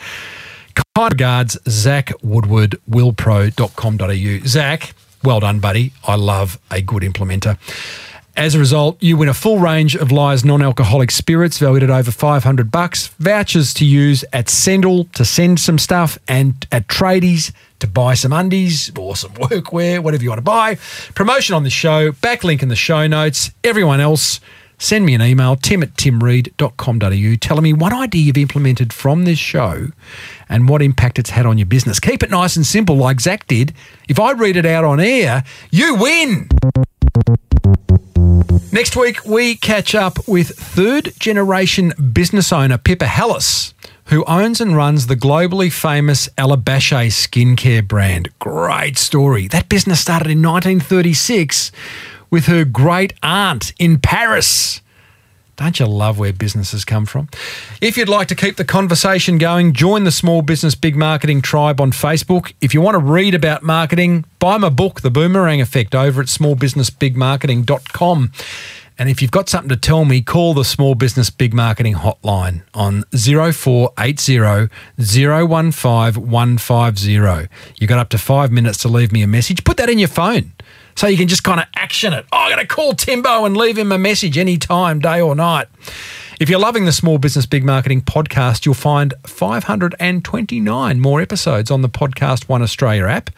Kind 0.96 1.14
regards, 1.14 1.58
Zach 1.68 2.12
Woodward, 2.24 2.80
willpro.com.au. 2.90 4.48
Zach, 4.48 4.94
well 5.24 5.40
done, 5.40 5.60
buddy. 5.60 5.94
I 6.06 6.16
love 6.16 6.60
a 6.70 6.82
good 6.82 7.04
implementer. 7.04 7.58
As 8.36 8.56
a 8.56 8.60
result, 8.60 9.02
you 9.02 9.16
win 9.16 9.30
a 9.30 9.34
full 9.34 9.60
range 9.60 9.96
of 9.96 10.12
Lyre's 10.12 10.44
non-alcoholic 10.44 11.12
spirits 11.12 11.60
valued 11.60 11.84
at 11.84 11.92
over 11.92 12.10
500 12.10 12.72
bucks, 12.72 13.08
vouchers 13.20 13.76
to 13.76 13.86
use 13.86 14.26
at 14.34 14.50
Sendle 14.50 15.04
to 15.14 15.24
send 15.24 15.60
some 15.60 15.78
stuff 15.78 16.18
and 16.28 16.66
at 16.72 16.88
Tradies 16.88 17.52
to 17.80 17.86
buy 17.86 18.16
some 18.16 18.34
undies 18.34 18.92
or 18.98 19.16
some 19.16 19.32
workwear, 19.34 20.00
whatever 20.00 20.24
you 20.24 20.30
want 20.30 20.40
to 20.40 20.44
buy. 20.44 20.76
Promotion 21.14 21.54
on 21.54 21.64
the 21.64 21.70
show, 21.70 22.12
backlink 22.12 22.64
in 22.64 22.70
the 22.70 22.76
show 22.76 23.06
notes. 23.06 23.52
Everyone 23.64 24.00
else, 24.00 24.40
send 24.84 25.06
me 25.06 25.14
an 25.14 25.22
email, 25.22 25.56
tim 25.56 25.82
at 25.82 25.96
timreid.com.au, 25.96 27.36
telling 27.40 27.64
me 27.64 27.74
one 27.74 27.94
idea 27.94 28.24
you've 28.24 28.38
implemented 28.38 28.92
from 28.92 29.24
this 29.24 29.40
show 29.40 29.88
and 30.50 30.68
what 30.68 30.82
impact 30.82 31.18
it's 31.18 31.30
had 31.32 31.46
on 31.46 31.58
your 31.58 31.66
business. 31.66 32.00
Keep 32.00 32.24
it 32.24 32.30
nice 32.30 32.56
and 32.56 32.66
simple 32.66 32.98
like 32.98 33.22
Zach 33.22 33.48
did. 33.48 33.74
If 34.10 34.20
I 34.20 34.34
read 34.34 34.58
it 34.58 34.66
out 34.66 34.84
on 34.84 35.00
air, 35.00 35.44
you 35.72 35.96
win. 35.96 36.50
Next 38.72 38.96
week, 38.96 39.24
we 39.26 39.56
catch 39.56 39.96
up 39.96 40.28
with 40.28 40.50
third 40.50 41.14
generation 41.20 41.94
business 42.12 42.52
owner 42.52 42.78
Pippa 42.78 43.06
Hallas, 43.06 43.74
who 44.06 44.26
owns 44.26 44.60
and 44.60 44.76
runs 44.76 45.08
the 45.08 45.16
globally 45.16 45.72
famous 45.72 46.28
Alabache 46.38 47.10
skincare 47.10 47.88
brand. 47.88 48.30
Great 48.40 48.98
story. 48.98 49.48
That 49.48 49.70
business 49.70 50.02
started 50.02 50.32
in 50.32 50.42
1936 50.42 51.72
with 52.34 52.48
her 52.48 52.66
great 52.66 53.14
aunt 53.22 53.72
in 53.78 54.00
Paris. 54.00 54.82
Don't 55.56 55.80
you 55.80 55.86
love 55.86 56.18
where 56.18 56.34
businesses 56.34 56.84
come 56.84 57.06
from? 57.06 57.30
If 57.80 57.96
you'd 57.96 58.10
like 58.10 58.28
to 58.30 58.36
keep 58.36 58.56
the 58.56 58.66
conversation 58.66 59.38
going, 59.38 59.74
join 59.74 60.04
the 60.04 60.12
Small 60.12 60.42
Business 60.42 60.74
Big 60.74 60.96
Marketing 60.96 61.44
Tribe 61.44 61.80
on 61.80 61.92
Facebook. 61.92 62.54
If 62.60 62.74
you 62.74 62.82
want 62.82 62.96
to 62.96 63.00
read 63.00 63.36
about 63.36 63.62
marketing, 63.62 64.26
buy 64.40 64.58
my 64.58 64.70
book, 64.70 65.02
The 65.02 65.12
Boomerang 65.12 65.62
Effect, 65.62 65.94
over 65.94 66.22
at 66.22 66.28
smallbusinessbigmarketing.com. 66.28 68.32
And 68.98 69.10
if 69.10 69.22
you've 69.22 69.30
got 69.30 69.48
something 69.48 69.70
to 69.70 69.78
tell 69.78 70.04
me, 70.04 70.24
call 70.24 70.56
the 70.56 70.66
Small 70.66 70.96
Business 70.96 71.30
Big 71.30 71.54
Marketing 71.54 71.94
hotline 71.94 72.64
on 72.74 73.04
0480 73.12 74.70
015 74.98 76.32
150. 76.32 77.12
You've 77.80 77.90
got 77.90 78.00
up 78.00 78.10
to 78.10 78.18
five 78.18 78.52
minutes 78.52 78.80
to 78.80 78.88
leave 78.88 79.12
me 79.12 79.22
a 79.22 79.28
message. 79.28 79.64
Put 79.64 79.78
that 79.78 79.92
in 79.92 80.00
your 80.00 80.08
phone 80.08 80.54
so 80.96 81.08
you 81.08 81.18
can 81.18 81.28
just 81.28 81.44
kind 81.44 81.60
of 81.60 81.68
action 81.76 82.14
it. 82.14 82.26
Oh, 82.32 82.38
I'm 82.38 82.52
going 82.52 82.66
to 82.66 82.74
call 82.74 82.94
Timbo 82.94 83.46
and 83.46 83.56
leave 83.56 83.78
him 83.78 83.92
a 83.92 83.98
message 83.98 84.38
anytime, 84.38 85.00
day 85.00 85.22
or 85.22 85.36
night. 85.36 85.68
If 86.40 86.50
you're 86.50 86.60
loving 86.60 86.86
the 86.86 86.92
Small 86.92 87.18
Business 87.20 87.46
Big 87.46 87.64
Marketing 87.64 88.02
podcast, 88.02 88.66
you'll 88.66 88.76
find 88.76 89.14
529 89.26 91.00
more 91.00 91.22
episodes 91.22 91.72
on 91.72 91.82
the 91.82 91.90
Podcast 91.90 92.50
One 92.50 92.62
Australia 92.62 93.06
app. 93.06 93.30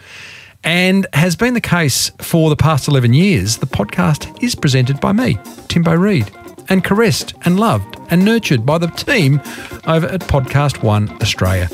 And 0.64 1.06
has 1.14 1.36
been 1.36 1.53
the 1.53 1.62
case 1.62 2.10
for 2.20 2.49
the 2.49 2.56
past 2.56 2.88
11 2.88 3.14
years, 3.14 3.58
the 3.58 3.68
podcast 3.68 4.41
is 4.41 4.56
presented 4.56 4.99
by 4.99 5.12
me, 5.12 5.38
Timbo 5.68 5.93
Reid, 5.93 6.32
and 6.70 6.84
caressed 6.84 7.36
and 7.45 7.60
loved 7.60 7.97
and 8.10 8.26
nurtured 8.26 8.66
by 8.66 8.80
the 8.80 8.88
team 8.88 9.39
over 9.86 10.08
at 10.08 10.22
Podcast 10.22 10.82
One 10.82 11.10
Australia. 11.22 11.70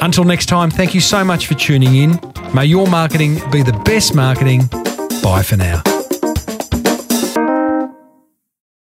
Until 0.00 0.24
next 0.24 0.46
time, 0.46 0.70
thank 0.70 0.94
you 0.94 1.00
so 1.00 1.24
much 1.24 1.46
for 1.46 1.54
tuning 1.54 1.96
in. 1.96 2.20
May 2.54 2.66
your 2.66 2.86
marketing 2.86 3.40
be 3.50 3.62
the 3.62 3.78
best 3.84 4.14
marketing. 4.14 4.68
Bye 5.22 5.42
for 5.42 5.56
now. 5.56 5.89